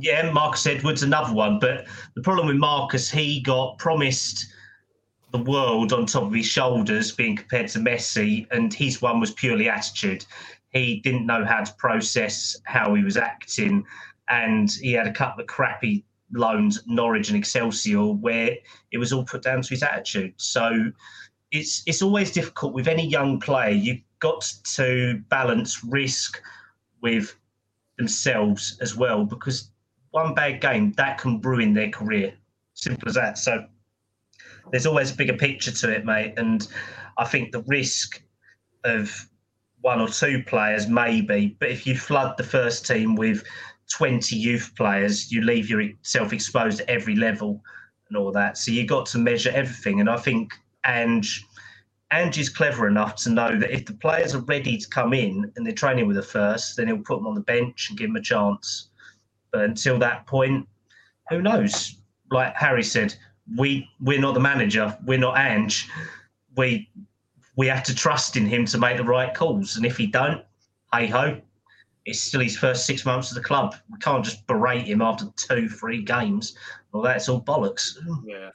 Yeah, 0.00 0.30
Marcus 0.32 0.66
Edwards, 0.66 1.02
another 1.02 1.32
one. 1.32 1.58
But 1.60 1.86
the 2.16 2.22
problem 2.22 2.48
with 2.48 2.56
Marcus, 2.56 3.10
he 3.10 3.40
got 3.40 3.78
promised 3.78 4.46
the 5.30 5.38
world 5.38 5.92
on 5.92 6.06
top 6.06 6.24
of 6.24 6.32
his 6.32 6.46
shoulders 6.46 7.12
being 7.12 7.36
compared 7.36 7.68
to 7.68 7.78
Messi, 7.78 8.46
and 8.50 8.72
his 8.72 9.00
one 9.02 9.20
was 9.20 9.32
purely 9.32 9.68
attitude. 9.68 10.24
He 10.70 11.00
didn't 11.00 11.26
know 11.26 11.44
how 11.44 11.62
to 11.62 11.72
process 11.74 12.56
how 12.64 12.94
he 12.94 13.04
was 13.04 13.16
acting, 13.16 13.84
and 14.28 14.70
he 14.70 14.92
had 14.92 15.06
a 15.06 15.12
couple 15.12 15.42
of 15.42 15.46
crappy 15.46 16.04
loans, 16.32 16.82
Norwich 16.86 17.28
and 17.28 17.38
Excelsior, 17.38 18.06
where 18.06 18.56
it 18.90 18.98
was 18.98 19.12
all 19.12 19.24
put 19.24 19.42
down 19.42 19.62
to 19.62 19.68
his 19.70 19.84
attitude. 19.84 20.34
So 20.36 20.90
it's 21.54 21.82
it's 21.86 22.02
always 22.02 22.32
difficult 22.32 22.74
with 22.74 22.88
any 22.88 23.06
young 23.06 23.38
player. 23.38 23.70
You've 23.70 24.02
got 24.18 24.52
to 24.74 25.22
balance 25.28 25.84
risk 25.84 26.42
with 27.00 27.36
themselves 27.96 28.76
as 28.80 28.96
well, 28.96 29.24
because 29.24 29.70
one 30.10 30.34
bad 30.34 30.60
game 30.60 30.92
that 30.92 31.18
can 31.18 31.40
ruin 31.40 31.72
their 31.72 31.90
career. 31.90 32.34
Simple 32.74 33.08
as 33.08 33.14
that. 33.14 33.38
So 33.38 33.66
there's 34.72 34.86
always 34.86 35.12
a 35.12 35.14
bigger 35.14 35.36
picture 35.36 35.70
to 35.70 35.92
it, 35.92 36.04
mate. 36.04 36.34
And 36.36 36.66
I 37.18 37.24
think 37.24 37.52
the 37.52 37.62
risk 37.68 38.20
of 38.82 39.28
one 39.80 40.00
or 40.00 40.08
two 40.08 40.42
players, 40.42 40.88
maybe, 40.88 41.56
but 41.60 41.70
if 41.70 41.86
you 41.86 41.96
flood 41.96 42.36
the 42.36 42.42
first 42.42 42.86
team 42.86 43.14
with 43.14 43.44
20 43.92 44.34
youth 44.34 44.72
players, 44.76 45.30
you 45.30 45.42
leave 45.42 45.70
yourself 45.70 46.32
exposed 46.32 46.80
at 46.80 46.88
every 46.88 47.14
level 47.14 47.62
and 48.08 48.16
all 48.16 48.32
that. 48.32 48.58
So 48.58 48.72
you 48.72 48.86
got 48.86 49.06
to 49.06 49.18
measure 49.18 49.50
everything. 49.54 50.00
And 50.00 50.10
I 50.10 50.16
think 50.16 50.52
Ange 50.86 51.44
is 52.12 52.48
clever 52.48 52.86
enough 52.86 53.16
to 53.16 53.30
know 53.30 53.58
that 53.58 53.72
if 53.72 53.86
the 53.86 53.94
players 53.94 54.34
are 54.34 54.40
ready 54.40 54.76
to 54.76 54.88
come 54.88 55.12
in 55.12 55.50
and 55.56 55.66
they're 55.66 55.72
training 55.72 56.06
with 56.06 56.16
the 56.16 56.22
first, 56.22 56.76
then 56.76 56.86
he'll 56.86 56.98
put 56.98 57.18
them 57.18 57.26
on 57.26 57.34
the 57.34 57.40
bench 57.40 57.88
and 57.88 57.98
give 57.98 58.08
them 58.08 58.16
a 58.16 58.22
chance. 58.22 58.90
But 59.52 59.62
until 59.62 59.98
that 59.98 60.26
point, 60.26 60.68
who 61.30 61.42
knows? 61.42 61.96
Like 62.30 62.54
Harry 62.56 62.82
said, 62.82 63.14
we 63.56 63.88
we're 64.00 64.20
not 64.20 64.34
the 64.34 64.40
manager, 64.40 64.96
we're 65.04 65.18
not 65.18 65.38
Ange. 65.38 65.88
We 66.56 66.88
we 67.56 67.66
have 67.68 67.84
to 67.84 67.94
trust 67.94 68.36
in 68.36 68.46
him 68.46 68.64
to 68.66 68.78
make 68.78 68.96
the 68.96 69.04
right 69.04 69.32
calls, 69.32 69.76
and 69.76 69.86
if 69.86 69.96
he 69.96 70.06
don't, 70.06 70.42
hey 70.92 71.06
ho, 71.06 71.40
it's 72.04 72.20
still 72.20 72.40
his 72.40 72.56
first 72.56 72.86
six 72.86 73.04
months 73.04 73.30
of 73.30 73.36
the 73.36 73.42
club. 73.42 73.74
We 73.90 73.98
can't 73.98 74.24
just 74.24 74.46
berate 74.46 74.86
him 74.86 75.02
after 75.02 75.26
two, 75.36 75.68
three 75.68 76.02
games. 76.02 76.56
Well, 76.92 77.02
that's 77.02 77.28
all 77.28 77.40
bollocks. 77.40 77.96
Yeah. 78.26 78.50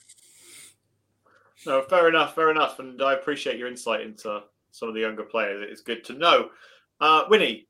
No, 1.65 1.81
fair 1.81 2.07
enough, 2.07 2.35
fair 2.35 2.51
enough. 2.51 2.79
And 2.79 3.01
I 3.01 3.13
appreciate 3.13 3.57
your 3.57 3.67
insight 3.67 4.01
into 4.01 4.41
some 4.71 4.87
of 4.87 4.95
the 4.95 5.01
younger 5.01 5.23
players. 5.23 5.65
It's 5.69 5.81
good 5.81 6.03
to 6.05 6.13
know. 6.13 6.49
Uh, 7.01 7.25
Wynnie, 7.25 7.65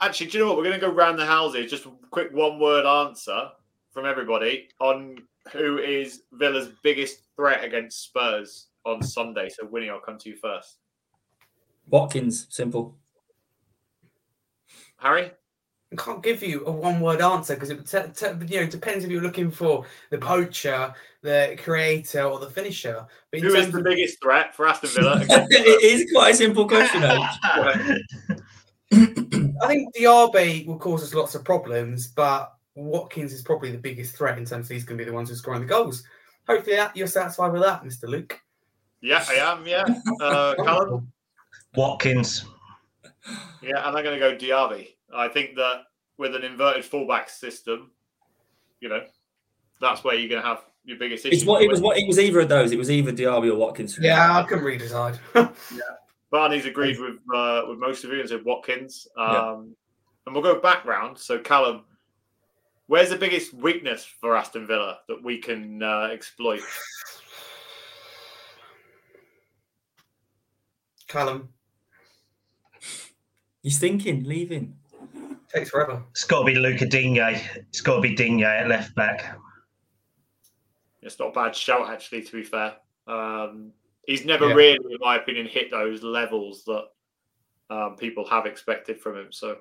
actually, 0.00 0.26
do 0.26 0.38
you 0.38 0.44
know 0.44 0.48
what? 0.48 0.56
We're 0.56 0.64
going 0.64 0.80
to 0.80 0.86
go 0.86 0.92
round 0.92 1.18
the 1.18 1.26
houses. 1.26 1.70
Just 1.70 1.86
a 1.86 1.92
quick 2.10 2.32
one 2.32 2.58
word 2.58 2.86
answer 2.86 3.50
from 3.90 4.06
everybody 4.06 4.68
on 4.80 5.18
who 5.52 5.78
is 5.78 6.22
Villa's 6.32 6.70
biggest 6.82 7.22
threat 7.36 7.64
against 7.64 8.04
Spurs 8.04 8.68
on 8.86 9.02
Sunday. 9.02 9.48
So, 9.48 9.66
Wynnie, 9.66 9.90
I'll 9.90 10.00
come 10.00 10.18
to 10.18 10.28
you 10.30 10.36
first. 10.36 10.78
Watkins, 11.88 12.46
simple. 12.48 12.96
Harry? 14.96 15.32
I 15.92 15.96
can't 15.96 16.22
give 16.22 16.42
you 16.42 16.64
a 16.66 16.70
one-word 16.70 17.20
answer 17.20 17.54
because 17.54 17.70
it 17.70 17.86
t- 17.86 17.98
t- 18.14 18.54
you 18.54 18.60
know 18.60 18.66
depends 18.66 19.04
if 19.04 19.10
you're 19.10 19.22
looking 19.22 19.50
for 19.50 19.84
the 20.10 20.18
poacher, 20.18 20.94
the 21.20 21.58
creator, 21.62 22.22
or 22.22 22.38
the 22.38 22.48
finisher. 22.48 23.06
But 23.30 23.40
Who 23.40 23.54
is 23.54 23.70
the 23.70 23.78
of... 23.78 23.84
biggest 23.84 24.22
threat 24.22 24.54
for 24.54 24.66
Aston 24.66 24.90
Villa? 24.90 25.20
it 25.28 25.82
is 25.82 26.10
quite 26.12 26.34
a 26.34 26.36
simple 26.36 26.66
question. 26.66 27.02
I 28.92 29.66
think 29.66 29.94
Diaby 29.94 30.66
will 30.66 30.78
cause 30.78 31.02
us 31.02 31.14
lots 31.14 31.34
of 31.34 31.44
problems, 31.44 32.08
but 32.08 32.54
Watkins 32.74 33.32
is 33.32 33.42
probably 33.42 33.70
the 33.70 33.78
biggest 33.78 34.16
threat 34.16 34.38
in 34.38 34.44
terms 34.44 34.66
of 34.66 34.74
he's 34.74 34.84
going 34.84 34.98
to 34.98 35.04
be 35.04 35.08
the 35.08 35.14
ones 35.14 35.28
who's 35.28 35.38
scoring 35.38 35.60
the 35.60 35.66
goals. 35.66 36.04
Hopefully, 36.48 36.78
you're 36.94 37.06
satisfied 37.06 37.52
with 37.52 37.62
that, 37.62 37.84
Mr. 37.84 38.08
Luke. 38.08 38.40
Yeah, 39.00 39.24
I 39.28 39.34
am. 39.34 39.66
Yeah, 39.66 39.84
uh, 40.20 40.54
Kallum. 40.56 41.06
Watkins. 41.74 42.44
Yeah, 43.62 43.86
and 43.86 43.96
I'm 43.96 44.04
going 44.04 44.18
to 44.18 44.20
go 44.20 44.34
Diaby. 44.36 44.94
I 45.14 45.28
think 45.28 45.56
that 45.56 45.82
with 46.18 46.34
an 46.34 46.42
inverted 46.42 46.84
fullback 46.84 47.28
system, 47.28 47.90
you 48.80 48.88
know, 48.88 49.02
that's 49.80 50.04
where 50.04 50.14
you're 50.14 50.28
going 50.28 50.42
to 50.42 50.48
have 50.48 50.64
your 50.84 50.98
biggest 50.98 51.26
issue. 51.26 51.34
It's 51.36 51.44
what 51.44 51.62
it 51.62 51.68
was. 51.68 51.80
What 51.80 51.98
it 51.98 52.06
was 52.06 52.18
either 52.18 52.40
of 52.40 52.48
those. 52.48 52.72
It 52.72 52.78
was 52.78 52.90
either 52.90 53.12
Diaby 53.12 53.50
or 53.50 53.56
Watkins. 53.56 53.98
Yeah, 54.00 54.38
I 54.38 54.42
can 54.44 54.60
redecide. 54.60 55.18
yeah, 55.34 55.48
Barney's 56.30 56.66
agreed 56.66 56.98
with 56.98 57.16
uh, 57.34 57.62
with 57.68 57.78
most 57.78 58.04
of 58.04 58.10
you 58.10 58.20
and 58.20 58.28
said 58.28 58.44
Watkins. 58.44 59.06
Um, 59.16 59.28
yeah. 59.28 59.60
And 60.26 60.34
we'll 60.34 60.42
go 60.42 60.60
back 60.60 60.84
round. 60.84 61.18
So 61.18 61.38
Kallum, 61.38 61.82
where's 62.86 63.10
the 63.10 63.16
biggest 63.16 63.52
weakness 63.52 64.04
for 64.04 64.36
Aston 64.36 64.66
Villa 64.66 64.98
that 65.08 65.22
we 65.22 65.38
can 65.38 65.82
uh, 65.82 66.08
exploit? 66.12 66.60
Kallum. 71.08 71.48
He's 73.62 73.78
thinking, 73.78 74.24
leaving. 74.24 74.76
Takes 75.54 75.70
forever. 75.70 76.02
It's 76.10 76.24
got 76.24 76.40
to 76.40 76.44
be 76.44 76.54
Luca 76.54 76.86
Digne. 76.86 77.18
It's 77.56 77.80
got 77.80 77.96
to 77.96 78.00
be 78.00 78.14
Digne 78.14 78.44
at 78.44 78.68
left 78.68 78.94
back. 78.94 79.38
It's 81.02 81.18
not 81.18 81.28
a 81.28 81.32
bad 81.32 81.54
shout, 81.54 81.90
actually, 81.90 82.22
to 82.22 82.32
be 82.32 82.42
fair. 82.42 82.74
Um, 83.06 83.72
he's 84.06 84.24
never 84.24 84.48
yeah. 84.48 84.54
really, 84.54 84.92
in 84.92 84.98
my 85.00 85.16
opinion, 85.16 85.46
hit 85.46 85.70
those 85.70 86.02
levels 86.02 86.64
that 86.64 86.84
um, 87.70 87.96
people 87.96 88.26
have 88.28 88.46
expected 88.46 89.00
from 89.00 89.16
him. 89.16 89.26
So 89.30 89.58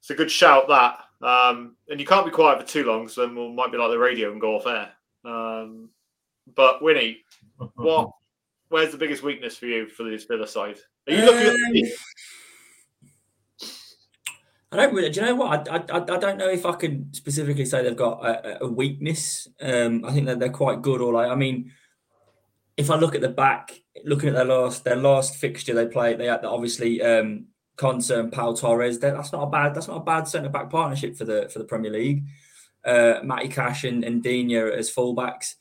it's 0.00 0.10
a 0.10 0.14
good 0.14 0.30
shout, 0.30 0.68
that. 0.68 1.00
Um, 1.26 1.76
and 1.88 1.98
you 1.98 2.06
can't 2.06 2.26
be 2.26 2.32
quiet 2.32 2.60
for 2.60 2.66
too 2.66 2.84
long, 2.84 3.08
so 3.08 3.22
then 3.22 3.34
we 3.34 3.50
might 3.52 3.72
be 3.72 3.78
like 3.78 3.90
the 3.90 3.98
radio 3.98 4.32
and 4.32 4.40
go 4.40 4.56
off 4.56 4.66
air. 4.66 4.90
Um, 5.24 5.88
but 6.54 6.80
Wynnie, 6.80 7.18
what? 7.76 8.10
Where's 8.68 8.90
the 8.90 8.98
biggest 8.98 9.22
weakness 9.22 9.56
for 9.56 9.66
you 9.66 9.86
for 9.86 10.02
this 10.02 10.24
Villa 10.24 10.46
side? 10.46 10.76
Are 11.06 11.12
you 11.12 11.24
looking 11.24 11.46
at 11.46 11.54
the 11.72 11.92
I 14.72 14.76
don't 14.76 14.94
really. 14.94 15.10
Do 15.10 15.20
you 15.20 15.26
know 15.26 15.36
what? 15.36 15.68
I, 15.70 15.76
I, 15.76 15.96
I 15.96 16.18
don't 16.18 16.38
know 16.38 16.48
if 16.48 16.66
I 16.66 16.72
can 16.72 17.12
specifically 17.12 17.64
say 17.64 17.82
they've 17.82 17.96
got 17.96 18.24
a, 18.24 18.64
a 18.64 18.68
weakness. 18.68 19.46
Um, 19.60 20.04
I 20.04 20.12
think 20.12 20.26
that 20.26 20.40
they're 20.40 20.50
quite 20.50 20.82
good. 20.82 21.00
Or 21.00 21.12
like, 21.12 21.30
I 21.30 21.36
mean, 21.36 21.72
if 22.76 22.90
I 22.90 22.96
look 22.96 23.14
at 23.14 23.20
the 23.20 23.28
back, 23.28 23.80
looking 24.04 24.30
at 24.30 24.34
their 24.34 24.44
last 24.44 24.84
their 24.84 24.96
last 24.96 25.36
fixture 25.36 25.74
they 25.74 25.86
played, 25.86 26.18
they 26.18 26.26
had 26.26 26.44
obviously 26.44 27.00
um, 27.00 27.46
Konsa 27.76 28.30
Pau 28.32 28.54
Torres. 28.54 28.98
That's 28.98 29.32
not 29.32 29.44
a 29.44 29.50
bad. 29.50 29.74
That's 29.74 29.88
not 29.88 29.98
a 29.98 30.04
bad 30.04 30.26
centre 30.26 30.48
back 30.48 30.68
partnership 30.68 31.16
for 31.16 31.24
the 31.24 31.48
for 31.52 31.60
the 31.60 31.64
Premier 31.64 31.92
League. 31.92 32.24
Uh, 32.84 33.20
Matty 33.22 33.48
Cash 33.48 33.84
and, 33.84 34.04
and 34.04 34.22
Digne 34.22 34.54
as 34.56 34.92
fullbacks 34.92 35.54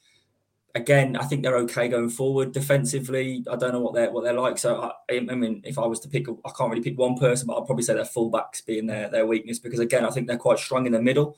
again, 0.76 1.16
I 1.16 1.24
think 1.24 1.42
they're 1.42 1.58
okay 1.60 1.88
going 1.88 2.10
forward 2.10 2.52
defensively. 2.52 3.44
I 3.50 3.56
don't 3.56 3.72
know 3.72 3.80
what 3.80 3.94
they're 3.94 4.12
what 4.12 4.24
they're 4.24 4.34
like. 4.34 4.58
So 4.58 4.92
I, 5.10 5.16
I 5.16 5.20
mean, 5.20 5.62
if 5.64 5.80
I 5.80 5.86
was 5.86 6.02
to 6.02 6.10
pick, 6.10 6.28
I 6.30 6.52
can't 6.56 6.70
really 6.70 6.84
pick 6.84 7.00
one 7.00 7.18
person, 7.18 7.48
but 7.48 7.58
I'd 7.58 7.66
probably 7.66 7.84
say 7.84 7.94
their 7.94 8.04
fullbacks 8.04 8.64
being 8.66 8.86
their 8.86 9.10
their 9.10 9.26
weakness 9.26 9.58
because 9.58 9.80
again, 9.80 10.06
I 10.06 10.12
think 10.12 10.28
they're 10.28 10.38
quite 10.38 10.60
strong 10.60 10.86
in 10.86 10.92
the 10.92 11.02
middle. 11.02 11.38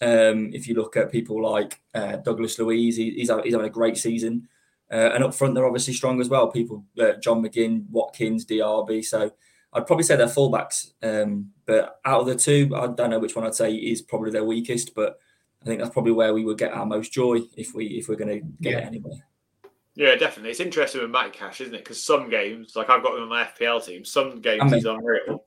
Um, 0.00 0.50
if 0.52 0.66
you 0.66 0.74
look 0.74 0.96
at 0.96 1.12
people 1.12 1.40
like 1.40 1.80
uh, 1.94 2.16
Douglas 2.16 2.58
Luiz, 2.58 2.96
he, 2.96 3.10
he's 3.10 3.30
he's 3.44 3.52
having 3.52 3.68
a 3.68 3.70
great 3.70 3.98
season, 3.98 4.48
uh, 4.90 5.10
and 5.14 5.22
up 5.22 5.34
front 5.34 5.54
they're 5.54 5.66
obviously 5.66 5.94
strong 5.94 6.20
as 6.20 6.28
well. 6.28 6.48
People 6.48 6.84
uh, 6.98 7.12
John 7.22 7.42
McGinn, 7.42 7.88
Watkins, 7.90 8.46
Diaby. 8.46 9.04
So 9.04 9.30
I'd 9.74 9.86
probably 9.86 10.04
say 10.04 10.16
they're 10.16 10.26
fullbacks. 10.26 10.92
Um, 11.02 11.50
but 11.66 12.00
out 12.04 12.22
of 12.22 12.26
the 12.26 12.34
two, 12.34 12.70
I 12.74 12.86
don't 12.86 13.10
know 13.10 13.18
which 13.18 13.36
one 13.36 13.44
I'd 13.44 13.54
say 13.54 13.74
is 13.74 14.00
probably 14.00 14.30
their 14.30 14.44
weakest, 14.44 14.94
but 14.94 15.18
I 15.64 15.66
think 15.66 15.80
that's 15.80 15.92
probably 15.92 16.12
where 16.12 16.34
we 16.34 16.44
would 16.44 16.58
get 16.58 16.72
our 16.72 16.84
most 16.84 17.12
joy 17.12 17.40
if 17.56 17.74
we 17.74 17.86
if 17.86 18.08
we're 18.08 18.16
going 18.16 18.40
to 18.40 18.46
get 18.60 18.72
yeah. 18.72 18.78
it 18.78 18.84
anywhere. 18.84 19.26
Yeah, 19.96 20.16
definitely. 20.16 20.50
It's 20.50 20.60
interesting 20.60 21.00
with 21.00 21.10
Matt 21.10 21.32
Cash, 21.32 21.60
isn't 21.60 21.74
it? 21.74 21.84
Because 21.84 22.02
some 22.02 22.28
games, 22.28 22.74
like 22.74 22.90
I've 22.90 23.02
got 23.02 23.14
him 23.16 23.22
on 23.22 23.28
my 23.28 23.44
FPL 23.44 23.84
team, 23.84 24.04
some 24.04 24.40
games 24.40 24.62
I 24.62 24.64
mean, 24.64 24.74
he's 24.74 24.84
unreal. 24.84 25.44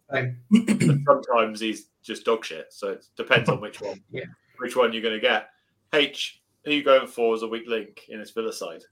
sometimes 1.05 1.59
he's 1.59 1.89
just 2.01 2.25
dog 2.25 2.45
shit. 2.45 2.67
So 2.71 2.89
it 2.89 3.05
depends 3.17 3.49
on 3.49 3.59
which 3.59 3.81
one. 3.81 4.01
Yeah. 4.09 4.23
Which 4.59 4.75
one 4.75 4.93
you're 4.93 5.01
going 5.01 5.15
to 5.15 5.19
get. 5.19 5.49
H, 5.93 6.41
who 6.63 6.71
are 6.71 6.73
you 6.73 6.83
going 6.83 7.07
for 7.07 7.35
as 7.35 7.43
a 7.43 7.47
weak 7.47 7.67
link 7.67 8.05
in 8.09 8.19
this 8.19 8.31
Villa 8.31 8.53
side? 8.53 8.83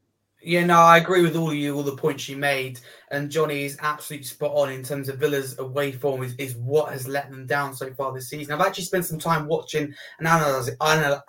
Yeah, 0.45 0.63
no, 0.63 0.77
I 0.77 0.97
agree 0.97 1.23
with 1.23 1.35
all 1.35 1.51
you, 1.51 1.75
all 1.75 1.81
the 1.81 1.95
points 1.95 2.29
you 2.29 2.37
made. 2.37 2.79
And 3.09 3.31
Johnny 3.31 3.63
is 3.63 3.79
absolutely 3.81 4.27
spot 4.27 4.51
on 4.51 4.71
in 4.71 4.83
terms 4.83 5.09
of 5.09 5.17
Villa's 5.17 5.57
away 5.57 5.91
form 5.91 6.21
is, 6.21 6.35
is 6.35 6.55
what 6.57 6.91
has 6.91 7.07
let 7.07 7.31
them 7.31 7.47
down 7.47 7.73
so 7.73 7.91
far 7.95 8.13
this 8.13 8.29
season. 8.29 8.53
I've 8.53 8.65
actually 8.65 8.83
spent 8.83 9.05
some 9.05 9.17
time 9.17 9.47
watching 9.47 9.91
and 10.19 10.27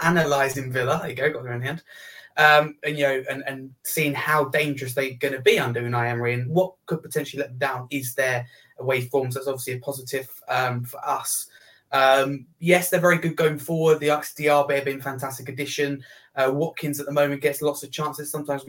analyzing 0.00 0.70
Villa. 0.70 0.98
There 1.00 1.10
you 1.10 1.16
go, 1.16 1.32
got 1.32 1.44
them 1.44 1.52
in 1.54 1.62
hand. 1.62 1.82
Um, 2.36 2.76
and 2.84 2.98
you 2.98 3.04
know, 3.04 3.24
and, 3.30 3.42
and 3.46 3.70
seeing 3.84 4.12
how 4.12 4.44
dangerous 4.50 4.92
they're 4.92 5.14
going 5.14 5.32
to 5.32 5.40
be 5.40 5.58
under 5.58 5.80
Unai 5.80 6.10
Emery 6.10 6.34
and 6.34 6.50
what 6.50 6.74
could 6.84 7.02
potentially 7.02 7.40
let 7.40 7.48
them 7.48 7.58
down 7.58 7.86
is 7.90 8.14
their 8.14 8.46
away 8.78 9.00
form. 9.00 9.32
So 9.32 9.38
that's 9.38 9.48
obviously 9.48 9.74
a 9.74 9.78
positive 9.78 10.28
um, 10.48 10.84
for 10.84 11.00
us. 11.08 11.48
Um, 11.90 12.44
yes, 12.58 12.90
they're 12.90 13.00
very 13.00 13.16
good 13.16 13.36
going 13.36 13.58
forward. 13.58 14.00
The 14.00 14.08
XDR 14.08 14.70
have 14.70 14.84
been 14.84 15.00
fantastic 15.00 15.48
addition. 15.48 16.04
Uh, 16.34 16.50
Watkins 16.52 17.00
at 17.00 17.06
the 17.06 17.12
moment 17.12 17.40
gets 17.40 17.62
lots 17.62 17.82
of 17.82 17.90
chances. 17.90 18.30
Sometimes 18.30 18.66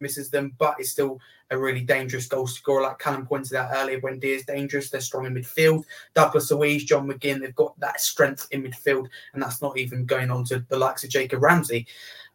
misses 0.00 0.30
them, 0.30 0.54
but 0.58 0.80
is 0.80 0.90
still 0.90 1.20
a 1.50 1.58
really 1.58 1.80
dangerous 1.80 2.26
goal 2.26 2.46
scorer. 2.46 2.82
Like 2.82 2.98
Kallum 2.98 3.26
pointed 3.26 3.54
out 3.54 3.70
earlier, 3.74 4.00
when 4.00 4.20
is 4.22 4.44
dangerous, 4.44 4.90
they're 4.90 5.00
strong 5.00 5.26
in 5.26 5.34
midfield. 5.34 5.84
Douglas 6.14 6.50
Luiz, 6.50 6.84
John 6.84 7.08
McGinn, 7.08 7.40
they've 7.40 7.54
got 7.54 7.78
that 7.80 8.00
strength 8.00 8.46
in 8.50 8.62
midfield, 8.62 9.08
and 9.34 9.42
that's 9.42 9.62
not 9.62 9.76
even 9.78 10.06
going 10.06 10.30
on 10.30 10.44
to 10.44 10.64
the 10.68 10.78
likes 10.78 11.04
of 11.04 11.10
Jacob 11.10 11.42
Ramsey. 11.42 11.86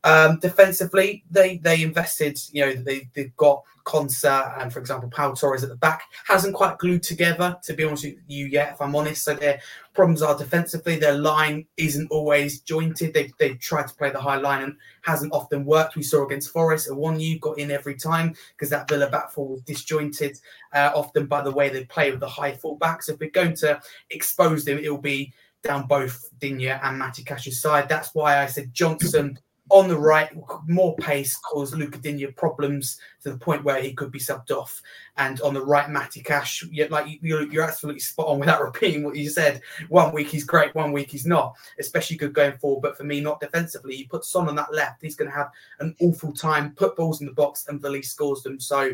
Um, 0.04 0.38
defensively, 0.40 1.24
they 1.32 1.58
they 1.58 1.82
invested. 1.82 2.40
You 2.52 2.66
know, 2.66 2.74
they 2.74 3.10
they've 3.14 3.36
got 3.38 3.64
Konsa 3.86 4.60
and, 4.62 4.74
for 4.74 4.80
example, 4.80 5.10
Pau 5.10 5.34
Torres 5.34 5.64
at 5.64 5.70
the 5.70 5.76
back 5.76 6.04
hasn't 6.26 6.56
quite 6.56 6.78
glued 6.80 7.04
together. 7.04 7.58
To 7.64 7.74
be 7.74 7.84
honest 7.84 8.06
with 8.06 8.16
you, 8.28 8.48
yet, 8.48 8.74
if 8.74 8.82
I'm 8.82 8.96
honest, 8.96 9.24
so 9.24 9.36
their 9.36 9.62
problems 9.94 10.22
are 10.22 10.38
defensively. 10.38 10.98
Their 10.98 11.18
line 11.18 11.66
isn't 11.78 12.12
always 12.12 12.62
jointed. 12.62 13.14
They 13.14 13.32
they 13.40 13.56
tried 13.56 13.88
to 13.88 13.96
play 13.96 14.10
the 14.10 14.20
high 14.20 14.38
line 14.38 14.64
and 14.64 14.76
hasn't 15.02 15.34
often 15.34 15.66
worked. 15.66 15.96
We 15.96 16.04
saw 16.04 16.26
against 16.26 16.52
Forest, 16.52 16.90
a 16.90 16.96
one 16.96 17.20
you 17.20 17.40
got 17.40 17.60
in 17.60 17.72
every 17.72 17.96
time 17.96 18.36
because 18.56 18.70
that 18.72 18.90
Villa 18.90 19.05
back 19.10 19.32
four 19.32 19.48
was 19.48 19.62
disjointed 19.62 20.38
uh, 20.74 20.92
often 20.96 21.26
by 21.28 21.42
the 21.42 21.52
way 21.52 21.70
they 21.70 21.86
play 21.86 22.12
with 22.12 22.20
the 22.20 22.28
high 22.28 22.54
full 22.54 22.76
back. 22.76 23.04
So 23.04 23.14
if 23.14 23.20
we're 23.20 23.30
going 23.30 23.56
to 23.58 23.82
expose 24.10 24.66
them, 24.66 24.78
it'll 24.78 24.98
be 24.98 25.34
down 25.64 25.88
both 25.88 26.30
Digne 26.40 26.68
and 26.68 27.00
Matty 27.00 27.24
Cash's 27.24 27.62
side. 27.62 27.90
That's 27.90 28.14
why 28.14 28.42
I 28.42 28.46
said 28.46 28.74
Johnson 28.74 29.40
on 29.72 29.88
the 29.88 29.98
right, 29.98 30.30
more 30.68 30.96
pace 30.98 31.36
caused 31.38 31.76
Luca 31.76 32.00
problems 32.36 33.00
to 33.24 33.32
the 33.32 33.38
point 33.38 33.64
where 33.64 33.82
he 33.82 33.94
could 33.94 34.12
be 34.12 34.20
subbed 34.20 34.52
off. 34.52 34.80
And 35.18 35.42
on 35.42 35.56
the 35.56 35.66
right, 35.66 35.90
Matty 35.90 36.22
Cash, 36.22 36.64
you're, 36.72 36.88
like 36.90 37.20
you're, 37.22 37.52
you're 37.52 37.64
absolutely 37.64 38.02
spot 38.02 38.28
on 38.28 38.40
without 38.40 38.62
repeating 38.64 39.04
what 39.04 39.16
you 39.16 39.30
said. 39.30 39.62
One 39.90 40.14
week 40.14 40.28
he's 40.28 40.44
great, 40.44 40.76
one 40.76 40.92
week 40.92 41.10
he's 41.10 41.26
not, 41.26 41.56
especially 41.80 42.18
good 42.18 42.34
going 42.34 42.58
forward. 42.58 42.82
But 42.82 42.98
for 42.98 43.06
me, 43.06 43.22
not 43.22 43.40
defensively. 43.40 43.96
You 43.96 44.08
put 44.08 44.24
Son 44.24 44.48
on 44.48 44.56
that 44.56 44.74
left, 44.74 45.02
he's 45.02 45.16
going 45.16 45.32
to 45.32 45.38
have 45.38 45.50
an 45.80 45.96
awful 46.00 46.32
time. 46.32 46.76
Put 46.76 46.96
balls 46.96 47.22
in 47.22 47.28
the 47.28 47.34
box, 47.34 47.66
and 47.68 47.82
Veliz 47.82 48.06
scores 48.06 48.44
them. 48.44 48.60
So 48.60 48.92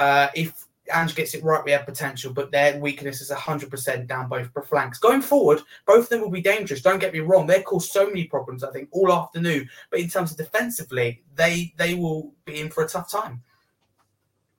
uh, 0.00 0.28
if 0.34 0.66
Ange 0.92 1.14
gets 1.14 1.34
it 1.34 1.44
right, 1.44 1.64
we 1.64 1.70
have 1.72 1.86
potential, 1.86 2.32
but 2.32 2.50
their 2.50 2.78
weakness 2.78 3.20
is 3.20 3.30
100% 3.30 4.06
down 4.06 4.28
both 4.28 4.48
flanks. 4.68 4.98
Going 4.98 5.22
forward, 5.22 5.62
both 5.86 6.04
of 6.04 6.08
them 6.08 6.20
will 6.20 6.30
be 6.30 6.40
dangerous. 6.40 6.82
Don't 6.82 6.98
get 6.98 7.12
me 7.12 7.20
wrong; 7.20 7.46
they 7.46 7.62
caused 7.62 7.90
so 7.90 8.06
many 8.06 8.24
problems, 8.24 8.64
I 8.64 8.70
think, 8.70 8.88
all 8.92 9.12
afternoon. 9.12 9.68
But 9.90 10.00
in 10.00 10.08
terms 10.08 10.30
of 10.30 10.36
defensively, 10.36 11.22
they 11.34 11.74
they 11.76 11.94
will 11.94 12.32
be 12.44 12.60
in 12.60 12.70
for 12.70 12.84
a 12.84 12.88
tough 12.88 13.10
time. 13.10 13.42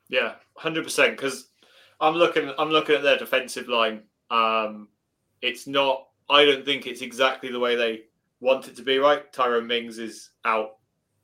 Yeah, 0.10 0.36
100%. 0.60 1.12
Because 1.12 1.50
I'm 2.00 2.16
looking, 2.16 2.52
I'm 2.58 2.70
looking 2.70 2.96
at 2.96 3.04
their 3.04 3.18
defensive 3.18 3.68
line. 3.68 4.04
Um, 4.30 4.90
it's 5.42 5.68
not. 5.68 6.08
I 6.30 6.46
don't 6.46 6.66
think 6.66 6.86
it's 6.86 7.02
exactly 7.02 7.52
the 7.52 7.60
way 7.60 7.76
they 7.76 8.04
want 8.40 8.68
it 8.68 8.76
to 8.76 8.84
be. 8.84 8.98
Right, 8.98 9.32
Tyrone 9.34 9.68
Mings 9.68 9.98
is 9.98 10.32
out 10.46 10.78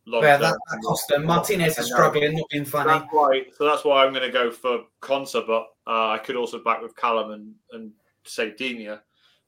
yeah, 0.07 0.37
that, 0.37 0.57
that 0.69 0.81
cost 0.83 1.07
them. 1.09 1.25
Martinez 1.25 1.77
is 1.77 1.87
struggling, 1.87 2.35
not 2.35 2.49
being 2.49 2.65
funny. 2.65 2.89
That's 2.89 3.07
why, 3.11 3.43
so 3.57 3.65
that's 3.65 3.83
why 3.83 4.05
I'm 4.05 4.13
going 4.13 4.25
to 4.25 4.31
go 4.31 4.49
for 4.51 4.83
Konsa, 5.01 5.45
but 5.45 5.67
uh, 5.85 6.11
I 6.11 6.19
could 6.23 6.35
also 6.35 6.63
back 6.63 6.81
with 6.81 6.95
Kallum 6.95 7.33
and, 7.33 7.53
and 7.71 7.91
say. 8.23 8.53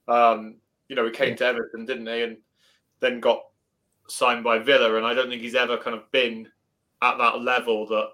Um, 0.08 0.56
you 0.88 0.96
know, 0.96 1.06
he 1.06 1.12
came 1.12 1.30
yeah. 1.30 1.36
to 1.36 1.46
Everton, 1.46 1.86
didn't 1.86 2.08
he? 2.08 2.24
And 2.24 2.38
then 3.00 3.20
got 3.20 3.44
signed 4.08 4.44
by 4.44 4.60
Villa, 4.60 4.96
and 4.96 5.06
I 5.06 5.14
don't 5.14 5.30
think 5.30 5.42
he's 5.42 5.56
ever 5.56 5.78
kind 5.78 5.96
of 5.96 6.12
been 6.12 6.48
at 7.02 7.18
that 7.18 7.42
level 7.42 7.88
that. 7.88 8.10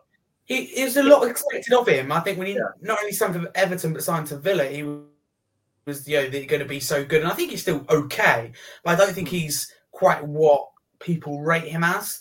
He, 0.46 0.72
there's 0.76 0.98
a 0.98 1.04
lot 1.04 1.28
expected 1.28 1.74
of 1.74 1.88
him. 1.88 2.12
I 2.12 2.20
think 2.20 2.38
when 2.38 2.48
he 2.48 2.54
yeah. 2.54 2.70
not 2.82 3.00
only 3.00 3.14
signed 3.14 3.34
for 3.34 3.50
Everton 3.56 3.94
but 3.94 4.04
signed 4.04 4.28
to 4.28 4.38
Villa, 4.38 4.66
he 4.66 4.84
was 5.86 6.08
you 6.08 6.22
know 6.22 6.30
going 6.30 6.60
to 6.60 6.66
be 6.66 6.80
so 6.80 7.04
good, 7.04 7.22
and 7.22 7.32
I 7.32 7.34
think 7.34 7.52
he's 7.52 7.64
still 7.64 7.84
okay, 7.90 8.52
but 8.84 8.92
I 8.92 8.96
don't 8.96 9.14
think 9.14 9.30
he's 9.30 9.74
quite 9.92 10.24
what 10.24 10.70
people 11.00 11.42
rate 11.42 11.64
him 11.64 11.84
as. 11.84 12.20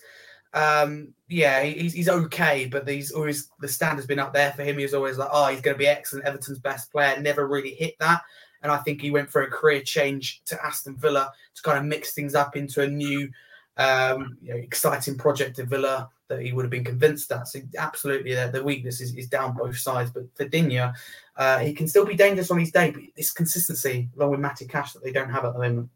Um, 0.54 1.12
yeah, 1.28 1.62
he's, 1.64 1.92
he's 1.92 2.08
okay, 2.08 2.66
but 2.66 2.88
he's 2.88 3.10
always 3.10 3.50
the 3.60 3.68
standard's 3.68 4.06
been 4.06 4.20
up 4.20 4.32
there 4.32 4.52
for 4.52 4.62
him. 4.62 4.78
He 4.78 4.84
was 4.84 4.94
always 4.94 5.18
like, 5.18 5.28
oh, 5.32 5.48
he's 5.48 5.60
going 5.60 5.74
to 5.74 5.78
be 5.78 5.88
excellent, 5.88 6.26
Everton's 6.26 6.60
best 6.60 6.92
player. 6.92 7.20
Never 7.20 7.46
really 7.46 7.74
hit 7.74 7.96
that, 7.98 8.22
and 8.62 8.70
I 8.70 8.78
think 8.78 9.00
he 9.00 9.10
went 9.10 9.30
for 9.30 9.42
a 9.42 9.50
career 9.50 9.82
change 9.82 10.42
to 10.46 10.64
Aston 10.64 10.96
Villa 10.96 11.32
to 11.56 11.62
kind 11.62 11.78
of 11.78 11.84
mix 11.84 12.12
things 12.12 12.36
up 12.36 12.56
into 12.56 12.82
a 12.82 12.86
new, 12.86 13.30
um, 13.78 14.38
you 14.40 14.54
know, 14.54 14.60
exciting 14.60 15.18
project 15.18 15.58
at 15.58 15.66
Villa 15.66 16.08
that 16.28 16.40
he 16.40 16.52
would 16.52 16.64
have 16.64 16.70
been 16.70 16.84
convinced 16.84 17.28
that. 17.30 17.48
So 17.48 17.58
absolutely, 17.76 18.34
the, 18.34 18.50
the 18.52 18.62
weakness 18.62 19.00
is, 19.00 19.14
is 19.16 19.26
down 19.26 19.56
both 19.56 19.76
sides. 19.76 20.10
But 20.10 20.24
for 20.36 20.46
Digne, 20.46 20.92
uh, 21.36 21.58
he 21.58 21.74
can 21.74 21.88
still 21.88 22.06
be 22.06 22.14
dangerous 22.14 22.50
on 22.50 22.58
his 22.58 22.70
day, 22.70 22.90
but 22.92 23.02
this 23.16 23.32
consistency 23.32 24.08
along 24.16 24.30
with 24.30 24.40
Matty 24.40 24.66
Cash 24.66 24.92
that 24.92 25.02
they 25.02 25.12
don't 25.12 25.30
have 25.30 25.44
at 25.44 25.52
the 25.52 25.58
moment. 25.58 25.90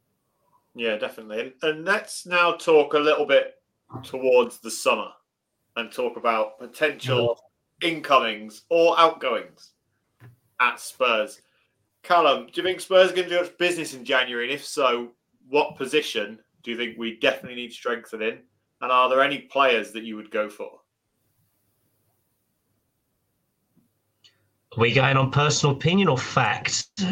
Yeah, 0.75 0.97
definitely. 0.97 1.55
And 1.63 1.85
let's 1.85 2.27
now 2.27 2.53
talk 2.53 2.95
a 2.95 2.99
little 2.99 3.27
bit 3.27 3.58
towards 4.03 4.59
the 4.59 4.71
summer 4.71 5.09
and 5.77 5.93
talk 5.93 6.17
about 6.17 6.59
potential 6.59 7.41
incomings 7.83 8.63
or 8.69 8.99
outgoings 8.99 9.73
at 10.61 10.81
Spurs. 10.81 11.41
Kallum, 12.03 12.53
do 12.53 12.61
you 12.61 12.67
think 12.67 12.81
Spurs 12.81 13.13
are 13.13 13.15
going 13.15 13.29
to 13.29 13.35
do 13.37 13.43
much 13.43 13.57
business 13.59 13.95
in 13.95 14.05
January? 14.05 14.45
And 14.45 14.55
if 14.55 14.65
so, 14.65 15.11
what 15.49 15.77
position 15.77 16.39
do 16.63 16.71
you 16.71 16.77
think 16.77 16.99
we 16.99 17.19
definitely 17.19 17.57
need 17.57 17.73
strengthening? 17.73 18.39
And 18.81 18.93
are 18.93 19.09
there 19.09 19.23
any 19.23 19.39
players 19.39 19.93
that 19.93 20.05
you 20.05 20.17
would 20.17 20.31
go 20.31 20.49
for? 20.49 20.71
Are 24.77 24.81
we 24.81 24.93
going 24.93 25.17
on 25.17 25.31
personal 25.31 25.75
opinion 25.75 26.09
or 26.09 26.19
fact? 26.19 26.89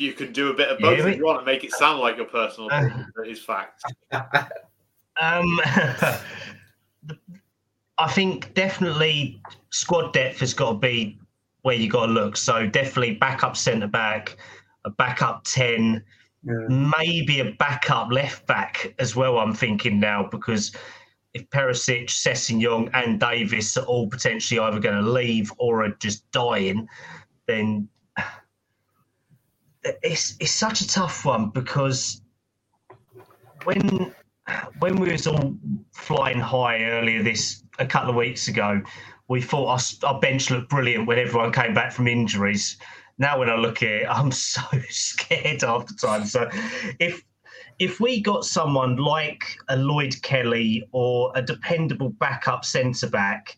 you 0.00 0.12
can 0.12 0.32
do 0.32 0.50
a 0.50 0.54
bit 0.54 0.68
of 0.68 0.78
both 0.78 0.98
yeah, 0.98 1.06
if 1.06 1.16
you 1.16 1.24
want 1.24 1.40
to 1.40 1.44
make 1.44 1.64
it 1.64 1.72
sound 1.72 2.00
like 2.00 2.16
your 2.16 2.26
personal 2.26 2.70
uh, 2.72 2.86
opinion, 2.86 3.12
uh, 3.18 3.22
is 3.22 3.42
fact. 3.42 3.82
Um, 5.20 5.60
I 7.98 8.10
think 8.10 8.54
definitely 8.54 9.42
squad 9.70 10.12
depth 10.12 10.40
has 10.40 10.54
got 10.54 10.72
to 10.72 10.78
be 10.78 11.18
where 11.62 11.74
you 11.74 11.90
got 11.90 12.06
to 12.06 12.12
look. 12.12 12.36
So 12.36 12.66
definitely 12.66 13.16
backup 13.16 13.56
centre 13.56 13.86
back, 13.86 14.36
a 14.84 14.90
backup 14.90 15.44
ten, 15.44 16.02
yeah. 16.42 16.54
maybe 16.98 17.40
a 17.40 17.52
backup 17.52 18.10
left 18.10 18.46
back 18.46 18.94
as 18.98 19.14
well. 19.14 19.38
I'm 19.38 19.52
thinking 19.54 20.00
now 20.00 20.26
because 20.30 20.74
if 21.34 21.48
Perisic, 21.50 22.06
Sessegnon, 22.06 22.90
and 22.94 23.20
Davies 23.20 23.76
are 23.76 23.84
all 23.84 24.08
potentially 24.08 24.58
either 24.58 24.80
going 24.80 25.02
to 25.02 25.10
leave 25.10 25.52
or 25.58 25.84
are 25.84 25.94
just 26.00 26.28
dying, 26.32 26.88
then 27.46 27.88
it's 29.82 30.36
it's 30.40 30.52
such 30.52 30.80
a 30.80 30.88
tough 30.88 31.24
one 31.24 31.50
because 31.50 32.20
when 33.64 34.14
when 34.78 34.96
we 34.96 35.12
was 35.12 35.26
all 35.26 35.56
flying 35.92 36.40
high 36.40 36.84
earlier 36.84 37.22
this 37.22 37.62
a 37.78 37.86
couple 37.86 38.10
of 38.10 38.16
weeks 38.16 38.48
ago, 38.48 38.82
we 39.28 39.40
thought 39.40 39.68
our, 39.68 40.08
our 40.08 40.20
bench 40.20 40.50
looked 40.50 40.68
brilliant 40.68 41.06
when 41.06 41.18
everyone 41.18 41.52
came 41.52 41.72
back 41.72 41.92
from 41.92 42.08
injuries. 42.08 42.76
Now 43.18 43.38
when 43.38 43.48
I 43.48 43.56
look 43.56 43.82
at 43.82 43.88
it, 43.88 44.06
I'm 44.10 44.32
so 44.32 44.62
scared 44.88 45.62
half 45.62 45.86
the 45.86 45.94
time. 45.94 46.26
So 46.26 46.48
if 46.98 47.22
if 47.78 47.98
we 47.98 48.20
got 48.20 48.44
someone 48.44 48.96
like 48.96 49.56
a 49.68 49.76
Lloyd 49.76 50.20
Kelly 50.22 50.86
or 50.92 51.32
a 51.34 51.42
dependable 51.42 52.10
backup 52.10 52.64
centre 52.64 53.08
back, 53.08 53.56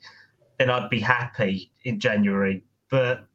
then 0.59 0.70
I'd 0.70 0.91
be 0.91 1.01
happy 1.01 1.73
in 1.85 1.99
January. 1.99 2.62
But 2.89 3.27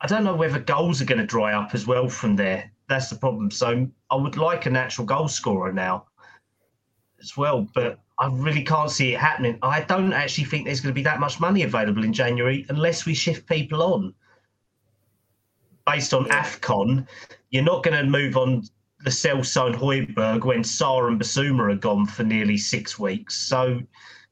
I 0.00 0.06
don't 0.06 0.24
know 0.24 0.36
whether 0.36 0.58
goals 0.58 1.02
are 1.02 1.06
going 1.06 1.20
to 1.20 1.26
dry 1.26 1.54
up 1.54 1.74
as 1.74 1.86
well 1.86 2.08
from 2.08 2.36
there. 2.36 2.70
That's 2.88 3.10
the 3.10 3.16
problem. 3.16 3.50
So 3.50 3.88
I 4.10 4.16
would 4.16 4.36
like 4.36 4.66
a 4.66 4.70
natural 4.70 5.06
goal 5.06 5.28
scorer 5.28 5.72
now 5.72 6.06
as 7.20 7.36
well, 7.36 7.68
but 7.74 7.98
I 8.18 8.28
really 8.32 8.62
can't 8.62 8.90
see 8.90 9.14
it 9.14 9.20
happening. 9.20 9.58
I 9.62 9.82
don't 9.82 10.12
actually 10.12 10.44
think 10.44 10.64
there's 10.64 10.80
going 10.80 10.92
to 10.92 10.98
be 10.98 11.02
that 11.04 11.20
much 11.20 11.40
money 11.40 11.62
available 11.62 12.04
in 12.04 12.12
January 12.12 12.64
unless 12.68 13.06
we 13.06 13.14
shift 13.14 13.48
people 13.48 13.82
on. 13.82 14.14
Based 15.86 16.14
on 16.14 16.26
AFCON, 16.26 17.06
you're 17.50 17.64
not 17.64 17.82
going 17.82 17.96
to 17.96 18.04
move 18.04 18.36
on 18.36 18.62
Lo 19.04 19.10
Celso 19.10 19.66
and 19.66 19.76
Højbjerg 19.76 20.44
when 20.44 20.62
Sarr 20.62 21.08
and 21.08 21.20
Bissouma 21.20 21.72
are 21.72 21.76
gone 21.76 22.06
for 22.06 22.24
nearly 22.24 22.56
six 22.56 22.98
weeks. 22.98 23.38
So 23.38 23.80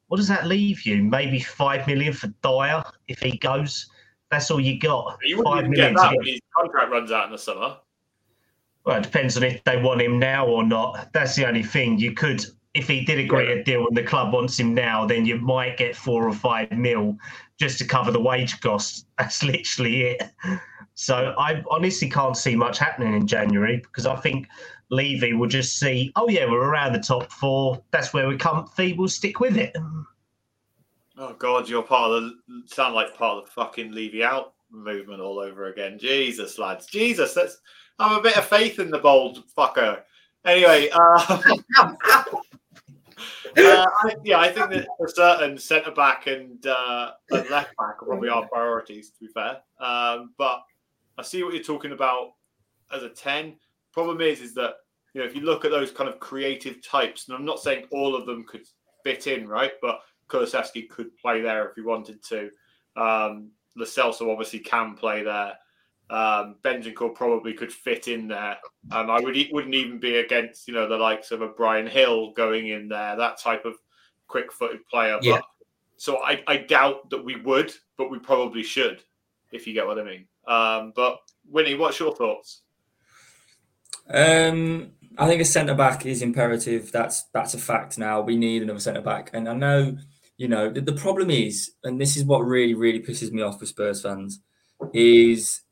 what 0.09 0.17
does 0.19 0.29
that 0.29 0.47
leave 0.47 0.83
you? 0.83 1.03
Maybe 1.03 1.41
five 1.41 1.87
million 1.87 2.13
for 2.13 2.29
Dier 2.43 2.85
if 3.09 3.21
he 3.21 3.39
goes. 3.39 3.89
That's 4.31 4.51
all 4.51 4.61
you 4.61 4.79
got. 4.79 5.19
You 5.23 5.39
wouldn't 5.39 5.75
get 5.75 5.95
that 5.95 6.17
when 6.17 6.27
his 6.27 6.41
contract 6.57 6.91
runs 6.91 7.13
out 7.13 7.27
in 7.27 7.33
the 7.33 7.39
summer. 7.39 7.77
Well, 8.85 8.99
it 8.99 9.03
depends 9.03 9.37
on 9.37 9.43
if 9.43 9.63
they 9.65 9.81
want 9.81 10.01
him 10.01 10.19
now 10.19 10.47
or 10.47 10.65
not. 10.65 11.13
That's 11.13 11.35
the 11.35 11.47
only 11.47 11.63
thing. 11.63 11.99
You 11.99 12.13
could, 12.13 12.45
if 12.75 12.89
he 12.89 13.05
did 13.05 13.19
agree 13.19 13.49
yeah. 13.49 13.61
a 13.61 13.65
deal 13.65 13.87
and 13.87 13.97
the 13.97 14.03
club 14.03 14.33
wants 14.33 14.59
him 14.59 14.75
now, 14.75 15.05
then 15.07 15.27
you 15.27 15.39
might 15.39 15.77
get 15.77 15.97
four 15.97 16.29
or 16.29 16.33
five 16.33 16.71
mil 16.73 17.17
just 17.59 17.79
to 17.79 17.85
cover 17.85 18.11
the 18.11 18.21
wage 18.21 18.61
costs. 18.61 19.07
That's 19.19 19.43
literally 19.43 20.03
it. 20.03 20.23
So 20.95 21.35
I 21.39 21.63
honestly 21.71 22.09
can't 22.09 22.37
see 22.37 22.57
much 22.57 22.79
happening 22.79 23.15
in 23.15 23.27
January 23.27 23.79
because 23.79 24.07
I 24.07 24.17
think 24.17 24.47
Levy 24.91 25.33
will 25.33 25.49
just 25.49 25.79
see, 25.79 26.13
oh 26.17 26.29
yeah, 26.29 26.49
we're 26.49 26.63
around 26.63 26.93
the 26.93 27.01
top 27.01 27.31
four. 27.33 27.83
That's 27.91 28.15
where 28.15 28.29
we're 28.29 28.39
comfy. 28.39 28.93
We'll 28.93 29.09
stick 29.09 29.41
with 29.41 29.57
it. 29.57 29.77
Oh 31.19 31.35
God, 31.39 31.69
you're 31.69 31.83
part 31.83 32.11
of 32.11 32.23
the 32.25 32.63
sound 32.67 32.95
like 32.95 33.17
part 33.17 33.39
of 33.39 33.47
the 33.47 33.51
fucking 33.53 33.93
Levy 33.93 34.23
out 34.23 34.53
movement 34.71 35.23
all 35.23 35.39
over 35.39 35.69
again. 35.69 35.99
Jesus, 35.99 36.59
lads, 36.59 36.87
Jesus, 36.87 37.35
let's 37.37 37.59
have 37.99 38.13
a 38.13 38.21
bit 38.21 38.37
of 38.37 38.45
faith 38.45 38.79
in 38.79 38.91
the 38.91 38.99
bold 38.99 39.43
fucker. 39.57 40.03
Anyway, 40.45 40.91
uh, 40.95 41.45
uh, 41.79 42.25
I, 43.57 44.17
yeah, 44.25 44.39
I 44.39 44.53
think 44.53 44.71
that 44.71 44.89
for 44.99 45.09
certain 45.09 45.57
centre 45.57 45.91
back 45.91 46.27
and, 46.27 46.65
uh, 46.67 47.13
and 47.31 47.49
left 47.49 47.75
back 47.79 47.97
are 48.03 48.07
probably 48.07 48.29
our 48.29 48.47
priorities. 48.49 49.11
To 49.11 49.21
be 49.21 49.29
fair, 49.29 49.59
um, 49.81 50.35
but 50.37 50.63
I 51.17 51.23
see 51.23 51.43
what 51.43 51.55
you're 51.55 51.63
talking 51.63 51.93
about 51.93 52.33
as 52.95 53.03
a 53.03 53.09
ten. 53.09 53.57
Problem 53.93 54.21
is, 54.21 54.43
is 54.43 54.53
that 54.55 54.75
you 55.15 55.23
know 55.23 55.27
if 55.27 55.35
you 55.35 55.41
look 55.41 55.65
at 55.65 55.71
those 55.71 55.91
kind 55.91 56.11
of 56.11 56.21
creative 56.21 56.87
types, 56.87 57.27
and 57.27 57.37
I'm 57.37 57.47
not 57.47 57.61
saying 57.61 57.87
all 57.91 58.15
of 58.15 58.27
them 58.27 58.45
could 58.45 58.67
fit 59.03 59.27
in, 59.27 59.49
right, 59.49 59.73
but 59.81 60.01
Kulusevski 60.29 60.89
could 60.89 61.17
play 61.19 61.41
there 61.41 61.69
if 61.69 61.75
he 61.75 61.83
wanted 61.83 62.23
to. 62.25 62.51
Um, 62.97 63.51
obviously 63.79 64.61
can 64.61 64.95
play 64.95 65.23
there. 65.23 65.55
Um, 66.09 66.57
Bentancur 66.63 67.15
probably 67.15 67.53
could 67.53 67.73
fit 67.73 68.07
in 68.09 68.29
there. 68.29 68.59
Um, 68.93 69.11
I 69.11 69.21
would 69.21 69.37
wouldn't 69.51 69.75
even 69.75 69.99
be 69.99 70.17
against 70.19 70.69
you 70.69 70.75
know 70.75 70.89
the 70.89 70.97
likes 70.97 71.33
of 71.33 71.43
a 71.43 71.49
Bryan 71.49 71.91
Gil 71.93 72.33
going 72.33 72.69
in 72.69 72.89
there, 72.89 73.17
that 73.17 73.39
type 73.39 73.65
of 73.65 73.75
quick-footed 74.29 74.87
player. 74.87 75.19
Yeah. 75.21 75.37
But, 75.37 75.45
so 75.97 76.23
I, 76.23 76.43
I 76.47 76.59
doubt 76.59 77.11
that 77.11 77.25
we 77.25 77.37
would, 77.37 77.73
but 77.97 78.11
we 78.11 78.19
probably 78.19 78.63
should, 78.63 79.03
if 79.51 79.67
you 79.67 79.73
get 79.73 79.87
what 79.87 79.99
I 79.99 80.05
mean. 80.05 80.27
Um, 80.47 80.93
but 80.95 81.19
Wynnie, 81.53 81.79
what's 81.79 81.99
your 81.99 82.15
thoughts? 82.15 82.63
Um, 84.09 84.93
I 85.19 85.27
think 85.27 85.41
a 85.41 85.45
centre 85.45 85.75
back 85.75 86.07
is 86.07 86.23
imperative. 86.23 86.93
That's 86.93 87.25
that's 87.33 87.55
a 87.55 87.59
fact 87.59 87.99
now. 87.99 88.21
We 88.21 88.37
need 88.37 88.63
another 88.63 88.79
centre 88.79 89.01
back, 89.01 89.31
and 89.33 89.49
I 89.49 89.55
know 89.55 89.97
you 90.37 90.49
know, 90.49 90.71
the, 90.71 90.81
the 90.81 90.93
problem 90.93 91.31
is, 91.31 91.73
and 91.85 92.01
this 92.01 92.17
is 92.17 92.25
what 92.25 92.41
really, 92.41 92.75
really 92.75 93.01
pisses 93.01 93.33
me 93.33 93.43
off 93.43 93.61
with 93.61 93.71
Spurs 93.71 94.03
fans, 94.03 94.41
is 94.93 95.63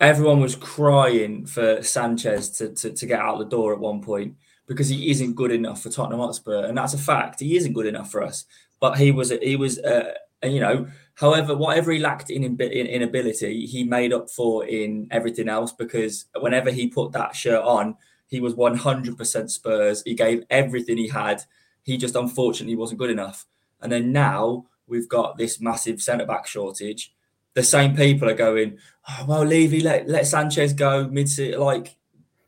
everyone 0.00 0.40
was 0.40 0.56
crying 0.56 1.46
for 1.46 1.82
Sanchez 1.82 2.50
to, 2.50 2.70
to, 2.74 2.92
to 2.92 3.06
get 3.06 3.20
out 3.20 3.38
the 3.38 3.44
door 3.44 3.72
at 3.72 3.78
one 3.78 4.00
point 4.00 4.34
because 4.66 4.88
he 4.88 5.10
isn't 5.10 5.34
good 5.34 5.50
enough 5.50 5.82
for 5.82 5.90
Tottenham 5.90 6.20
Hotspur, 6.20 6.64
and 6.64 6.76
that's 6.76 6.94
a 6.94 6.98
fact. 6.98 7.40
He 7.40 7.56
isn't 7.56 7.74
good 7.74 7.86
enough 7.86 8.10
for 8.10 8.22
us. 8.22 8.46
But 8.80 8.98
he 8.98 9.12
was, 9.12 9.30
he 9.30 9.56
was, 9.56 9.78
uh, 9.78 10.14
you 10.42 10.60
know, 10.60 10.86
however, 11.14 11.54
whatever 11.54 11.92
he 11.92 11.98
lacked 11.98 12.30
in, 12.30 12.44
in 12.44 12.56
in 12.60 13.02
ability, 13.02 13.66
he 13.66 13.84
made 13.84 14.12
up 14.12 14.30
for 14.30 14.66
in 14.66 15.06
everything 15.10 15.48
else 15.48 15.72
because 15.72 16.26
whenever 16.40 16.70
he 16.70 16.88
put 16.88 17.12
that 17.12 17.36
shirt 17.36 17.62
on, 17.62 17.96
he 18.26 18.40
was 18.40 18.54
100% 18.54 19.50
Spurs. 19.50 20.02
He 20.04 20.14
gave 20.14 20.44
everything 20.50 20.96
he 20.96 21.08
had. 21.08 21.42
He 21.82 21.96
just 21.96 22.16
unfortunately 22.16 22.76
wasn't 22.76 22.98
good 22.98 23.10
enough. 23.10 23.46
And 23.84 23.92
then 23.92 24.10
now 24.10 24.64
we've 24.86 25.08
got 25.08 25.36
this 25.36 25.60
massive 25.60 26.00
centre 26.00 26.26
back 26.26 26.46
shortage. 26.46 27.14
The 27.52 27.62
same 27.62 27.94
people 27.94 28.28
are 28.28 28.34
going, 28.34 28.78
oh, 29.08 29.24
well, 29.28 29.44
Levy, 29.44 29.80
let, 29.80 30.08
let 30.08 30.26
Sanchez 30.26 30.72
go 30.72 31.06
mid 31.06 31.28
Like, 31.56 31.96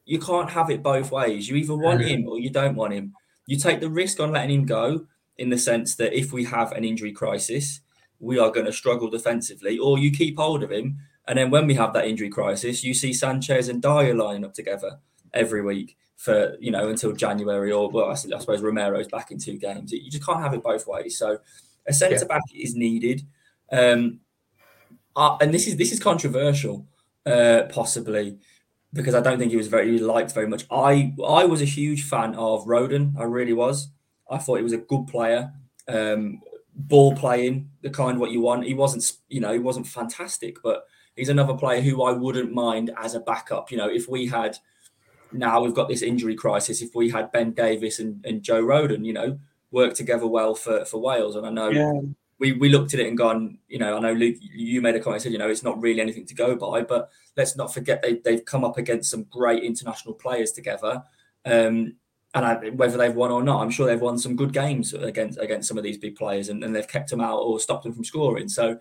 you 0.07 0.19
can't 0.19 0.51
have 0.51 0.71
it 0.71 0.83
both 0.83 1.13
ways. 1.13 1.49
You 1.49 1.57
either 1.57 1.77
want 1.77 2.01
him 2.01 2.27
or 2.27 2.41
you 2.41 2.51
don't 2.51 2.75
want 2.75 2.95
him. 2.95 3.13
You 3.47 3.59
take 3.59 3.81
the 3.81 3.91
risk 3.91 4.19
on 4.19 4.33
letting 4.33 4.51
him 4.51 4.67
go 4.67 5.07
in 5.37 5.51
the 5.51 5.59
sense 5.59 5.95
that 5.97 6.19
if 6.19 6.33
we 6.33 6.45
have 6.45 6.73
an 6.73 6.85
injury 6.85 7.13
crisis, 7.13 7.81
we 8.19 8.39
are 8.39 8.51
going 8.51 8.67
to 8.67 8.73
struggle 8.73 9.11
defensively, 9.11 9.79
or 9.79 9.99
you 9.99 10.11
keep 10.11 10.39
hold 10.39 10.63
of 10.63 10.73
him. 10.73 10.99
And 11.29 11.39
then 11.39 11.51
when 11.51 11.67
we 11.67 11.75
have 11.75 11.93
that 11.93 12.07
injury 12.07 12.31
crisis, 12.31 12.83
you 12.83 12.95
see 12.95 13.13
Sanchez 13.13 13.69
and 13.69 13.83
Dier 13.83 14.15
line 14.15 14.45
up 14.45 14.55
together 14.55 14.99
every 15.35 15.61
week 15.61 15.97
for 16.17 16.57
you 16.61 16.71
know 16.71 16.89
until 16.89 17.13
January 17.13 17.73
or 17.73 17.91
well, 17.91 18.11
I 18.11 18.15
suppose 18.15 18.63
Romero's 18.63 19.09
back 19.09 19.31
in 19.31 19.39
two 19.39 19.59
games. 19.59 19.93
You 19.93 20.11
just 20.11 20.25
can't 20.25 20.41
have 20.41 20.55
it 20.55 20.63
both 20.63 20.87
ways. 20.87 21.19
So 21.19 21.39
a 21.87 21.93
centre 21.93 22.27
back 22.27 22.43
is 22.55 22.75
needed. 22.75 23.23
Um, 23.71 24.21
uh, 25.15 25.37
and 25.41 25.53
this 25.53 25.67
is 25.67 25.77
this 25.77 25.93
is 25.93 26.01
controversial, 26.01 26.87
uh, 27.25 27.63
possibly 27.69 28.39
because 28.93 29.15
I 29.15 29.21
don't 29.21 29.39
think 29.39 29.51
he 29.51 29.57
was 29.57 29.69
very 29.69 29.93
he 29.93 29.99
liked 29.99 30.33
very 30.33 30.49
much. 30.49 30.67
I 30.71 31.15
I 31.27 31.45
was 31.45 31.63
a 31.63 31.67
huge 31.67 32.05
fan 32.05 32.35
of 32.35 32.65
Rodon. 32.67 33.15
I 33.19 33.25
really 33.25 33.53
was. 33.53 33.89
I 34.29 34.39
thought 34.39 34.57
he 34.57 34.63
was 34.63 34.73
a 34.73 34.79
good 34.79 35.07
player, 35.07 35.53
um, 35.89 36.41
ball 36.75 37.15
playing, 37.15 37.71
the 37.83 37.91
kind 37.91 38.19
what 38.19 38.33
you 38.33 38.41
want. 38.41 38.65
He 38.65 38.75
wasn't, 38.75 39.13
you 39.29 39.41
know, 39.41 39.53
he 39.53 39.61
wasn't 39.61 39.87
fantastic, 39.87 40.61
but 40.63 40.85
he's 41.15 41.29
another 41.29 41.55
player 41.55 41.81
who 41.81 42.03
I 42.03 42.13
wouldn't 42.13 42.53
mind 42.53 42.91
as 43.01 43.15
a 43.15 43.21
backup. 43.21 43.71
You 43.71 43.77
know, 43.77 43.89
if 43.89 44.09
we 44.09 44.27
had 44.27 44.59
now 45.33 45.63
we've 45.63 45.75
got 45.75 45.89
this 45.89 46.03
injury 46.03 46.35
crisis, 46.35 46.83
if 46.83 46.95
we 46.95 47.11
had 47.11 47.33
Ben 47.33 47.53
Davies 47.53 48.01
and, 48.01 48.25
and 48.25 48.43
Joe 48.43 48.63
Rodon, 48.63 49.05
you 49.05 49.13
know, 49.13 49.39
work 49.71 49.95
together 49.95 50.27
well 50.27 50.55
for 50.55 50.85
for 50.85 50.99
Wales, 51.01 51.37
and 51.37 51.47
I 51.47 51.51
know. 51.51 51.71
Yeah. 51.71 52.01
We, 52.39 52.53
we 52.53 52.69
looked 52.69 52.93
at 52.93 53.01
it 53.01 53.07
and 53.07 53.17
gone, 53.17 53.57
you 53.67 53.79
know, 53.79 53.97
I 53.97 53.99
know 53.99 54.13
Luke, 54.13 54.37
you 54.43 54.83
made 54.83 54.95
a 54.95 55.01
comment, 55.01 55.23
said, 55.23 55.33
you 55.33 55.39
know, 55.39 55.49
it's 55.49 55.63
not 55.63 55.81
really 55.81 56.03
anything 56.03 56.27
to 56.27 56.35
go 56.35 56.55
by, 56.55 56.83
but 56.83 57.09
let's 57.35 57.57
not 57.57 57.73
forget 57.73 58.03
they, 58.03 58.17
they've 58.17 58.45
come 58.45 58.63
up 58.63 58.77
against 58.77 59.11
some 59.11 59.23
great 59.31 59.63
international 59.63 60.13
players 60.13 60.53
together. 60.53 61.03
Um, 61.47 61.95
and 62.35 62.45
I, 62.45 62.55
whether 62.75 62.99
they've 62.99 63.15
won 63.15 63.31
or 63.31 63.43
not, 63.43 63.63
I'm 63.63 63.71
sure 63.71 63.87
they've 63.87 63.99
won 63.99 64.19
some 64.19 64.37
good 64.37 64.53
games 64.53 64.93
against 64.93 65.39
against 65.39 65.67
some 65.67 65.79
of 65.79 65.85
these 65.85 65.97
big 65.97 66.15
players, 66.15 66.51
and, 66.51 66.63
and 66.63 66.77
they've 66.77 66.87
kept 66.87 67.09
them 67.09 67.23
out 67.23 67.39
or 67.39 67.59
stopped 67.59 67.85
them 67.85 67.95
from 67.95 68.05
scoring. 68.05 68.51
So 68.51 68.79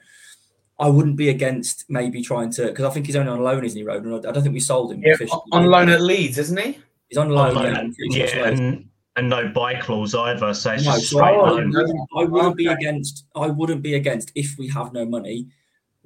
I 0.78 0.89
wouldn't 0.89 1.15
be 1.15 1.30
against 1.30 1.86
maybe 1.89 2.21
trying 2.21 2.51
to 2.53 2.67
because 2.67 2.86
I 2.86 2.89
think 2.89 3.05
he's 3.05 3.15
only 3.15 3.32
on 3.32 3.41
loan, 3.41 3.63
isn't 3.63 3.78
he, 3.78 3.86
Rodon? 3.86 4.26
I 4.26 4.32
don't 4.32 4.43
think 4.43 4.53
we 4.53 4.59
sold 4.59 4.91
him. 4.91 5.01
Yeah, 5.03 5.15
on 5.51 5.65
loan 5.67 5.89
at 5.89 6.01
Leeds, 6.01 6.38
isn't 6.38 6.59
he? 6.59 6.78
He's 7.09 7.17
on 7.17 7.30
loan. 7.30 7.55
On 7.55 7.73
loan 7.73 7.95
yeah, 7.97 8.26
yeah 8.26 8.47
and, 8.49 8.89
and, 9.15 9.30
no 9.30 9.47
buy 9.47 9.76
clause 9.76 10.13
either. 10.13 10.53
So 10.53 10.73
it's 10.73 10.86
no, 10.86 10.97
so 10.97 11.19
I, 11.23 11.32
I, 11.32 12.23
wouldn't 12.26 12.57
be 12.57 12.67
against. 12.67 13.26
I 13.36 13.47
wouldn't 13.47 13.82
be 13.82 13.95
against 13.95 14.32
if 14.36 14.57
we 14.57 14.67
have 14.69 14.91
no 14.91 15.05
money. 15.05 15.47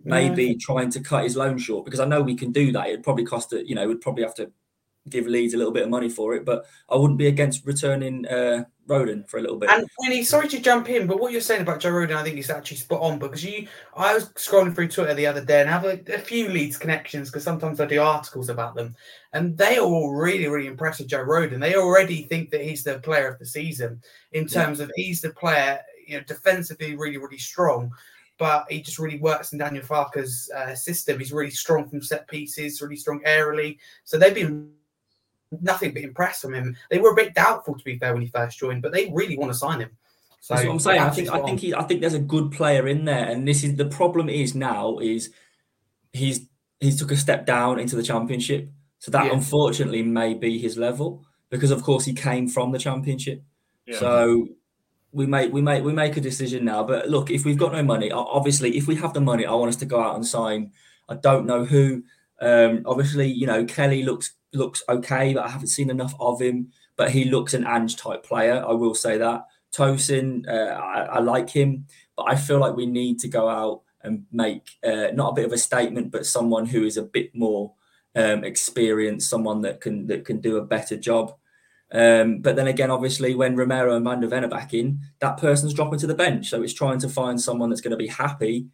Maybe 0.05 0.55
trying 0.55 0.89
to 0.91 1.01
cut 1.01 1.23
his 1.23 1.35
loan 1.35 1.57
short 1.57 1.83
because 1.83 1.99
I 1.99 2.05
know 2.05 2.21
we 2.21 2.35
can 2.35 2.53
do 2.53 2.71
that. 2.71 2.87
It'd 2.87 3.03
probably 3.03 3.25
cost 3.25 3.51
it. 3.51 3.65
You 3.65 3.75
know, 3.75 3.87
we'd 3.87 4.01
probably 4.01 4.23
have 4.23 4.35
to 4.35 4.49
give 5.09 5.27
Leeds 5.27 5.53
a 5.53 5.57
little 5.57 5.73
bit 5.73 5.83
of 5.83 5.89
money 5.89 6.09
for 6.09 6.33
it, 6.35 6.45
but 6.45 6.65
I 6.89 6.95
wouldn't 6.95 7.19
be 7.19 7.27
against 7.27 7.65
returning 7.65 8.25
uh, 8.27 8.65
Rodon 8.87 9.29
for 9.29 9.37
a 9.37 9.41
little 9.41 9.57
bit. 9.57 9.69
And 9.69 9.87
Wynnie, 10.01 10.25
sorry 10.25 10.47
to 10.49 10.59
jump 10.59 10.89
in, 10.89 11.07
but 11.07 11.19
what 11.19 11.31
you're 11.31 11.41
saying 11.41 11.61
about 11.61 11.79
Joe 11.79 11.91
Rodon, 11.91 12.15
I 12.15 12.23
think 12.23 12.37
is 12.37 12.49
actually 12.49 12.77
spot 12.77 13.01
on 13.01 13.19
because 13.19 13.43
you, 13.43 13.67
I 13.95 14.13
was 14.13 14.29
scrolling 14.29 14.73
through 14.73 14.89
Twitter 14.89 15.13
the 15.13 15.27
other 15.27 15.43
day 15.43 15.61
and 15.61 15.69
have 15.69 15.85
a, 15.85 15.99
a 16.13 16.17
few 16.17 16.49
Leeds 16.49 16.77
connections 16.77 17.29
because 17.29 17.43
sometimes 17.43 17.79
I 17.79 17.85
do 17.85 18.01
articles 18.01 18.49
about 18.49 18.75
them, 18.75 18.95
and 19.33 19.57
they 19.57 19.77
are 19.77 19.85
all 19.85 20.13
really, 20.13 20.47
really 20.47 20.67
impressed 20.67 20.99
with 20.99 21.09
Joe 21.09 21.23
Rodon. 21.23 21.59
They 21.59 21.75
already 21.75 22.23
think 22.23 22.49
that 22.51 22.61
he's 22.61 22.83
the 22.83 22.99
player 22.99 23.27
of 23.27 23.39
the 23.39 23.45
season 23.45 24.01
in 24.31 24.47
terms 24.47 24.79
yeah. 24.79 24.85
of 24.85 24.91
he's 24.95 25.21
the 25.21 25.29
player, 25.29 25.79
you 26.07 26.17
know, 26.17 26.23
defensively 26.23 26.95
really, 26.95 27.17
really 27.17 27.37
strong 27.37 27.91
but 28.39 28.65
he 28.69 28.81
just 28.81 28.97
really 28.97 29.19
works 29.19 29.51
in 29.51 29.59
Daniel 29.59 29.83
Farke's 29.83 30.49
uh, 30.55 30.73
system. 30.73 31.19
He's 31.19 31.33
really 31.33 31.51
strong 31.51 31.89
from 31.89 32.01
set 32.01 32.25
pieces, 32.29 32.81
really 32.81 32.95
strong 32.95 33.19
aerially. 33.27 33.77
So 34.05 34.17
they've 34.17 34.33
been 34.33 34.71
nothing 35.51 35.93
but 35.93 36.03
impressed 36.03 36.41
from 36.41 36.53
him. 36.53 36.75
They 36.89 36.99
were 36.99 37.11
a 37.11 37.15
bit 37.15 37.33
doubtful, 37.33 37.75
to 37.75 37.83
be 37.83 37.97
fair, 37.97 38.13
when 38.13 38.21
he 38.21 38.27
first 38.27 38.59
joined, 38.59 38.81
but 38.81 38.91
they 38.91 39.11
really 39.13 39.37
want 39.37 39.51
to 39.51 39.57
sign 39.57 39.79
him. 39.79 39.91
So 40.41 40.53
That's 40.53 40.65
what 40.65 40.73
I'm 40.73 40.79
saying. 40.79 41.01
I 41.01 41.09
think 41.09 41.29
I 41.29 41.41
think 41.41 41.59
he 41.59 41.73
I 41.73 41.83
think 41.83 42.01
there's 42.01 42.13
a 42.13 42.19
good 42.19 42.51
player 42.51 42.87
in 42.87 43.05
there, 43.05 43.25
and 43.25 43.47
this 43.47 43.63
is 43.63 43.75
the 43.75 43.85
problem. 43.85 44.29
Is 44.29 44.55
now 44.55 44.99
is 44.99 45.31
he's 46.13 46.47
he's 46.79 46.97
took 46.97 47.11
a 47.11 47.17
step 47.17 47.45
down 47.45 47.77
into 47.77 47.95
the 47.97 48.03
championship, 48.03 48.69
so 48.99 49.11
that 49.11 49.25
yeah. 49.25 49.33
unfortunately 49.33 50.01
may 50.01 50.33
be 50.33 50.57
his 50.57 50.77
level 50.77 51.25
because 51.49 51.71
of 51.71 51.83
course 51.83 52.05
he 52.05 52.13
came 52.13 52.47
from 52.47 52.71
the 52.71 52.79
championship. 52.79 53.43
Yeah. 53.85 53.99
So 53.99 54.47
we 55.11 55.25
make 55.25 55.51
we 55.51 55.61
make 55.61 55.83
we 55.83 55.91
make 55.91 56.15
a 56.15 56.21
decision 56.21 56.63
now. 56.63 56.83
But 56.83 57.09
look, 57.09 57.29
if 57.29 57.43
we've 57.43 57.57
got 57.57 57.73
no 57.73 57.83
money, 57.83 58.11
obviously, 58.11 58.77
if 58.77 58.87
we 58.87 58.95
have 58.95 59.13
the 59.13 59.21
money, 59.21 59.45
I 59.45 59.53
want 59.53 59.69
us 59.69 59.75
to 59.77 59.85
go 59.85 60.01
out 60.01 60.15
and 60.15 60.25
sign. 60.25 60.71
I 61.07 61.15
don't 61.15 61.45
know 61.45 61.65
who. 61.65 62.03
Um, 62.41 62.83
obviously, 62.85 63.27
you 63.29 63.45
know 63.45 63.65
Kelly 63.65 64.03
looks 64.03 64.31
looks 64.53 64.83
okay, 64.89 65.33
but 65.33 65.45
I 65.45 65.49
haven't 65.49 65.67
seen 65.67 65.89
enough 65.89 66.13
of 66.19 66.41
him. 66.41 66.71
But 66.95 67.11
he 67.11 67.25
looks 67.25 67.53
an 67.53 67.65
Ange 67.65 67.95
type 67.95 68.23
player. 68.25 68.63
I 68.67 68.73
will 68.73 68.95
say 68.95 69.17
that. 69.17 69.45
Tosin, 69.73 70.47
uh, 70.47 70.73
I, 70.73 71.01
I, 71.03 71.19
like 71.19 71.49
him, 71.49 71.85
but 72.17 72.25
I 72.27 72.35
feel 72.35 72.57
like 72.57 72.75
we 72.75 72.87
need 72.87 73.19
to 73.19 73.27
go 73.27 73.47
out 73.47 73.83
and 74.01 74.25
make 74.31 74.67
uh, 74.83 75.07
not 75.13 75.29
a 75.29 75.35
bit 75.35 75.45
of 75.45 75.53
a 75.53 75.57
statement, 75.57 76.11
but 76.11 76.25
someone 76.25 76.65
who 76.65 76.83
is 76.83 76.97
a 76.97 77.03
bit 77.03 77.35
more 77.35 77.73
um, 78.15 78.43
experienced, 78.43 79.29
someone 79.29 79.61
that 79.61 79.79
can 79.79 80.07
that 80.07 80.25
can 80.25 80.41
do 80.41 80.57
a 80.57 80.65
better 80.65 80.97
job. 80.97 81.35
Um, 81.91 82.39
but 82.41 82.55
then 82.55 82.67
again, 82.67 82.91
obviously, 82.91 83.35
when 83.35 83.55
Romero 83.55 83.95
and 83.95 84.07
are 84.07 84.47
back 84.47 84.73
in, 84.73 84.99
that 85.19 85.37
person's 85.37 85.73
dropping 85.73 85.99
to 85.99 86.07
the 86.07 86.13
bench. 86.13 86.49
So 86.49 86.61
it's 86.61 86.73
trying 86.73 86.99
to 86.99 87.09
find 87.09 87.39
someone 87.39 87.69
that's 87.69 87.81
going 87.81 87.91
to 87.91 87.97
be 87.97 88.07
happy 88.07 88.67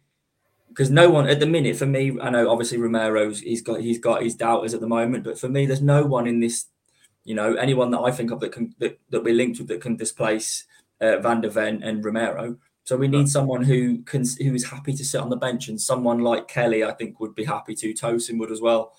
because 0.76 0.90
no 0.90 1.08
one 1.08 1.26
at 1.26 1.40
the 1.40 1.46
minute 1.46 1.74
for 1.74 1.86
me 1.86 2.18
i 2.20 2.28
know 2.28 2.50
obviously 2.50 2.76
romero's 2.76 3.40
he's 3.40 3.62
got 3.62 3.80
he's 3.80 3.98
got 3.98 4.22
his 4.22 4.34
doubters 4.34 4.74
at 4.74 4.80
the 4.80 4.86
moment 4.86 5.24
but 5.24 5.38
for 5.38 5.48
me 5.48 5.64
there's 5.64 5.80
no 5.80 6.04
one 6.04 6.26
in 6.26 6.38
this 6.38 6.66
you 7.24 7.34
know 7.34 7.54
anyone 7.54 7.90
that 7.90 8.00
i 8.00 8.10
think 8.10 8.30
of 8.30 8.40
that 8.40 8.52
can 8.52 8.74
that, 8.78 8.98
that 9.08 9.24
we're 9.24 9.34
linked 9.34 9.58
with 9.58 9.68
that 9.68 9.80
can 9.80 9.96
displace 9.96 10.66
uh, 11.00 11.18
van 11.18 11.40
de 11.40 11.50
ven 11.50 11.82
and 11.82 12.04
romero. 12.04 12.56
So 12.84 12.96
we 12.96 13.08
need 13.08 13.28
someone 13.28 13.64
who 13.64 14.02
can 14.02 14.24
who 14.38 14.54
is 14.54 14.70
happy 14.70 14.92
to 14.92 15.04
sit 15.04 15.20
on 15.20 15.28
the 15.28 15.36
bench 15.36 15.68
and 15.68 15.80
someone 15.80 16.20
like 16.20 16.46
kelly 16.46 16.84
i 16.84 16.92
think 16.92 17.18
would 17.18 17.34
be 17.34 17.44
happy 17.44 17.74
to. 17.74 17.92
Tosin 17.92 18.38
would 18.38 18.52
as 18.52 18.60
well. 18.60 18.92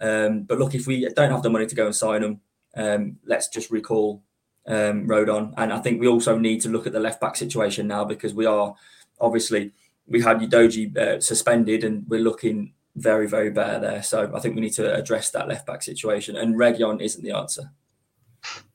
Um, 0.00 0.42
but 0.42 0.58
look 0.58 0.74
if 0.74 0.86
we 0.86 1.08
don't 1.14 1.30
have 1.30 1.42
the 1.42 1.50
money 1.50 1.66
to 1.66 1.74
go 1.74 1.86
and 1.86 1.94
sign 1.94 2.22
them 2.22 2.40
um, 2.76 3.16
let's 3.24 3.48
just 3.48 3.70
recall 3.70 4.22
um, 4.66 5.08
Rodon. 5.08 5.54
And 5.56 5.72
I 5.72 5.78
think 5.80 6.00
we 6.00 6.08
also 6.08 6.38
need 6.38 6.60
to 6.62 6.68
look 6.68 6.86
at 6.86 6.92
the 6.92 7.00
left 7.00 7.20
back 7.20 7.36
situation 7.36 7.88
now 7.88 8.04
because 8.04 8.34
we 8.34 8.46
are 8.46 8.74
obviously 9.20 9.72
we 10.08 10.20
had 10.20 10.38
Udogie 10.38 10.96
uh, 10.96 11.20
suspended, 11.20 11.84
and 11.84 12.04
we're 12.08 12.20
looking 12.20 12.74
very, 12.96 13.28
very 13.28 13.50
bare 13.50 13.78
there. 13.78 14.02
So 14.02 14.30
I 14.34 14.40
think 14.40 14.54
we 14.54 14.60
need 14.60 14.74
to 14.74 14.94
address 14.94 15.30
that 15.30 15.48
left 15.48 15.66
back 15.66 15.82
situation. 15.82 16.36
And 16.36 16.56
Reguilón 16.56 17.00
isn't 17.00 17.22
the 17.22 17.32
answer. 17.32 17.70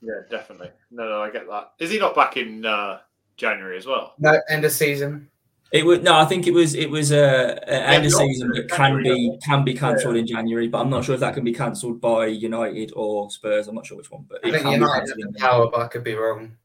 Yeah, 0.01 0.21
definitely. 0.29 0.69
No, 0.91 1.07
no, 1.07 1.21
I 1.21 1.29
get 1.29 1.47
that. 1.47 1.73
Is 1.79 1.91
he 1.91 1.99
not 1.99 2.15
back 2.15 2.37
in 2.37 2.65
uh, 2.65 2.99
January 3.37 3.77
as 3.77 3.85
well? 3.85 4.13
No, 4.19 4.39
end 4.49 4.65
of 4.65 4.71
season. 4.71 5.29
It 5.71 5.83
was 5.83 6.01
no, 6.01 6.15
I 6.15 6.25
think 6.25 6.45
it 6.45 6.53
was 6.53 6.75
it 6.75 6.87
was 6.87 7.11
a, 7.11 7.17
a 7.17 7.71
yeah, 7.71 7.91
end 7.93 8.05
of 8.05 8.11
season 8.11 8.49
that 8.49 8.69
can 8.69 9.01
be 9.01 9.39
can 9.43 9.63
be 9.63 9.73
cancelled 9.73 10.13
yeah. 10.13 10.21
in 10.21 10.27
January, 10.27 10.67
but 10.67 10.79
I'm 10.79 10.89
not 10.89 11.03
sure 11.03 11.15
if 11.15 11.21
that 11.21 11.33
can 11.33 11.43
be 11.43 11.53
cancelled 11.53 11.99
by 11.99 12.27
United 12.27 12.91
or 12.95 13.31
Spurs. 13.31 13.67
I'm 13.67 13.73
not 13.73 13.87
sure 13.87 13.97
which 13.97 14.11
one, 14.11 14.25
but 14.29 14.45
I 14.45 14.51
think 14.51 14.65
United 14.65 15.09
have 15.09 15.17
the 15.17 15.33
power, 15.39 15.71
but 15.71 15.81
I 15.81 15.87
could 15.87 16.03
be 16.03 16.13
wrong. 16.13 16.55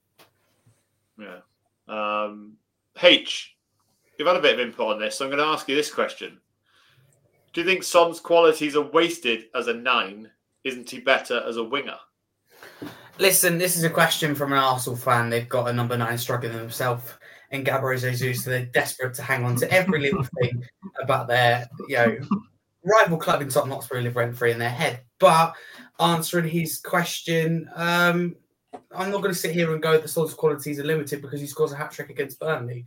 Yeah. 1.19 1.39
Um, 1.89 2.59
H, 3.03 3.57
you've 4.19 4.29
had 4.29 4.37
a 4.37 4.43
bit 4.43 4.55
of 4.55 4.61
input 4.61 4.95
on 4.95 5.01
this, 5.01 5.17
so 5.17 5.25
I'm 5.25 5.31
going 5.31 5.43
to 5.43 5.49
ask 5.49 5.69
you 5.69 5.77
this 5.77 5.93
question: 5.93 6.41
Do 7.53 7.61
you 7.61 7.67
think 7.67 7.83
Son's 7.83 8.21
qualities 8.21 8.77
are 8.77 8.91
wasted 8.91 9.45
as 9.55 9.69
a 9.69 9.75
nine? 9.75 10.31
Isn't 10.65 10.91
he 10.91 11.01
better 11.01 11.43
as 11.47 11.57
a 11.57 11.65
winger? 11.65 11.99
Listen, 13.19 13.59
this 13.59 13.77
is 13.77 13.85
a 13.85 13.91
question 13.91 14.35
from 14.35 14.53
an 14.53 14.59
Arsenal 14.59 14.97
fan. 14.97 15.31
They've 15.31 15.49
got 15.49 15.69
a 15.69 15.73
number 15.73 15.97
nine 15.97 16.19
struggling 16.19 16.53
themselves 16.53 17.15
and 17.51 17.65
Gabriel 17.65 17.99
Jesus, 17.99 18.45
so 18.45 18.51
they're 18.51 18.67
desperate 18.67 19.15
to 19.15 19.23
hang 19.23 19.45
on 19.45 19.57
to 19.57 19.71
every 19.73 20.01
little 20.01 20.25
thing 20.41 20.65
about 21.03 21.29
their, 21.29 21.69
you 21.89 21.97
know, 21.97 22.19
rival 22.85 23.19
club 23.19 23.43
in 23.43 23.49
Tottenham 23.49 23.77
Hotspur 23.77 24.01
live 24.01 24.17
rent 24.17 24.37
free 24.37 24.53
in 24.53 24.59
their 24.59 24.69
head. 24.69 25.01
But 25.19 25.55
answering 25.99 26.49
his 26.49 26.79
question, 26.79 27.71
um, 27.75 28.37
I'm 28.95 29.11
not 29.11 29.23
going 29.23 29.33
to 29.33 29.39
sit 29.39 29.55
here 29.55 29.73
and 29.73 29.83
go 29.83 29.99
the 29.99 30.09
sort 30.09 30.31
of 30.31 30.37
qualities 30.37 30.79
are 30.79 30.85
limited 30.85 31.23
because 31.23 31.41
he 31.41 31.47
scores 31.47 31.73
a 31.73 31.77
hat 31.77 31.91
trick 31.91 32.11
against 32.11 32.39
Burnley 32.39 32.87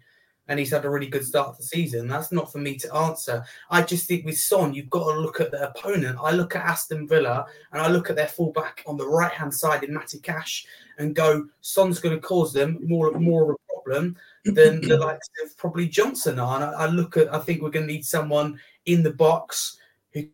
and 0.51 0.59
he's 0.59 0.71
had 0.71 0.83
a 0.83 0.89
really 0.89 1.07
good 1.07 1.23
start 1.23 1.55
to 1.55 1.61
the 1.61 1.63
season. 1.63 2.09
That's 2.09 2.33
not 2.33 2.51
for 2.51 2.57
me 2.57 2.75
to 2.75 2.93
answer. 2.93 3.45
I 3.69 3.83
just 3.83 4.05
think 4.05 4.25
with 4.25 4.37
Son, 4.37 4.73
you've 4.73 4.89
got 4.89 5.09
to 5.09 5.17
look 5.17 5.39
at 5.39 5.49
the 5.49 5.69
opponent. 5.69 6.19
I 6.21 6.31
look 6.31 6.57
at 6.57 6.65
Aston 6.65 7.07
Villa 7.07 7.45
and 7.71 7.81
I 7.81 7.87
look 7.87 8.09
at 8.09 8.17
their 8.17 8.27
fullback 8.27 8.83
on 8.85 8.97
the 8.97 9.07
right 9.07 9.31
hand 9.31 9.53
side 9.53 9.85
in 9.85 9.93
Matty 9.93 10.19
Cash 10.19 10.65
and 10.97 11.15
go, 11.15 11.47
Son's 11.61 11.99
going 11.99 12.15
to 12.15 12.21
cause 12.21 12.51
them 12.51 12.79
more 12.83 13.09
more 13.11 13.43
of 13.43 13.49
a 13.51 13.73
problem 13.73 14.17
than 14.43 14.81
the 14.81 14.97
likes 15.07 15.29
of 15.41 15.55
probably 15.55 15.87
Johnson 15.87 16.37
are. 16.37 16.55
And 16.55 16.65
I, 16.65 16.71
I 16.71 16.87
look 16.87 17.15
at, 17.15 17.33
I 17.33 17.39
think 17.39 17.61
we're 17.61 17.69
going 17.69 17.87
to 17.87 17.93
need 17.93 18.05
someone 18.05 18.59
in 18.85 19.03
the 19.03 19.13
box 19.13 19.77
who 20.11 20.25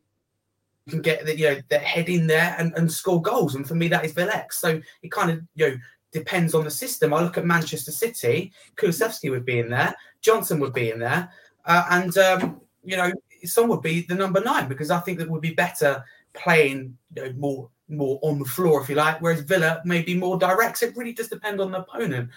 can 0.90 1.04
get 1.04 1.28
the, 1.28 1.38
you 1.38 1.48
know 1.48 1.62
their 1.70 1.80
head 1.80 2.10
in 2.10 2.26
there 2.26 2.56
and, 2.58 2.74
and 2.76 2.92
score 2.92 3.22
goals. 3.22 3.54
And 3.54 3.68
for 3.68 3.76
me, 3.76 3.88
that 3.90 4.04
is 4.04 4.14
Veliz. 4.14 4.54
So 4.54 4.82
it 5.04 5.12
kind 5.12 5.30
of 5.30 5.42
you 5.54 5.70
know 5.70 5.78
depends 6.12 6.54
on 6.54 6.64
the 6.64 6.72
system. 6.72 7.14
I 7.14 7.22
look 7.22 7.38
at 7.38 7.46
Manchester 7.46 7.92
City, 7.92 8.52
Kulusevski 8.76 9.30
would 9.30 9.46
be 9.46 9.60
in 9.60 9.70
there, 9.70 9.96
Johnson 10.22 10.60
would 10.60 10.74
be 10.74 10.92
in 10.92 11.00
there, 11.00 11.30
uh, 11.66 11.84
and 11.92 12.18
um, 12.18 12.62
you 12.84 12.98
know, 12.98 13.12
Son 13.44 13.68
would 13.68 13.82
be 13.82 14.02
the 14.02 14.16
number 14.16 14.42
nine 14.42 14.68
because 14.68 14.90
I 14.90 15.00
think 15.00 15.20
that 15.20 15.30
would 15.30 15.42
be 15.42 15.54
better 15.54 16.04
playing 16.34 16.98
you 17.16 17.24
know, 17.24 17.34
more 17.34 17.70
more 17.90 18.20
on 18.22 18.40
the 18.40 18.46
floor, 18.46 18.82
if 18.82 18.90
you 18.90 18.96
like, 18.96 19.22
whereas 19.22 19.42
Villa 19.42 19.82
may 19.86 20.02
be 20.02 20.14
more 20.14 20.38
direct. 20.38 20.78
So 20.78 20.88
it 20.88 20.98
really 20.98 21.14
does 21.14 21.30
depend 21.30 21.62
on 21.62 21.72
the 21.72 21.80
opponent, 21.80 22.30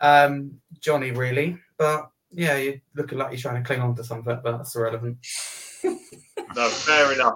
um, 0.00 0.52
Johnny, 0.80 1.10
really. 1.10 1.58
But 1.76 2.10
yeah, 2.30 2.56
you're 2.56 2.80
looking 2.94 3.18
like 3.18 3.32
you're 3.32 3.40
trying 3.40 3.62
to 3.62 3.66
cling 3.66 3.80
on 3.80 3.94
to 3.96 4.04
something, 4.04 4.40
but 4.42 4.56
that's 4.56 4.74
irrelevant. 4.74 5.18
no, 5.84 6.68
fair 6.68 7.12
enough. 7.12 7.34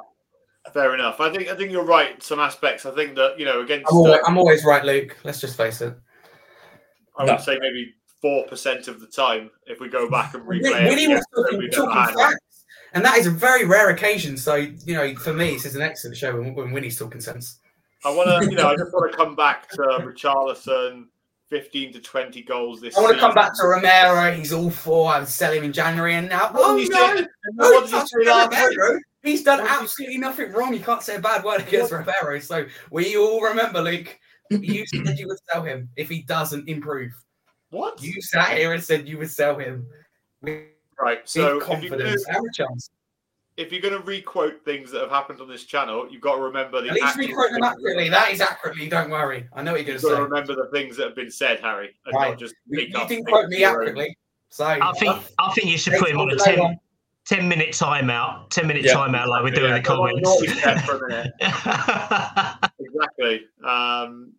Fair 0.72 0.94
enough. 0.94 1.20
I 1.20 1.30
think 1.30 1.48
I 1.48 1.56
think 1.56 1.70
you're 1.70 1.84
right. 1.84 2.22
Some 2.22 2.40
aspects. 2.40 2.86
I 2.86 2.90
think 2.92 3.14
that 3.16 3.38
you 3.38 3.44
know 3.44 3.60
against. 3.60 3.90
I'm 3.90 3.96
always, 3.96 4.14
uh, 4.14 4.26
I'm 4.26 4.38
always 4.38 4.64
right, 4.64 4.84
Luke. 4.84 5.16
Let's 5.24 5.40
just 5.40 5.56
face 5.56 5.80
it. 5.80 5.96
I 7.16 7.24
no. 7.24 7.32
would 7.32 7.42
say 7.42 7.58
maybe 7.60 7.94
four 8.20 8.44
percent 8.46 8.88
of 8.88 9.00
the 9.00 9.06
time 9.06 9.50
if 9.66 9.80
we 9.80 9.88
go 9.88 10.08
back 10.10 10.34
and 10.34 10.44
replay. 10.44 10.88
Wynnie 10.88 11.08
was 11.08 11.24
talking, 11.34 11.70
talking 11.70 12.16
facts. 12.16 12.64
And 12.94 13.04
that 13.04 13.18
is 13.18 13.26
a 13.26 13.30
very 13.30 13.64
rare 13.64 13.90
occasion. 13.90 14.36
So, 14.36 14.54
you 14.54 14.94
know, 14.94 15.14
for 15.16 15.34
me, 15.34 15.52
this 15.52 15.66
is 15.66 15.76
an 15.76 15.82
excellent 15.82 16.16
show 16.16 16.34
when, 16.36 16.54
when 16.54 16.68
Wynnie's 16.68 16.98
talking 16.98 17.20
sense. 17.20 17.60
I 18.04 18.10
want 18.10 18.28
to, 18.28 18.50
you 18.50 18.56
know, 18.56 18.68
I 18.68 18.76
just 18.76 18.92
want 18.92 19.10
to 19.10 19.16
come 19.16 19.34
back 19.34 19.68
to 19.70 19.82
Richarlison, 19.82 21.06
15 21.50 21.92
to 21.94 22.00
20 22.00 22.42
goals 22.42 22.80
this 22.80 22.96
I 22.96 23.00
want 23.00 23.14
to 23.14 23.20
come 23.20 23.34
back 23.34 23.54
to 23.56 23.66
Romero. 23.66 24.32
He's 24.32 24.52
all 24.52 24.70
for. 24.70 25.12
I'd 25.12 25.28
sell 25.28 25.52
him 25.52 25.64
in 25.64 25.72
January, 25.72 26.14
and 26.14 26.28
now, 26.28 26.50
What 26.52 26.62
oh 26.64 26.76
did 26.76 26.88
you 26.88 26.94
no, 26.94 27.16
say? 27.16 27.26
no, 27.54 27.70
What 27.70 29.00
did 29.32 29.38
you 29.38 29.44
touch 29.44 29.58
say 29.58 29.58
last 29.58 29.58
week? 29.58 29.58
Romero. 29.58 29.58
He's 29.58 29.58
done 29.58 29.58
What 29.58 29.64
did 29.66 29.72
you- 29.74 29.82
absolutely 29.82 30.18
nothing 30.18 30.52
wrong. 30.52 30.74
You 30.74 30.80
can't 30.80 31.02
say 31.02 31.16
a 31.16 31.20
bad 31.20 31.44
word 31.44 31.60
against 31.60 31.92
Romero. 31.92 32.38
So 32.40 32.66
we 32.90 33.16
all 33.16 33.40
remember, 33.42 33.80
Luke. 33.80 34.18
You 34.50 34.86
said 34.86 35.18
you 35.18 35.28
would 35.28 35.38
sell 35.52 35.62
him 35.62 35.88
if 35.96 36.08
he 36.08 36.22
doesn't 36.22 36.68
improve. 36.68 37.12
What? 37.70 38.02
You 38.02 38.20
sat 38.22 38.56
here 38.56 38.72
and 38.72 38.82
said 38.82 39.06
you 39.06 39.18
would 39.18 39.30
sell 39.30 39.58
him. 39.58 39.86
Right. 40.42 41.20
so, 41.28 41.60
So 41.60 41.72
if 41.72 41.82
you're, 41.82 41.90
gonna, 41.90 42.04
confidence. 42.04 42.26
Have 42.28 42.42
a 42.42 42.52
chance. 42.54 42.90
if 43.58 43.72
you're 43.72 43.80
going 43.82 43.94
to 43.94 44.00
requote 44.06 44.64
things 44.64 44.90
that 44.92 45.00
have 45.02 45.10
happened 45.10 45.40
on 45.40 45.48
this 45.48 45.64
channel, 45.64 46.08
you've 46.10 46.22
got 46.22 46.36
to 46.36 46.40
remember 46.42 46.80
the. 46.80 46.88
At 46.88 46.94
least 46.94 47.16
requote 47.16 47.50
them 47.52 47.62
accurately. 47.62 48.08
That 48.08 48.30
is 48.32 48.40
accurately. 48.40 48.88
Don't 48.88 49.10
worry. 49.10 49.46
I 49.52 49.62
know 49.62 49.72
what 49.72 49.84
you're 49.84 49.94
You've 49.94 50.02
going 50.02 50.14
got 50.14 50.20
to 50.20 50.24
to 50.24 50.28
say. 50.28 50.34
remember 50.46 50.54
the 50.64 50.70
things 50.72 50.96
that 50.96 51.06
have 51.08 51.14
been 51.16 51.30
said, 51.30 51.60
Harry, 51.60 51.94
and 52.06 52.14
Right. 52.14 52.30
not 52.30 52.38
just 52.38 52.54
You, 52.68 52.78
make 52.78 52.88
you 52.88 53.06
didn't 53.08 53.26
quote 53.26 53.48
me 53.48 53.64
accurately. 53.64 54.16
So 54.50 54.64
I 54.64 54.92
think 54.98 55.14
I 55.38 55.52
think 55.52 55.66
you 55.66 55.76
should 55.76 55.94
put 55.98 56.08
him 56.08 56.18
on 56.20 56.30
a 56.30 56.36
10, 56.36 56.78
10 57.28 57.46
minute 57.48 57.68
timeout. 57.70 58.48
Ten 58.48 58.66
minute 58.66 58.84
Yeah. 58.84 58.94
timeout, 58.94 59.26
like 59.26 59.42
we're 59.44 59.50
doing 59.50 59.70
Yeah, 59.70 59.78
the 59.78 59.84
comments. 59.84 60.20
naughty 60.22 60.48
step 60.48 60.78
for 60.84 61.04
a 61.04 61.08
minute. 61.08 61.32
Exactly. 62.80 63.46
Um, 63.64 64.32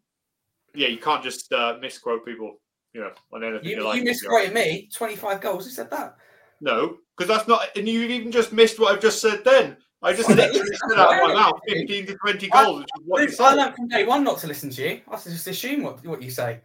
yeah, 0.74 0.88
you 0.88 0.98
can't 0.98 1.24
just 1.24 1.52
uh, 1.54 1.78
misquote 1.80 2.26
people, 2.26 2.60
you 2.94 3.02
know, 3.02 3.12
on 3.32 3.44
anything 3.44 3.70
you, 3.70 3.78
You, 3.78 3.84
like. 3.84 3.98
you 4.00 4.04
misquoted 4.04 4.54
me. 4.54 4.90
25 4.94 5.40
goals. 5.40 5.66
Who 5.66 5.72
said 5.72 5.90
that? 5.92 6.16
No, 6.62 6.98
because 7.18 7.28
that's 7.34 7.48
not. 7.48 7.68
And 7.78 7.88
you 7.88 8.02
even 8.02 8.32
just 8.32 8.52
missed 8.52 8.80
what 8.80 8.94
I've 8.94 9.02
just 9.02 9.22
said. 9.22 9.44
Then 9.46 9.78
I 10.02 10.14
just 10.14 10.28
literally 10.30 10.60
said 10.90 10.98
out 11.00 11.14
of 11.14 11.28
my 11.30 11.34
mouth, 11.34 11.60
fifteen 11.68 12.06
to 12.08 12.16
twenty 12.16 12.52
I- 12.52 12.64
goals, 12.66 12.86
which 13.06 13.30
is 13.30 13.40
what 13.40 13.48
I 13.50 13.52
said. 13.52 13.56
learned 13.64 13.76
from 13.76 13.88
day 13.88 14.06
one 14.06 14.24
not 14.24 14.40
to 14.40 14.48
listen 14.48 14.70
to 14.72 14.82
you. 14.82 15.02
I 15.08 15.16
just 15.16 15.48
assume 15.48 15.84
what, 15.84 16.06
what 16.06 16.22
you 16.22 16.32
say. 16.32 16.60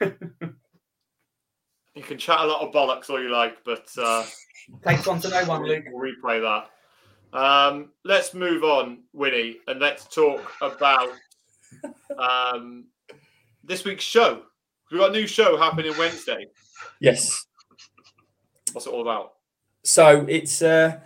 You 1.94 2.02
can 2.02 2.16
chat 2.16 2.40
a 2.40 2.46
lot 2.46 2.62
of 2.66 2.72
bollocks 2.72 3.10
all 3.10 3.22
you 3.22 3.28
like, 3.28 3.62
but 3.66 3.86
uh, 3.98 4.24
Takes 4.86 5.06
one 5.06 5.20
to 5.20 5.28
know 5.28 5.44
one, 5.44 5.64
Luke. 5.64 5.84
we'll 5.90 6.12
replay 6.12 6.40
that. 6.40 7.38
Um, 7.38 7.90
let's 8.04 8.34
move 8.34 8.62
on, 8.62 9.04
Wynnie, 9.16 9.56
and 9.66 9.80
let's 9.80 10.04
talk 10.06 10.52
about 10.60 11.08
um, 12.18 12.84
this 13.64 13.84
week's 13.84 14.04
show. 14.04 14.42
We've 14.90 15.00
got 15.00 15.10
a 15.10 15.12
new 15.14 15.26
show 15.26 15.56
happening 15.56 15.96
Wednesday. 15.96 16.46
Yes. 17.00 17.46
What's 18.72 18.86
it 18.86 18.92
all 18.92 19.02
about? 19.02 19.32
So 19.84 20.26
it's 20.28 20.62
uh 20.62 21.00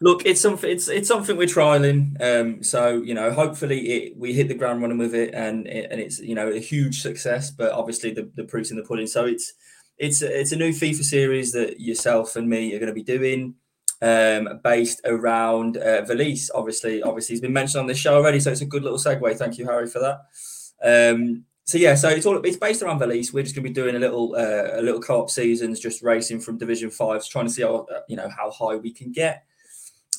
look, 0.00 0.24
it's 0.24 0.40
something 0.40 0.70
it's 0.70 0.88
it's 0.88 1.08
something 1.08 1.36
we're 1.36 1.46
trialing. 1.46 2.20
Um 2.20 2.62
so 2.62 3.02
you 3.02 3.14
know, 3.14 3.30
hopefully 3.30 3.90
it 3.90 4.16
we 4.16 4.32
hit 4.32 4.48
the 4.48 4.54
ground 4.54 4.82
running 4.82 4.98
with 4.98 5.14
it 5.14 5.34
and 5.34 5.66
it, 5.66 5.88
and 5.90 6.00
it's 6.00 6.18
you 6.18 6.34
know 6.34 6.48
a 6.50 6.58
huge 6.58 7.02
success, 7.02 7.50
but 7.50 7.72
obviously 7.72 8.12
the, 8.12 8.30
the 8.34 8.44
proof's 8.44 8.70
in 8.70 8.76
the 8.76 8.82
pudding. 8.82 9.06
So 9.06 9.26
it's 9.26 9.52
it's 10.00 10.22
a, 10.22 10.40
it's 10.40 10.52
a 10.52 10.56
new 10.56 10.72
FIFA 10.72 11.04
series 11.04 11.52
that 11.52 11.80
yourself 11.80 12.36
and 12.36 12.48
me 12.48 12.74
are 12.74 12.78
going 12.78 12.88
to 12.88 12.94
be 12.94 13.02
doing 13.02 13.54
um 14.02 14.60
based 14.64 15.00
around 15.04 15.76
uh, 15.76 16.02
Veliz 16.02 16.48
obviously 16.54 17.02
obviously 17.02 17.34
he's 17.34 17.42
been 17.42 17.52
mentioned 17.52 17.80
on 17.80 17.86
this 17.86 17.98
show 17.98 18.16
already 18.16 18.40
so 18.40 18.50
it's 18.50 18.62
a 18.62 18.66
good 18.66 18.82
little 18.82 18.98
segue 18.98 19.36
thank 19.36 19.58
you 19.58 19.66
Harry 19.66 19.86
for 19.86 19.98
that 20.00 21.12
um 21.12 21.44
so 21.70 21.78
yeah, 21.78 21.94
so 21.94 22.08
it's 22.08 22.26
all 22.26 22.44
it's 22.44 22.56
based 22.56 22.82
around 22.82 22.98
Veliz. 22.98 23.32
We're 23.32 23.44
just 23.44 23.54
going 23.54 23.62
to 23.62 23.70
be 23.70 23.72
doing 23.72 23.94
a 23.94 24.00
little 24.00 24.34
uh, 24.34 24.80
a 24.80 24.82
little 24.82 25.00
co-op 25.00 25.30
seasons, 25.30 25.78
just 25.78 26.02
racing 26.02 26.40
from 26.40 26.58
Division 26.58 26.90
Five, 26.90 27.24
trying 27.28 27.46
to 27.46 27.52
see 27.52 27.62
how 27.62 27.86
uh, 27.94 28.00
you 28.08 28.16
know 28.16 28.28
how 28.28 28.50
high 28.50 28.74
we 28.74 28.92
can 28.92 29.12
get. 29.12 29.44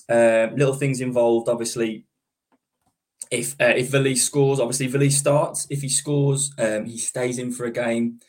Um, 0.07 0.55
little 0.55 0.73
things 0.73 1.01
involved, 1.01 1.49
obviously. 1.49 2.05
If 3.29 3.59
uh, 3.59 3.73
if 3.75 3.91
Veliz 3.91 4.19
scores, 4.19 4.61
obviously 4.61 4.87
Veliz 4.87 5.11
starts. 5.11 5.67
If 5.69 5.81
he 5.81 5.89
scores, 5.89 6.53
um, 6.57 6.85
he 6.85 6.97
stays 6.97 7.37
in 7.37 7.51
for 7.51 7.65
a 7.65 7.71
game. 7.71 8.21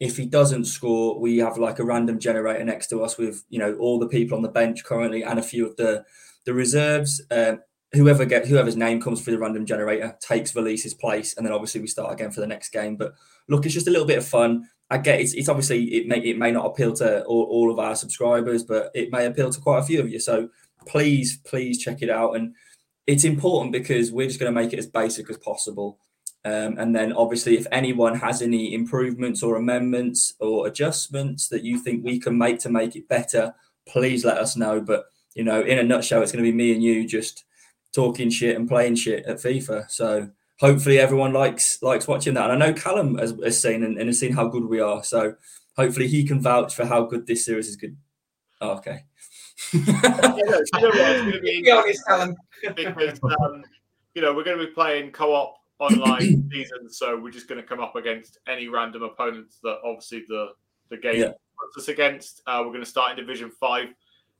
If 0.00 0.16
he 0.16 0.26
doesn't 0.26 0.64
score, 0.64 1.20
we 1.20 1.38
have 1.38 1.58
like 1.58 1.78
a 1.78 1.84
random 1.84 2.18
generator 2.18 2.64
next 2.64 2.88
to 2.88 3.04
us 3.04 3.18
with 3.18 3.44
you 3.48 3.58
know 3.58 3.74
all 3.74 3.98
the 3.98 4.08
people 4.08 4.36
on 4.36 4.42
the 4.42 4.48
bench 4.48 4.84
currently 4.84 5.22
and 5.22 5.38
a 5.38 5.42
few 5.42 5.66
of 5.66 5.76
the 5.76 6.04
the 6.46 6.54
reserves. 6.54 7.22
Um, 7.30 7.60
whoever 7.92 8.24
get 8.24 8.46
whoever's 8.46 8.76
name 8.76 9.00
comes 9.00 9.20
through 9.20 9.34
the 9.34 9.40
random 9.40 9.66
generator 9.66 10.16
takes 10.20 10.52
Veliz's 10.52 10.94
place, 10.94 11.36
and 11.36 11.44
then 11.44 11.52
obviously 11.52 11.80
we 11.80 11.86
start 11.86 12.12
again 12.12 12.30
for 12.30 12.40
the 12.40 12.46
next 12.46 12.70
game. 12.70 12.96
But 12.96 13.14
look, 13.48 13.64
it's 13.64 13.74
just 13.74 13.88
a 13.88 13.90
little 13.90 14.06
bit 14.06 14.18
of 14.18 14.26
fun. 14.26 14.68
I 14.90 14.98
get 14.98 15.20
it's, 15.20 15.34
it's 15.34 15.48
obviously 15.48 15.84
it 15.94 16.08
may 16.08 16.18
it 16.18 16.38
may 16.38 16.50
not 16.50 16.66
appeal 16.66 16.94
to 16.94 17.22
all, 17.24 17.44
all 17.44 17.70
of 17.70 17.78
our 17.78 17.94
subscribers, 17.94 18.64
but 18.64 18.90
it 18.94 19.12
may 19.12 19.26
appeal 19.26 19.50
to 19.50 19.60
quite 19.60 19.80
a 19.80 19.84
few 19.84 20.00
of 20.00 20.10
you. 20.10 20.18
So 20.18 20.48
please, 20.86 21.38
please 21.44 21.78
check 21.78 22.02
it 22.02 22.10
out. 22.10 22.36
And 22.36 22.54
it's 23.06 23.24
important 23.24 23.72
because 23.72 24.12
we're 24.12 24.26
just 24.26 24.40
going 24.40 24.52
to 24.52 24.60
make 24.60 24.72
it 24.72 24.78
as 24.78 24.86
basic 24.86 25.30
as 25.30 25.38
possible. 25.38 25.98
Um, 26.44 26.78
and 26.78 26.94
then 26.96 27.12
obviously, 27.12 27.58
if 27.58 27.66
anyone 27.70 28.14
has 28.16 28.40
any 28.40 28.72
improvements 28.72 29.42
or 29.42 29.56
amendments 29.56 30.34
or 30.40 30.66
adjustments 30.66 31.48
that 31.48 31.64
you 31.64 31.78
think 31.78 32.02
we 32.02 32.18
can 32.18 32.36
make 32.38 32.60
to 32.60 32.70
make 32.70 32.96
it 32.96 33.08
better, 33.08 33.54
please 33.86 34.24
let 34.24 34.38
us 34.38 34.56
know. 34.56 34.80
But 34.80 35.04
you 35.34 35.44
know, 35.44 35.60
in 35.60 35.78
a 35.78 35.82
nutshell, 35.82 36.22
it's 36.22 36.32
going 36.32 36.44
to 36.44 36.50
be 36.50 36.56
me 36.56 36.72
and 36.72 36.82
you 36.82 37.06
just 37.06 37.44
talking 37.92 38.30
shit 38.30 38.56
and 38.56 38.68
playing 38.68 38.94
shit 38.94 39.26
at 39.26 39.36
FIFA. 39.36 39.90
So 39.90 40.30
hopefully 40.58 40.98
everyone 40.98 41.32
likes 41.32 41.82
likes 41.82 42.08
watching 42.08 42.34
that. 42.34 42.50
And 42.50 42.62
I 42.62 42.66
know 42.66 42.74
Kallum 42.74 43.18
has, 43.20 43.34
has 43.42 43.60
seen 43.60 43.82
and, 43.82 43.98
and 43.98 44.08
has 44.08 44.18
seen 44.18 44.32
how 44.32 44.48
good 44.48 44.64
we 44.64 44.80
are. 44.80 45.04
So 45.04 45.34
hopefully 45.76 46.08
he 46.08 46.24
can 46.24 46.40
vouch 46.40 46.74
for 46.74 46.86
how 46.86 47.04
good 47.04 47.26
this 47.26 47.44
series 47.44 47.68
is 47.68 47.76
good. 47.76 47.96
Oh, 48.60 48.72
okay. 48.72 49.04
Yeah, 49.72 49.92
no, 49.92 50.38
you 50.38 50.80
know 50.80 50.88
what, 50.88 51.10
it's 51.10 51.20
going 51.20 51.32
to 51.32 51.40
be 51.40 51.62
Be 51.62 51.70
honest, 51.70 52.02
Kallum. 52.08 52.34
because 52.74 53.20
um, 53.22 53.62
you 54.14 54.22
know 54.22 54.34
we're 54.34 54.42
going 54.42 54.58
to 54.58 54.66
be 54.66 54.72
playing 54.72 55.12
co-op 55.12 55.59
online 55.80 56.48
seasons, 56.52 56.96
so 56.98 57.18
we're 57.18 57.30
just 57.30 57.48
going 57.48 57.60
to 57.60 57.66
come 57.66 57.80
up 57.80 57.96
against 57.96 58.38
any 58.46 58.68
random 58.68 59.02
opponents 59.02 59.58
that 59.62 59.78
obviously 59.84 60.24
the 60.28 60.48
the 60.90 60.96
game 60.96 61.16
Yeah. 61.20 61.32
puts 61.58 61.78
us 61.78 61.88
against. 61.88 62.42
Uh, 62.46 62.58
we're 62.64 62.72
going 62.72 62.84
to 62.84 62.90
start 62.90 63.10
in 63.10 63.16
Division 63.16 63.50
Five. 63.58 63.88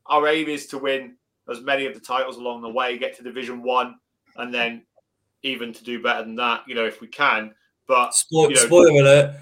Our 0.07 0.29
aim 0.29 0.49
is 0.49 0.67
to 0.69 0.79
win 0.79 1.17
as 1.49 1.61
many 1.61 1.87
of 1.87 1.95
the 1.95 2.01
titles 2.01 2.37
along 2.37 2.63
the 2.63 2.69
way, 2.69 2.99
get 2.99 3.17
to 3.17 3.23
Division 3.23 3.63
One, 3.63 3.97
and 4.37 4.53
then 4.55 4.83
even 5.43 5.73
to 5.73 5.83
do 5.85 6.03
better 6.03 6.23
than 6.23 6.37
that, 6.37 6.63
you 6.69 6.75
know, 6.75 6.85
if 6.85 7.01
we 7.01 7.07
can. 7.09 7.55
But 7.87 8.15
Spoil- 8.15 8.51
you 8.51 8.57
know, 8.57 8.61
spoiler 8.61 8.91
alert, 9.01 9.37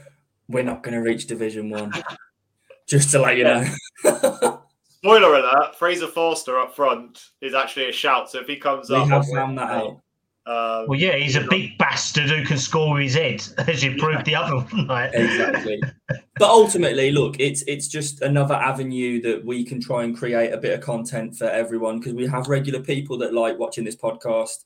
we're 0.49 0.63
not 0.63 0.83
going 0.83 0.95
to 0.95 1.01
reach 1.03 1.27
Division 1.27 1.69
1. 1.71 1.93
Just 2.87 3.11
to 3.11 3.19
let 3.19 3.37
you 3.37 3.45
know. 3.45 3.67
spoiler 4.87 5.35
alert: 5.35 5.77
Fraser 5.77 6.07
Forster 6.07 6.59
up 6.59 6.75
front 6.75 7.23
is 7.43 7.53
actually 7.53 7.89
a 7.91 7.93
shout. 7.93 8.31
So 8.31 8.41
if 8.41 8.47
he 8.47 8.57
comes 8.57 8.89
we 8.89 8.97
up, 8.97 9.09
have 9.09 9.27
found 9.29 9.59
that 9.59 9.71
out. 9.71 10.01
Um, 10.49 10.87
Well, 10.89 10.99
yeah, 10.99 11.15
he's 11.17 11.37
a 11.37 11.47
big 11.51 11.77
bastard 11.77 12.31
who 12.31 12.43
can 12.45 12.57
score 12.59 12.95
with 12.95 13.03
his 13.03 13.15
head, 13.15 13.45
as 13.69 13.85
you 13.85 13.97
proved 13.97 14.25
the 14.25 14.35
other 14.35 14.65
night. 14.77 15.11
exactly. 15.15 15.81
But 16.39 16.51
ultimately, 16.51 17.11
look, 17.11 17.41
it's 17.41 17.63
it's 17.67 17.89
just 17.89 18.23
another 18.23 18.55
avenue 18.55 19.21
that 19.23 19.45
we 19.45 19.65
can 19.65 19.81
try 19.81 20.05
and 20.05 20.17
create 20.17 20.53
a 20.53 20.57
bit 20.57 20.73
of 20.73 20.81
content 20.85 21.37
for 21.37 21.47
everyone 21.47 21.99
because 21.99 22.15
we 22.15 22.29
have 22.29 22.47
regular 22.47 22.81
people 22.81 23.19
that 23.19 23.35
like 23.35 23.59
watching 23.59 23.85
this 23.85 23.97
podcast. 23.97 24.65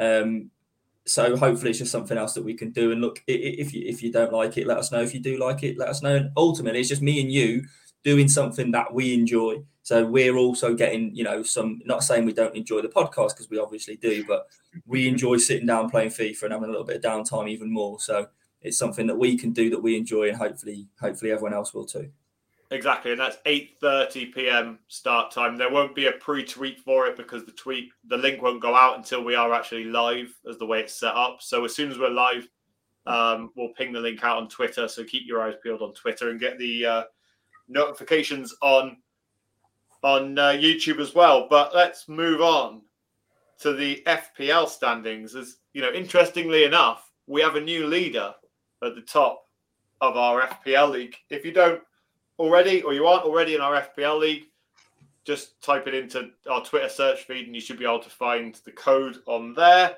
Um, 0.00 0.50
so 1.04 1.36
hopefully, 1.36 1.70
it's 1.70 1.78
just 1.78 1.92
something 1.92 2.18
else 2.18 2.34
that 2.34 2.42
we 2.44 2.54
can 2.54 2.72
do. 2.72 2.90
And 2.90 3.00
look, 3.00 3.22
i- 3.28 3.32
i- 3.32 3.56
if 3.62 3.72
you 3.72 3.84
if 3.86 4.02
you 4.02 4.10
don't 4.10 4.32
like 4.32 4.58
it, 4.58 4.66
let 4.66 4.78
us 4.78 4.90
know. 4.90 5.00
If 5.00 5.14
you 5.14 5.20
do 5.20 5.38
like 5.38 5.62
it, 5.62 5.78
let 5.78 5.88
us 5.88 6.02
know. 6.02 6.16
And 6.16 6.30
ultimately, 6.36 6.80
it's 6.80 6.88
just 6.88 7.02
me 7.02 7.20
and 7.20 7.30
you 7.30 7.62
doing 8.06 8.28
something 8.28 8.70
that 8.70 8.94
we 8.94 9.12
enjoy. 9.12 9.62
So 9.82 10.06
we're 10.06 10.36
also 10.36 10.74
getting, 10.74 11.14
you 11.14 11.24
know, 11.24 11.42
some. 11.42 11.80
Not 11.84 12.04
saying 12.04 12.24
we 12.24 12.32
don't 12.32 12.54
enjoy 12.54 12.80
the 12.80 12.88
podcast 12.88 13.30
because 13.30 13.50
we 13.50 13.58
obviously 13.58 13.96
do, 13.96 14.24
but 14.24 14.46
we 14.86 15.08
enjoy 15.08 15.38
sitting 15.38 15.66
down 15.66 15.90
playing 15.90 16.10
FIFA 16.10 16.44
and 16.44 16.52
having 16.52 16.68
a 16.68 16.72
little 16.72 16.86
bit 16.86 16.96
of 16.96 17.02
downtime 17.02 17.48
even 17.48 17.70
more. 17.70 17.98
So 18.00 18.28
it's 18.62 18.78
something 18.78 19.06
that 19.08 19.18
we 19.18 19.36
can 19.36 19.52
do 19.52 19.70
that 19.70 19.82
we 19.82 19.96
enjoy, 19.96 20.28
and 20.28 20.36
hopefully, 20.36 20.88
hopefully 21.00 21.32
everyone 21.32 21.54
else 21.54 21.74
will 21.74 21.86
too. 21.86 22.08
Exactly, 22.70 23.12
and 23.12 23.20
that's 23.20 23.38
eight 23.46 23.76
thirty 23.80 24.26
p.m. 24.26 24.78
start 24.88 25.32
time. 25.32 25.56
There 25.56 25.70
won't 25.70 25.94
be 25.94 26.06
a 26.06 26.12
pre-tweet 26.12 26.80
for 26.80 27.06
it 27.06 27.16
because 27.16 27.44
the 27.44 27.52
tweet, 27.52 27.90
the 28.08 28.16
link 28.16 28.42
won't 28.42 28.62
go 28.62 28.74
out 28.74 28.96
until 28.96 29.22
we 29.22 29.36
are 29.36 29.52
actually 29.52 29.84
live, 29.84 30.32
as 30.48 30.58
the 30.58 30.66
way 30.66 30.80
it's 30.80 30.98
set 30.98 31.14
up. 31.14 31.38
So 31.40 31.64
as 31.64 31.76
soon 31.76 31.92
as 31.92 31.98
we're 31.98 32.10
live, 32.10 32.48
um, 33.06 33.50
we'll 33.56 33.74
ping 33.78 33.92
the 33.92 34.00
link 34.00 34.24
out 34.24 34.38
on 34.38 34.48
Twitter. 34.48 34.88
So 34.88 35.04
keep 35.04 35.28
your 35.28 35.42
eyes 35.42 35.54
peeled 35.62 35.82
on 35.82 35.94
Twitter 35.94 36.30
and 36.30 36.40
get 36.40 36.58
the 36.58 36.86
uh, 36.86 37.02
notifications 37.68 38.54
on 38.62 38.98
on 40.02 40.38
uh, 40.38 40.50
YouTube 40.50 41.00
as 41.00 41.14
well. 41.14 41.46
But 41.48 41.74
let's 41.74 42.08
move 42.08 42.40
on 42.40 42.82
to 43.60 43.72
the 43.72 44.02
FPL 44.06 44.68
standings. 44.68 45.34
As 45.34 45.56
you 45.72 45.82
know, 45.82 45.92
interestingly 45.92 46.64
enough, 46.64 47.10
we 47.26 47.40
have 47.42 47.56
a 47.56 47.60
new 47.60 47.86
leader 47.86 48.34
at 48.82 48.94
the 48.94 49.02
top 49.02 49.46
of 50.00 50.16
our 50.16 50.42
FPL 50.42 50.90
league. 50.90 51.16
If 51.30 51.44
you 51.44 51.52
don't 51.52 51.80
already 52.38 52.82
or 52.82 52.92
you 52.92 53.06
aren't 53.06 53.24
already 53.24 53.54
in 53.54 53.60
our 53.60 53.82
FPL 53.82 54.20
league, 54.20 54.44
just 55.24 55.60
type 55.60 55.86
it 55.86 55.94
into 55.94 56.30
our 56.48 56.62
Twitter 56.64 56.88
search 56.88 57.24
feed 57.24 57.46
and 57.46 57.54
you 57.54 57.60
should 57.60 57.78
be 57.78 57.84
able 57.84 57.98
to 57.98 58.10
find 58.10 58.60
the 58.64 58.72
code 58.72 59.18
on 59.26 59.54
there. 59.54 59.96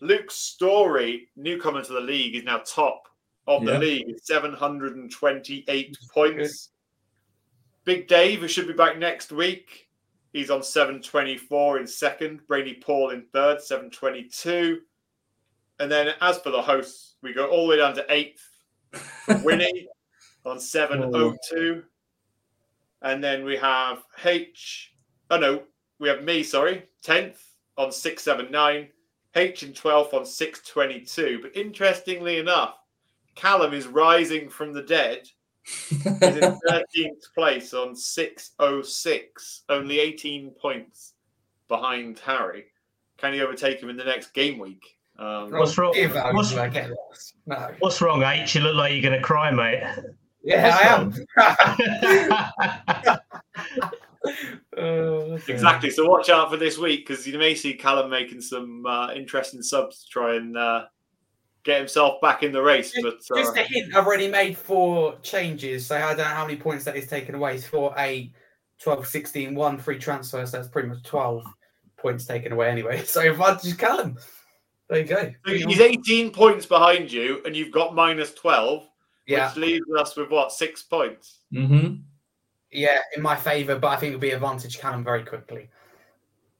Luke 0.00 0.30
Story, 0.30 1.28
newcomer 1.36 1.82
to 1.84 1.92
the 1.92 2.00
league, 2.00 2.34
is 2.34 2.42
now 2.42 2.58
top 2.58 3.04
of 3.46 3.64
the 3.64 3.78
league 3.78 4.06
with 4.08 4.20
728 4.24 5.98
points. 6.12 6.70
Big 7.84 8.08
Dave, 8.08 8.40
who 8.40 8.48
should 8.48 8.66
be 8.66 8.72
back 8.72 8.98
next 8.98 9.32
week, 9.32 9.84
He's 10.34 10.50
on 10.50 10.64
724 10.64 11.78
in 11.78 11.86
second. 11.86 12.40
Brady 12.48 12.74
Paul 12.74 13.10
in 13.10 13.22
third, 13.32 13.62
722. 13.62 14.80
And 15.78 15.90
then 15.90 16.12
as 16.20 16.38
for 16.38 16.50
the 16.50 16.60
hosts, 16.60 17.14
we 17.22 17.32
go 17.32 17.46
all 17.46 17.66
the 17.66 17.70
way 17.70 17.76
down 17.76 17.94
to 17.94 18.04
eighth. 18.12 18.44
Wynnie 19.28 19.86
on 20.44 20.58
702. 20.58 21.84
And 23.02 23.22
then 23.22 23.44
we 23.44 23.56
have 23.56 24.02
H. 24.24 24.92
Oh 25.30 25.38
no, 25.38 25.62
we 26.00 26.08
have 26.08 26.24
me, 26.24 26.42
sorry, 26.42 26.88
10th 27.06 27.38
on 27.78 27.92
679. 27.92 28.88
H 29.36 29.62
in 29.62 29.72
12th 29.72 30.14
on 30.14 30.26
622. 30.26 31.40
But 31.42 31.56
interestingly 31.56 32.38
enough, 32.38 32.74
Kallum 33.36 33.72
is 33.72 33.86
rising 33.86 34.48
from 34.48 34.72
the 34.72 34.82
dead. 34.82 35.28
He's 35.64 36.06
in 36.06 36.58
13th 36.68 37.34
place 37.34 37.72
on 37.72 37.96
606, 37.96 39.62
only 39.68 39.98
18 39.98 40.50
points 40.50 41.14
behind 41.68 42.18
Harry. 42.20 42.66
Can 43.16 43.32
he 43.32 43.40
overtake 43.40 43.80
him 43.80 43.88
in 43.88 43.96
the 43.96 44.04
next 44.04 44.34
game 44.34 44.58
week? 44.58 44.98
Um, 45.18 45.50
What's 45.50 45.78
wrong? 45.78 45.92
Give 45.94 46.14
What's- 46.14 46.54
I 46.54 46.68
get 46.68 46.90
lost. 46.90 47.34
No. 47.46 47.70
What's 47.78 48.00
wrong, 48.02 48.22
H? 48.22 48.54
You 48.54 48.62
look 48.62 48.74
like 48.74 48.92
you're 48.92 49.02
going 49.02 49.18
to 49.18 49.22
cry, 49.22 49.50
mate. 49.50 49.82
Yeah, 50.42 51.04
What's 51.06 51.16
I 53.06 53.08
am. 53.08 53.20
Oh, 54.76 55.34
exactly. 55.48 55.90
So 55.90 56.08
watch 56.08 56.30
out 56.30 56.50
for 56.50 56.56
this 56.56 56.78
week 56.78 57.06
because 57.06 57.26
you 57.26 57.38
may 57.38 57.54
see 57.54 57.76
Kallum 57.76 58.10
making 58.10 58.40
some 58.40 58.84
uh, 58.86 59.12
interesting 59.12 59.62
subs 59.62 60.04
to 60.04 60.10
try 60.10 60.36
and 60.36 60.56
uh, 60.56 60.84
get 61.64 61.78
himself 61.78 62.20
back 62.20 62.42
in 62.42 62.52
the 62.52 62.62
race. 62.62 62.92
But 63.00 63.14
uh, 63.30 63.36
Just 63.36 63.56
a 63.56 63.62
hint, 63.62 63.94
I've 63.94 64.06
already 64.06 64.28
made 64.28 64.56
four 64.56 65.16
changes, 65.22 65.86
so 65.86 65.96
I 65.96 66.08
don't 66.08 66.18
know 66.18 66.24
how 66.24 66.46
many 66.46 66.58
points 66.58 66.84
that 66.84 66.96
is 66.96 67.06
taken 67.08 67.34
away. 67.34 67.56
It's 67.56 67.66
for 67.66 67.94
a 67.98 68.30
12, 68.80 69.06
16, 69.06 69.54
one 69.54 69.78
free 69.78 69.98
transfer, 69.98 70.44
so 70.46 70.56
that's 70.56 70.68
pretty 70.68 70.88
much 70.88 71.02
12 71.04 71.44
points 71.96 72.26
taken 72.26 72.52
away 72.52 72.70
anyway. 72.70 73.02
So 73.04 73.20
if 73.20 73.40
i 73.40 73.50
advantage 73.52 73.76
Kallum. 73.76 74.18
There 74.88 74.98
you 74.98 75.04
go. 75.04 75.32
so 75.46 75.54
he's 75.54 75.80
18 75.80 76.30
points 76.30 76.66
behind 76.66 77.10
you, 77.10 77.40
and 77.46 77.56
you've 77.56 77.72
got 77.72 77.94
minus 77.94 78.34
12, 78.34 78.86
Yeah, 79.26 79.48
which 79.48 79.56
leaves 79.56 79.86
us 79.98 80.14
with 80.16 80.30
what 80.30 80.52
six 80.52 80.82
points. 80.82 81.40
hmm 81.52 81.94
yeah, 82.70 82.98
in 83.16 83.22
my 83.22 83.36
favour, 83.36 83.78
but 83.78 83.86
I 83.86 83.96
think 83.96 84.08
it'll 84.08 84.20
be 84.20 84.32
advantage 84.32 84.78
Kallum 84.80 85.04
very 85.04 85.24
quickly. 85.24 85.70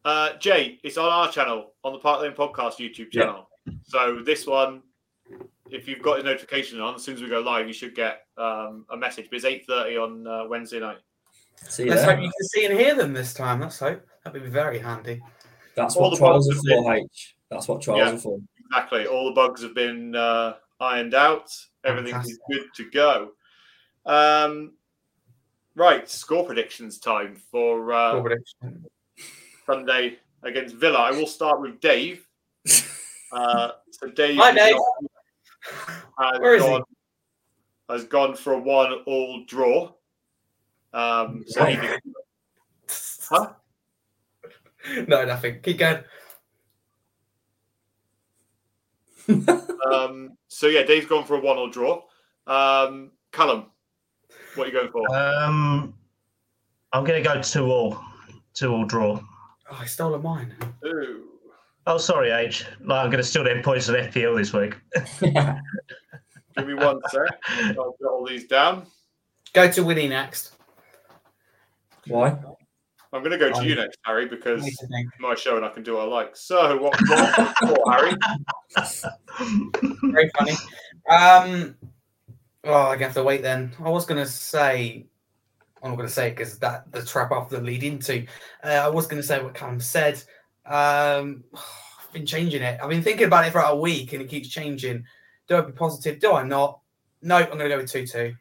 Uh, 0.05 0.34
Jay, 0.38 0.78
it's 0.84 0.96
on 0.96 1.11
our 1.11 1.28
channel, 1.30 1.72
on 1.82 1.92
the 1.92 1.98
Park 1.98 2.22
Lane 2.22 2.32
Podcast 2.32 2.76
YouTube 2.76 3.09
Yeah. 3.12 3.22
channel. 3.22 3.48
So 3.82 4.20
this 4.24 4.46
one, 4.46 4.82
if 5.70 5.88
you've 5.88 6.02
got 6.02 6.20
a 6.20 6.22
notification 6.22 6.80
on, 6.80 6.94
as 6.94 7.02
soon 7.02 7.14
as 7.14 7.22
we 7.22 7.28
go 7.28 7.40
live, 7.40 7.66
you 7.66 7.72
should 7.72 7.94
get 7.94 8.26
um, 8.36 8.84
a 8.90 8.96
message. 8.96 9.26
But 9.30 9.36
it's 9.36 9.44
eight 9.44 9.64
thirty 9.66 9.96
on 9.96 10.26
uh, 10.26 10.44
Wednesday 10.48 10.80
night. 10.80 10.98
See 11.68 11.86
Let's 11.88 12.02
there. 12.02 12.14
hope 12.16 12.24
you 12.24 12.30
can 12.30 12.48
see 12.48 12.64
and 12.66 12.78
hear 12.78 12.94
them 12.94 13.12
this 13.12 13.32
time. 13.32 13.60
Let's 13.60 13.78
hope. 13.78 14.04
That'd 14.24 14.42
be 14.42 14.48
very 14.48 14.78
handy. 14.78 15.22
That's 15.76 15.96
all 15.96 16.02
what 16.02 16.10
the 16.10 16.16
trials 16.16 16.48
are 16.48 16.54
bugs 16.54 16.68
have 16.70 16.84
for, 16.84 16.94
H. 16.94 17.36
That's 17.50 17.68
what 17.68 17.82
trials 17.82 17.98
Yeah. 18.00 18.12
are 18.14 18.18
for. 18.18 18.38
Exactly. 18.70 19.06
All 19.06 19.26
the 19.26 19.32
bugs 19.32 19.62
have 19.62 19.74
been 19.74 20.14
uh, 20.14 20.54
ironed 20.80 21.14
out. 21.14 21.50
Everything 21.84 22.14
is 22.20 22.38
good 22.50 22.62
to 22.76 22.90
go. 22.90 23.30
Um, 24.06 24.72
right, 25.74 26.08
score 26.08 26.44
predictions 26.44 26.98
time 26.98 27.36
for 27.50 27.92
uh, 27.92 28.10
Score 28.12 28.22
prediction. 28.22 28.84
Sunday 29.66 30.18
against 30.42 30.74
Villa. 30.76 30.98
I 30.98 31.10
will 31.12 31.26
start 31.26 31.60
with 31.60 31.80
Dave. 31.80 32.26
Uh, 33.32 33.72
so 33.90 34.08
Dave, 34.10 34.36
Hi, 34.36 34.50
is 34.50 34.54
Dave. 34.54 34.76
Has 36.18 36.38
Where 36.38 36.54
is 36.54 36.62
he? 36.62 36.68
gone, 36.68 36.82
has 37.88 38.04
gone 38.04 38.36
for 38.36 38.52
a 38.54 38.58
one-all 38.58 39.44
draw. 39.46 39.92
Um, 40.92 41.44
so 41.46 41.64
he 41.64 41.76
did- 41.76 42.00
Huh? 43.30 43.52
no, 45.08 45.24
nothing. 45.24 45.60
Keep 45.62 45.78
going. 45.78 46.04
um, 49.90 50.36
so 50.48 50.66
yeah, 50.66 50.82
Dave's 50.82 51.06
gone 51.06 51.24
for 51.24 51.36
a 51.36 51.40
one-all 51.40 51.70
draw. 51.70 52.02
Um, 52.46 53.12
Kallum, 53.32 53.66
what 54.54 54.64
are 54.68 54.70
you 54.70 54.72
going 54.72 54.90
for? 54.90 55.16
um, 55.16 55.94
I'm 56.92 57.04
going 57.04 57.22
to 57.22 57.28
go 57.28 57.40
two 57.40 57.64
all, 57.66 57.98
two 58.52 58.70
all 58.72 58.84
draw. 58.84 59.18
Oh, 59.70 59.78
I 59.80 59.86
stole 59.86 60.14
a 60.14 60.18
mine. 60.18 60.54
Ooh. 60.84 61.30
Oh, 61.87 61.99
sorry, 61.99 62.30
H. 62.30 62.64
Like, 62.82 63.05
I'm 63.05 63.11
going 63.11 63.22
to 63.22 63.28
steal 63.28 63.45
them 63.45 63.62
points 63.62 63.89
on 63.89 63.97
FPL 63.97 64.37
this 64.37 64.53
week. 64.53 64.74
Give 66.57 66.66
me 66.66 66.74
one 66.74 67.01
sec. 67.11 67.20
I'll 67.78 67.97
get 68.01 68.09
all 68.09 68.24
these 68.26 68.47
down. 68.47 68.87
Go 69.53 69.70
to 69.70 69.80
Wynnie 69.82 70.09
next. 70.09 70.53
Why? 72.07 72.28
I'm 73.12 73.20
going 73.22 73.30
to 73.32 73.39
go 73.39 73.51
to 73.51 73.59
Um, 73.59 73.64
you 73.64 73.74
next, 73.76 73.99
Harry, 74.05 74.26
because 74.26 74.62
Need 74.64 74.74
to 74.80 74.87
think. 74.89 75.09
it's 75.09 75.20
my 75.20 75.35
show 75.35 75.57
and 75.57 75.64
I 75.64 75.68
can 75.68 75.82
do 75.82 75.95
what 75.95 76.03
I 76.03 76.05
like. 76.07 76.37
So, 76.37 76.76
what, 76.78 76.97
what 77.09 77.57
for, 77.59 77.93
Harry? 77.93 78.14
Very 80.03 80.30
funny. 80.37 80.53
Um, 81.09 81.76
oh, 82.64 82.72
I 82.89 82.97
have 82.97 83.14
to 83.14 83.22
wait 83.22 83.43
then. 83.43 83.72
I 83.85 83.91
was 83.91 84.07
going 84.07 84.22
to 84.22 84.28
say, 84.30 85.07
I'm 85.82 85.91
not 85.91 85.97
going 85.97 86.09
to 86.09 86.12
say 86.14 86.28
it 86.28 86.37
because 86.37 86.59
that 86.61 86.91
the 86.93 87.05
trap 87.05 87.30
after 87.30 87.57
the 87.59 87.62
lead 87.62 87.85
into. 87.85 88.26
Uh, 88.64 88.68
I 88.68 88.89
was 88.89 89.07
going 89.07 89.20
to 89.20 89.26
say 89.26 89.43
what 89.43 89.55
Kallum 89.55 89.80
said. 89.82 90.22
Um, 90.66 91.44
I've 91.54 92.12
been 92.12 92.26
changing 92.26 92.62
it. 92.62 92.78
I've 92.82 92.90
been 92.90 93.02
thinking 93.02 93.26
about 93.26 93.46
it 93.46 93.52
for 93.52 93.58
about 93.58 93.74
a 93.74 93.80
week 93.80 94.12
and 94.12 94.22
it 94.22 94.28
keeps 94.28 94.48
changing. 94.48 95.04
Do 95.48 95.56
I 95.56 95.60
be 95.62 95.72
positive? 95.72 96.20
Do 96.20 96.32
I 96.32 96.44
not? 96.44 96.80
No, 97.22 97.36
I'm 97.36 97.46
going 97.46 97.58
to 97.58 97.68
go 97.68 97.78
with 97.78 97.90
2 97.90 98.06
2. 98.06 98.34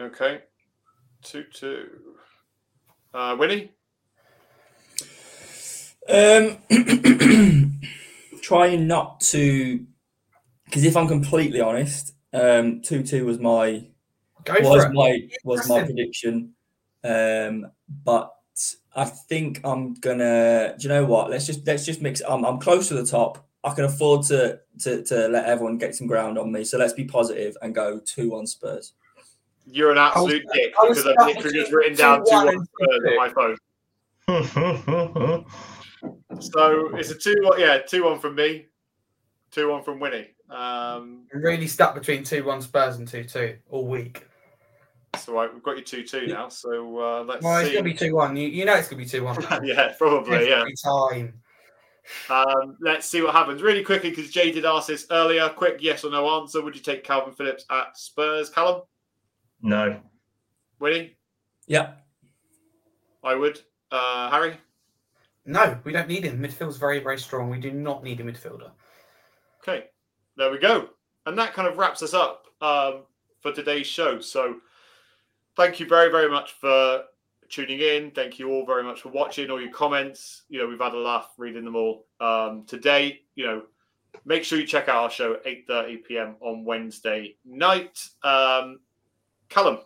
Okay. 0.00 0.42
2 1.22 1.44
2. 1.52 1.88
Uh, 3.12 3.36
Wynnie? 3.36 3.70
Um, 6.08 6.58
trying 8.42 8.86
not 8.86 9.20
to, 9.20 9.86
because 10.66 10.84
if 10.84 10.96
I'm 10.96 11.08
completely 11.08 11.60
honest, 11.60 12.14
um, 12.34 12.82
two 12.82 13.02
two 13.02 13.24
was 13.24 13.38
my 13.38 13.86
Go 14.44 14.54
was 14.60 14.84
for 14.84 14.90
it. 14.90 14.94
my 14.94 15.28
was 15.44 15.68
my 15.68 15.82
prediction. 15.84 16.54
Um, 17.04 17.70
but 18.04 18.33
I 18.96 19.04
think 19.04 19.60
I'm 19.64 19.94
gonna. 19.94 20.74
Do 20.78 20.82
you 20.82 20.88
know 20.88 21.04
what? 21.04 21.30
Let's 21.30 21.46
just 21.46 21.66
let's 21.66 21.84
just 21.84 22.00
mix. 22.00 22.22
I'm 22.26 22.44
I'm 22.44 22.58
close 22.58 22.88
to 22.88 22.94
the 22.94 23.06
top. 23.06 23.46
I 23.64 23.72
can 23.74 23.84
afford 23.84 24.24
to 24.26 24.60
to 24.80 25.02
to 25.04 25.28
let 25.28 25.46
everyone 25.46 25.78
get 25.78 25.94
some 25.94 26.06
ground 26.06 26.38
on 26.38 26.52
me. 26.52 26.64
So 26.64 26.78
let's 26.78 26.92
be 26.92 27.04
positive 27.04 27.56
and 27.62 27.74
go 27.74 28.00
two 28.04 28.30
one 28.30 28.46
Spurs. 28.46 28.92
You're 29.66 29.92
an 29.92 29.98
absolute 29.98 30.44
dick 30.52 30.74
because 30.80 31.06
I've 31.06 31.14
stuck 31.14 31.26
literally 31.26 31.58
just 31.58 31.72
written 31.72 31.96
down 31.96 32.24
2 32.24 32.30
2-1 32.30 32.66
Spurs 32.66 33.00
on 33.08 33.16
my 33.16 33.28
phone. 33.30 33.56
So, 36.40 36.94
it's 36.96 37.10
a 37.10 37.14
2 37.14 37.34
1. 37.40 37.60
Yeah, 37.60 37.78
2 37.78 38.04
1 38.04 38.18
from 38.18 38.34
me, 38.34 38.66
2 39.52 39.70
1 39.70 39.82
from 39.82 40.00
Wynnie. 40.00 40.28
Um, 40.50 41.26
really 41.32 41.66
stuck 41.66 41.94
between 41.94 42.24
2 42.24 42.44
1 42.44 42.62
Spurs 42.62 42.96
and 42.96 43.08
2 43.08 43.24
2 43.24 43.56
all 43.70 43.86
week. 43.86 44.26
So, 45.16 45.32
right, 45.32 45.52
we've 45.52 45.62
got 45.62 45.76
you 45.76 45.84
2 45.84 46.04
2 46.04 46.26
now. 46.26 46.48
So, 46.48 46.98
uh, 46.98 47.22
let's 47.24 47.42
Well, 47.42 47.58
it's 47.58 47.68
see. 47.68 47.74
going 47.74 47.84
to 47.84 47.90
be 47.90 47.96
2 47.96 48.14
1. 48.14 48.36
You, 48.36 48.48
you 48.48 48.64
know 48.64 48.74
it's 48.74 48.88
going 48.88 49.04
to 49.04 49.04
be 49.04 49.18
2 49.18 49.24
1. 49.24 49.46
yeah, 49.64 49.92
probably. 49.98 50.48
Yeah. 50.48 50.60
Every 50.60 50.74
time. 50.84 51.40
Um, 52.28 52.76
let's 52.80 53.06
see 53.08 53.22
what 53.22 53.32
happens 53.32 53.62
really 53.62 53.82
quickly 53.82 54.10
because 54.10 54.30
Jay 54.30 54.50
did 54.52 54.64
ask 54.64 54.88
this 54.88 55.06
earlier. 55.10 55.48
Quick 55.48 55.78
yes 55.80 56.04
or 56.04 56.10
no 56.10 56.28
answer. 56.40 56.62
Would 56.62 56.74
you 56.74 56.82
take 56.82 57.02
Calvin 57.04 57.32
Phillips 57.34 57.64
at 57.70 57.96
Spurs? 57.96 58.50
Kallum? 58.50 58.82
no. 59.62 60.00
Wynnie? 60.80 61.14
Yeah. 61.66 61.92
I 63.22 63.34
would. 63.34 63.60
Uh, 63.90 64.28
Harry? 64.30 64.58
No, 65.46 65.78
we 65.84 65.92
don't 65.92 66.08
need 66.08 66.24
him. 66.24 66.40
Midfield's 66.42 66.76
very, 66.76 66.98
very 66.98 67.18
strong. 67.18 67.48
We 67.48 67.58
do 67.58 67.70
not 67.70 68.02
need 68.02 68.20
a 68.20 68.24
midfielder. 68.24 68.70
Okay, 69.62 69.84
there 70.36 70.50
we 70.50 70.58
go. 70.58 70.88
And 71.26 71.38
that 71.38 71.54
kind 71.54 71.68
of 71.68 71.78
wraps 71.78 72.02
us 72.02 72.12
up 72.12 72.46
um, 72.60 73.04
for 73.40 73.52
today's 73.52 73.86
show. 73.86 74.20
So 74.20 74.56
thank 75.56 75.80
you 75.80 75.86
very, 75.86 76.10
very 76.10 76.30
much 76.30 76.52
for 76.52 77.04
tuning 77.48 77.80
in. 77.80 78.10
Thank 78.10 78.38
you 78.38 78.50
all 78.50 78.66
very 78.66 78.82
much 78.82 79.02
for 79.02 79.10
watching, 79.10 79.50
all 79.50 79.60
your 79.60 79.70
comments. 79.70 80.42
You 80.48 80.60
know, 80.60 80.66
we've 80.66 80.80
had 80.80 80.94
a 80.94 80.98
laugh 80.98 81.30
reading 81.38 81.64
them 81.64 81.76
all 81.76 82.06
um, 82.20 82.64
today. 82.66 83.20
You 83.34 83.46
know, 83.46 83.62
make 84.24 84.44
sure 84.44 84.58
you 84.58 84.66
check 84.66 84.88
out 84.88 84.96
our 84.96 85.10
show 85.10 85.34
at 85.34 85.44
8.30 85.44 86.04
p.m. 86.04 86.36
on 86.40 86.64
Wednesday 86.64 87.36
night. 87.44 88.06
Um, 88.22 88.80
Kallum, 89.48 89.80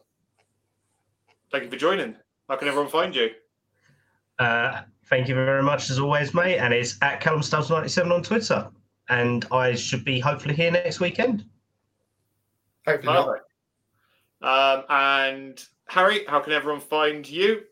thank 1.50 1.64
you 1.64 1.70
for 1.70 1.76
joining. 1.76 2.16
How 2.48 2.56
can 2.56 2.68
everyone 2.68 2.90
find 2.90 3.14
you? 3.14 3.30
Uh, 4.38 4.82
thank 5.06 5.28
you 5.28 5.34
very 5.34 5.62
much 5.62 5.90
as 5.90 5.98
always, 5.98 6.32
mate. 6.32 6.58
And 6.58 6.72
it's 6.72 6.96
at 7.02 7.20
Kallum 7.20 7.44
Stubbs 7.44 7.70
97 7.70 8.10
on 8.10 8.22
Twitter. 8.22 8.70
And 9.10 9.46
I 9.50 9.74
should 9.74 10.04
be 10.04 10.20
hopefully 10.20 10.54
here 10.54 10.70
next 10.70 11.00
weekend. 11.00 11.44
Hopefully 12.86 13.12
not. 13.12 13.26
Perfect. 13.26 13.47
Um, 14.42 14.84
and 14.88 15.64
Harry, 15.86 16.24
how 16.26 16.40
can 16.40 16.52
everyone 16.52 16.80
find 16.80 17.28
you? 17.28 17.62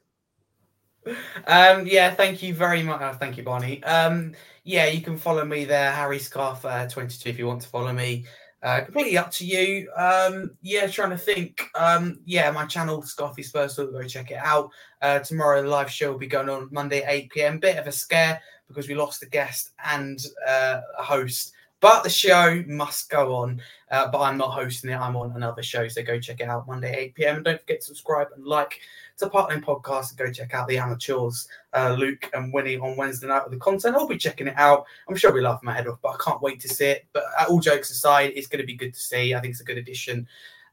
Um, 1.46 1.86
yeah, 1.86 2.12
thank 2.14 2.42
you 2.42 2.54
very 2.54 2.82
much. 2.82 3.00
Uh, 3.00 3.14
thank 3.14 3.36
you, 3.36 3.44
Bonnie. 3.44 3.82
Um, 3.84 4.32
yeah, 4.64 4.86
you 4.86 5.00
can 5.00 5.16
follow 5.16 5.44
me 5.44 5.64
there, 5.64 5.92
Harry 5.92 6.18
Scarf 6.18 6.64
uh, 6.64 6.88
22, 6.88 7.28
if 7.28 7.38
you 7.38 7.46
want 7.46 7.62
to 7.62 7.68
follow 7.68 7.92
me. 7.92 8.24
Uh, 8.62 8.80
completely 8.80 9.16
up 9.16 9.30
to 9.30 9.46
you. 9.46 9.88
Um, 9.96 10.50
yeah, 10.62 10.88
trying 10.88 11.10
to 11.10 11.18
think. 11.18 11.68
Um, 11.76 12.18
yeah, 12.24 12.50
my 12.50 12.66
channel, 12.66 13.02
Scarfy 13.02 13.44
Spurs, 13.44 13.76
so 13.76 13.86
go 13.86 14.02
check 14.02 14.32
it 14.32 14.38
out. 14.42 14.70
Uh, 15.00 15.20
tomorrow, 15.20 15.62
the 15.62 15.68
live 15.68 15.90
show 15.90 16.10
will 16.10 16.18
be 16.18 16.26
going 16.26 16.48
on 16.48 16.68
Monday, 16.72 17.04
8 17.06 17.30
p.m. 17.30 17.58
Bit 17.60 17.76
of 17.76 17.86
a 17.86 17.92
scare 17.92 18.40
because 18.66 18.88
we 18.88 18.96
lost 18.96 19.22
a 19.22 19.26
guest 19.26 19.70
and 19.84 20.18
uh, 20.48 20.80
a 20.98 21.02
host. 21.02 21.52
But 21.86 22.02
the 22.02 22.10
show 22.10 22.64
must 22.66 23.08
go 23.10 23.32
on. 23.36 23.62
Uh, 23.92 24.10
but 24.10 24.20
I'm 24.20 24.36
not 24.36 24.50
hosting 24.50 24.90
it. 24.90 24.96
I'm 24.96 25.14
on 25.14 25.30
another 25.36 25.62
show. 25.62 25.86
So 25.86 26.02
go 26.02 26.18
check 26.18 26.40
it 26.40 26.48
out 26.48 26.66
Monday, 26.66 26.92
8 26.92 27.14
p.m. 27.14 27.36
And 27.36 27.44
don't 27.44 27.60
forget 27.60 27.78
to 27.78 27.86
subscribe 27.86 28.26
and 28.34 28.44
like 28.44 28.80
to 29.18 29.26
Lane 29.26 29.60
Podcast 29.60 30.10
and 30.10 30.18
go 30.18 30.32
check 30.32 30.52
out 30.52 30.66
the 30.66 30.78
amateurs, 30.78 31.46
uh, 31.74 31.94
Luke 31.96 32.28
and 32.34 32.52
Wynnie 32.52 32.82
on 32.82 32.96
Wednesday 32.96 33.28
night 33.28 33.44
with 33.44 33.52
the 33.52 33.60
content. 33.60 33.94
I'll 33.94 34.08
be 34.08 34.18
checking 34.18 34.48
it 34.48 34.56
out. 34.56 34.84
I'm 35.08 35.14
sure 35.14 35.32
we 35.32 35.42
laugh 35.42 35.62
my 35.62 35.72
head 35.72 35.86
off, 35.86 36.00
but 36.02 36.08
I 36.08 36.16
can't 36.24 36.42
wait 36.42 36.58
to 36.62 36.68
see 36.68 36.86
it. 36.86 37.06
But 37.12 37.22
all 37.48 37.60
jokes 37.60 37.90
aside, 37.90 38.32
it's 38.34 38.48
going 38.48 38.62
to 38.62 38.66
be 38.66 38.74
good 38.74 38.92
to 38.92 39.00
see. 39.00 39.32
I 39.32 39.40
think 39.40 39.52
it's 39.52 39.60
a 39.60 39.64
good 39.64 39.78
addition 39.78 40.26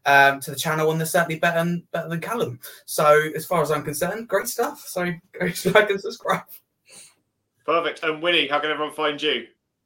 um, 0.07 0.39
to 0.39 0.49
the 0.49 0.57
channel, 0.57 0.89
and 0.89 0.99
they're 0.99 1.05
certainly 1.05 1.37
better 1.37 1.77
better 1.91 2.09
than 2.09 2.21
Kallum. 2.21 2.57
So, 2.87 3.29
as 3.35 3.45
far 3.45 3.61
as 3.61 3.69
I'm 3.69 3.83
concerned, 3.83 4.29
great 4.29 4.47
stuff. 4.47 4.83
So, 4.87 5.05
go 5.39 5.45
like 5.45 5.91
and 5.91 6.01
subscribe. 6.01 6.41
Perfect. 7.67 8.01
And 8.01 8.23
Wynnie, 8.23 8.49
how 8.49 8.59
can 8.59 8.71
everyone 8.71 8.95
find 8.95 9.21
you? 9.21 9.45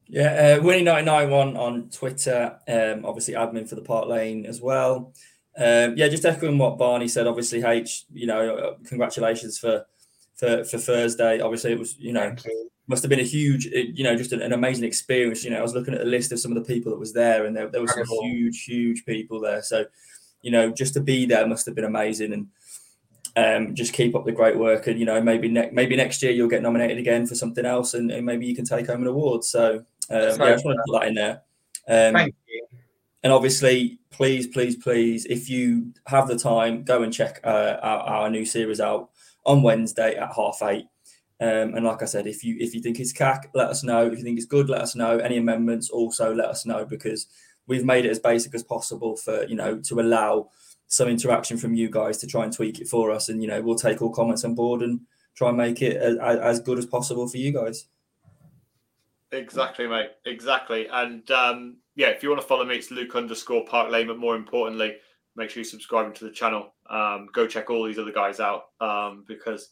Yeah, 0.10 0.58
uh, 0.60 0.64
Wynnie991 0.64 1.58
on 1.58 1.90
Twitter. 1.90 2.58
Um, 2.68 3.06
obviously, 3.06 3.34
admin 3.34 3.68
for 3.68 3.76
the 3.76 3.82
Park 3.82 4.08
Lane 4.08 4.46
as 4.46 4.62
well. 4.62 5.14
Um, 5.58 5.98
yeah, 5.98 6.08
just 6.08 6.26
echoing 6.26 6.58
what 6.58 6.78
Barney 6.78 7.08
said. 7.08 7.28
Obviously, 7.28 7.64
H, 7.64 8.06
you 8.14 8.28
know, 8.28 8.56
uh, 8.56 8.74
congratulations 8.86 9.58
for 9.58 9.86
for 10.36 10.64
for 10.64 10.78
Thursday. 10.78 11.42
Obviously, 11.42 11.72
it 11.74 11.80
was 11.80 11.98
you 11.98 12.14
know 12.14 12.34
you. 12.46 12.70
must 12.88 13.04
have 13.04 13.10
been 13.10 13.20
a 13.20 13.24
huge, 13.24 13.68
uh, 13.68 13.80
you 13.94 14.04
know, 14.04 14.16
just 14.16 14.32
an, 14.32 14.42
an, 14.42 14.54
amazing 14.54 14.86
experience. 14.86 15.44
You 15.44 15.50
know, 15.52 15.58
I 15.58 15.64
was 15.64 15.74
looking 15.74 15.94
at 15.94 16.00
the 16.00 16.06
list 16.06 16.32
of 16.32 16.40
some 16.40 16.56
of 16.56 16.56
the 16.56 16.74
people 16.74 16.92
that 16.92 17.00
was 17.00 17.12
there, 17.12 17.46
and 17.46 17.56
there 17.56 17.68
there 17.68 17.82
was 17.82 17.94
some 17.94 18.06
huge, 18.22 18.64
huge 18.64 19.04
people 19.06 19.42
there. 19.42 19.62
So, 19.62 19.86
you 20.42 20.52
know, 20.52 20.72
just 20.72 20.94
to 20.94 21.02
be 21.02 21.26
there 21.26 21.48
must 21.48 21.66
have 21.66 21.76
been 21.76 21.86
amazing, 21.86 22.34
and 22.34 22.48
um, 23.36 23.76
just 23.76 23.94
keep 23.94 24.16
up 24.16 24.26
the 24.26 24.32
great 24.32 24.58
work. 24.58 24.88
And 24.88 25.00
you 25.00 25.06
know, 25.06 25.22
maybe 25.22 25.50
ne- 25.50 25.72
maybe 25.72 25.96
next 25.96 26.22
year 26.22 26.32
you'll 26.32 26.48
get 26.48 26.62
nominated 26.62 27.00
again 27.00 27.26
for 27.26 27.36
something 27.36 27.66
else, 27.66 27.94
and, 27.94 28.12
and 28.12 28.26
maybe 28.26 28.46
you 28.46 28.56
can 28.56 28.66
take 28.66 28.88
home 28.88 29.02
an 29.02 29.08
award. 29.08 29.44
So, 29.44 29.84
yeah, 30.10 30.36
I 30.40 30.52
just 30.52 30.66
want 30.66 30.78
to 30.78 30.84
put 30.88 31.00
that 31.00 31.08
in 31.08 31.16
there. 31.16 31.42
Um, 31.88 32.14
Thank 32.14 32.36
you. 32.48 32.68
And 33.24 33.34
obviously, 33.34 34.00
please, 34.10 34.48
please, 34.48 34.76
please, 34.76 35.26
if 35.26 35.50
you 35.50 35.94
have 36.06 36.28
the 36.28 36.38
time, 36.38 36.84
go 36.84 37.04
and 37.04 37.14
check 37.14 37.40
uh, 37.44 37.78
our, 37.82 38.00
our, 38.00 38.30
new 38.30 38.46
series 38.46 38.80
out 38.80 39.10
on 39.46 39.64
Wednesday 39.64 40.16
at 40.16 40.34
half 40.36 40.60
eight. 40.64 40.86
Um, 41.40 41.76
and 41.76 41.84
like 41.84 42.02
I 42.02 42.06
said, 42.06 42.26
if 42.26 42.44
you 42.44 42.56
if 42.60 42.74
you 42.74 42.82
think 42.82 43.00
it's 43.00 43.12
cack, 43.12 43.50
let 43.54 43.70
us 43.70 43.84
know. 43.84 44.08
If 44.08 44.18
you 44.18 44.24
think 44.24 44.38
it's 44.38 44.46
good, 44.48 44.70
let 44.70 44.82
us 44.82 44.96
know. 44.96 45.18
Any 45.18 45.38
amendments, 45.38 45.90
also 45.90 46.34
let 46.34 46.48
us 46.48 46.66
know 46.66 46.86
because 46.86 47.28
we've 47.68 47.86
made 47.86 48.06
it 48.06 48.12
as 48.12 48.20
basic 48.20 48.56
as 48.56 48.64
possible 48.64 49.18
for 49.18 49.46
you 49.46 49.56
know 49.56 49.78
to 49.80 50.00
allow 50.00 50.50
some 50.88 51.10
interaction 51.10 51.58
from 51.58 51.74
you 51.74 51.90
guys 51.90 52.18
to 52.20 52.28
try 52.28 52.44
and 52.44 52.54
tweak 52.54 52.80
it 52.80 52.88
for 52.88 53.12
us. 53.12 53.30
And 53.30 53.42
you 53.42 53.48
know 53.48 53.62
we'll 53.62 53.76
take 53.76 54.02
all 54.02 54.10
comments 54.10 54.46
on 54.46 54.56
board 54.56 54.82
and 54.82 55.02
try 55.36 55.50
and 55.50 55.58
make 55.58 55.82
it 55.82 55.98
as, 55.98 56.18
as 56.18 56.60
good 56.60 56.80
as 56.80 56.86
possible 56.86 57.28
for 57.28 57.38
you 57.38 57.52
guys. 57.52 57.86
Exactly, 59.32 59.88
mate. 59.88 60.12
Exactly. 60.26 60.88
And 60.92 61.30
um, 61.32 61.78
yeah, 61.96 62.08
if 62.08 62.24
you 62.24 62.30
want 62.30 62.42
to 62.42 62.48
follow 62.48 62.66
me, 62.66 62.76
it's 62.76 62.92
Luke 62.92 63.16
underscore 63.16 63.66
Park 63.66 63.92
Lane. 63.92 64.08
But 64.08 64.20
more 64.20 64.36
importantly, 64.36 64.96
make 65.36 65.50
sure 65.50 65.62
you 65.62 65.66
subscribe 65.66 66.14
to 66.16 66.26
the 66.26 66.32
channel. 66.32 66.74
Um, 66.90 67.28
go 67.34 67.48
check 67.48 67.70
all 67.70 67.84
these 67.86 68.00
other 68.00 68.12
guys 68.12 68.40
out 68.40 68.66
um, 68.80 69.26
because 69.28 69.72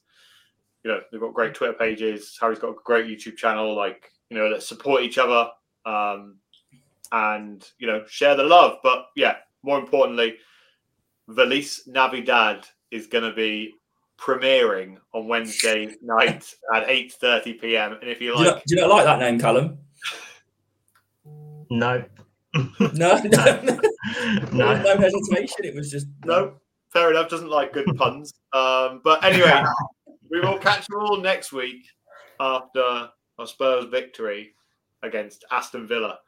you 0.83 0.91
know 0.91 0.99
they've 1.11 1.21
got 1.21 1.33
great 1.33 1.53
Twitter 1.53 1.73
pages. 1.73 2.37
Harry's 2.39 2.59
got 2.59 2.71
a 2.71 2.75
great 2.83 3.05
YouTube 3.05 3.37
channel. 3.37 3.75
Like 3.75 4.11
you 4.29 4.37
know, 4.37 4.47
let's 4.47 4.67
support 4.67 5.03
each 5.03 5.17
other 5.17 5.49
um, 5.85 6.37
and 7.11 7.65
you 7.79 7.87
know 7.87 8.03
share 8.07 8.35
the 8.35 8.43
love. 8.43 8.79
But 8.83 9.07
yeah, 9.15 9.37
more 9.63 9.79
importantly, 9.79 10.35
Feliz 11.33 11.83
Navidad 11.87 12.65
is 12.91 13.07
going 13.07 13.23
to 13.23 13.35
be 13.35 13.73
premiering 14.17 14.97
on 15.13 15.27
Wednesday 15.27 15.95
night 16.01 16.53
at 16.73 16.87
8:30 16.87 17.61
p.m. 17.61 17.97
And 18.01 18.09
if 18.09 18.21
you 18.21 18.35
like, 18.35 18.39
do 18.39 18.43
you, 18.43 18.51
not, 18.51 18.63
do 18.65 18.75
you 18.75 18.81
not 18.81 18.89
like 18.89 19.05
that 19.05 19.19
name, 19.19 19.39
Kallum? 19.39 19.77
No. 21.69 22.03
no, 22.53 22.69
no, 22.79 23.21
no. 23.21 23.21
no. 24.53 24.81
no 24.81 24.97
hesitation. 24.97 25.65
It 25.65 25.75
was 25.75 25.91
just 25.91 26.07
no. 26.25 26.55
Fair 26.89 27.11
enough. 27.11 27.29
Doesn't 27.29 27.49
like 27.49 27.73
good 27.73 27.85
puns. 27.97 28.33
Um, 28.53 29.01
but 29.03 29.23
anyway, 29.23 29.63
we 30.29 30.39
will 30.39 30.57
catch 30.57 30.87
you 30.89 30.99
all 30.99 31.17
next 31.17 31.51
week 31.51 31.85
after 32.39 33.09
our 33.37 33.47
Spurs 33.47 33.85
victory 33.85 34.53
against 35.03 35.43
Aston 35.51 35.87
Villa. 35.87 36.19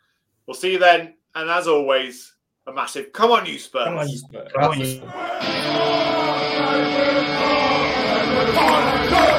We'll 0.45 0.55
see 0.55 0.73
you 0.73 0.79
then. 0.79 1.15
And 1.35 1.49
as 1.49 1.67
always, 1.67 2.33
a 2.67 2.73
massive 2.73 3.13
come 3.13 3.31
on, 3.31 3.45
you 3.45 3.59
Spurs. 3.59 3.85
Come 3.85 3.97
on, 3.97 4.09
you 4.09 4.17
Spurs. 4.17 4.51
Come 4.53 4.71
on, 4.71 4.79
you 4.79 4.85
Spurs. 4.85 5.03
One, 8.57 9.09
two. 9.09 9.36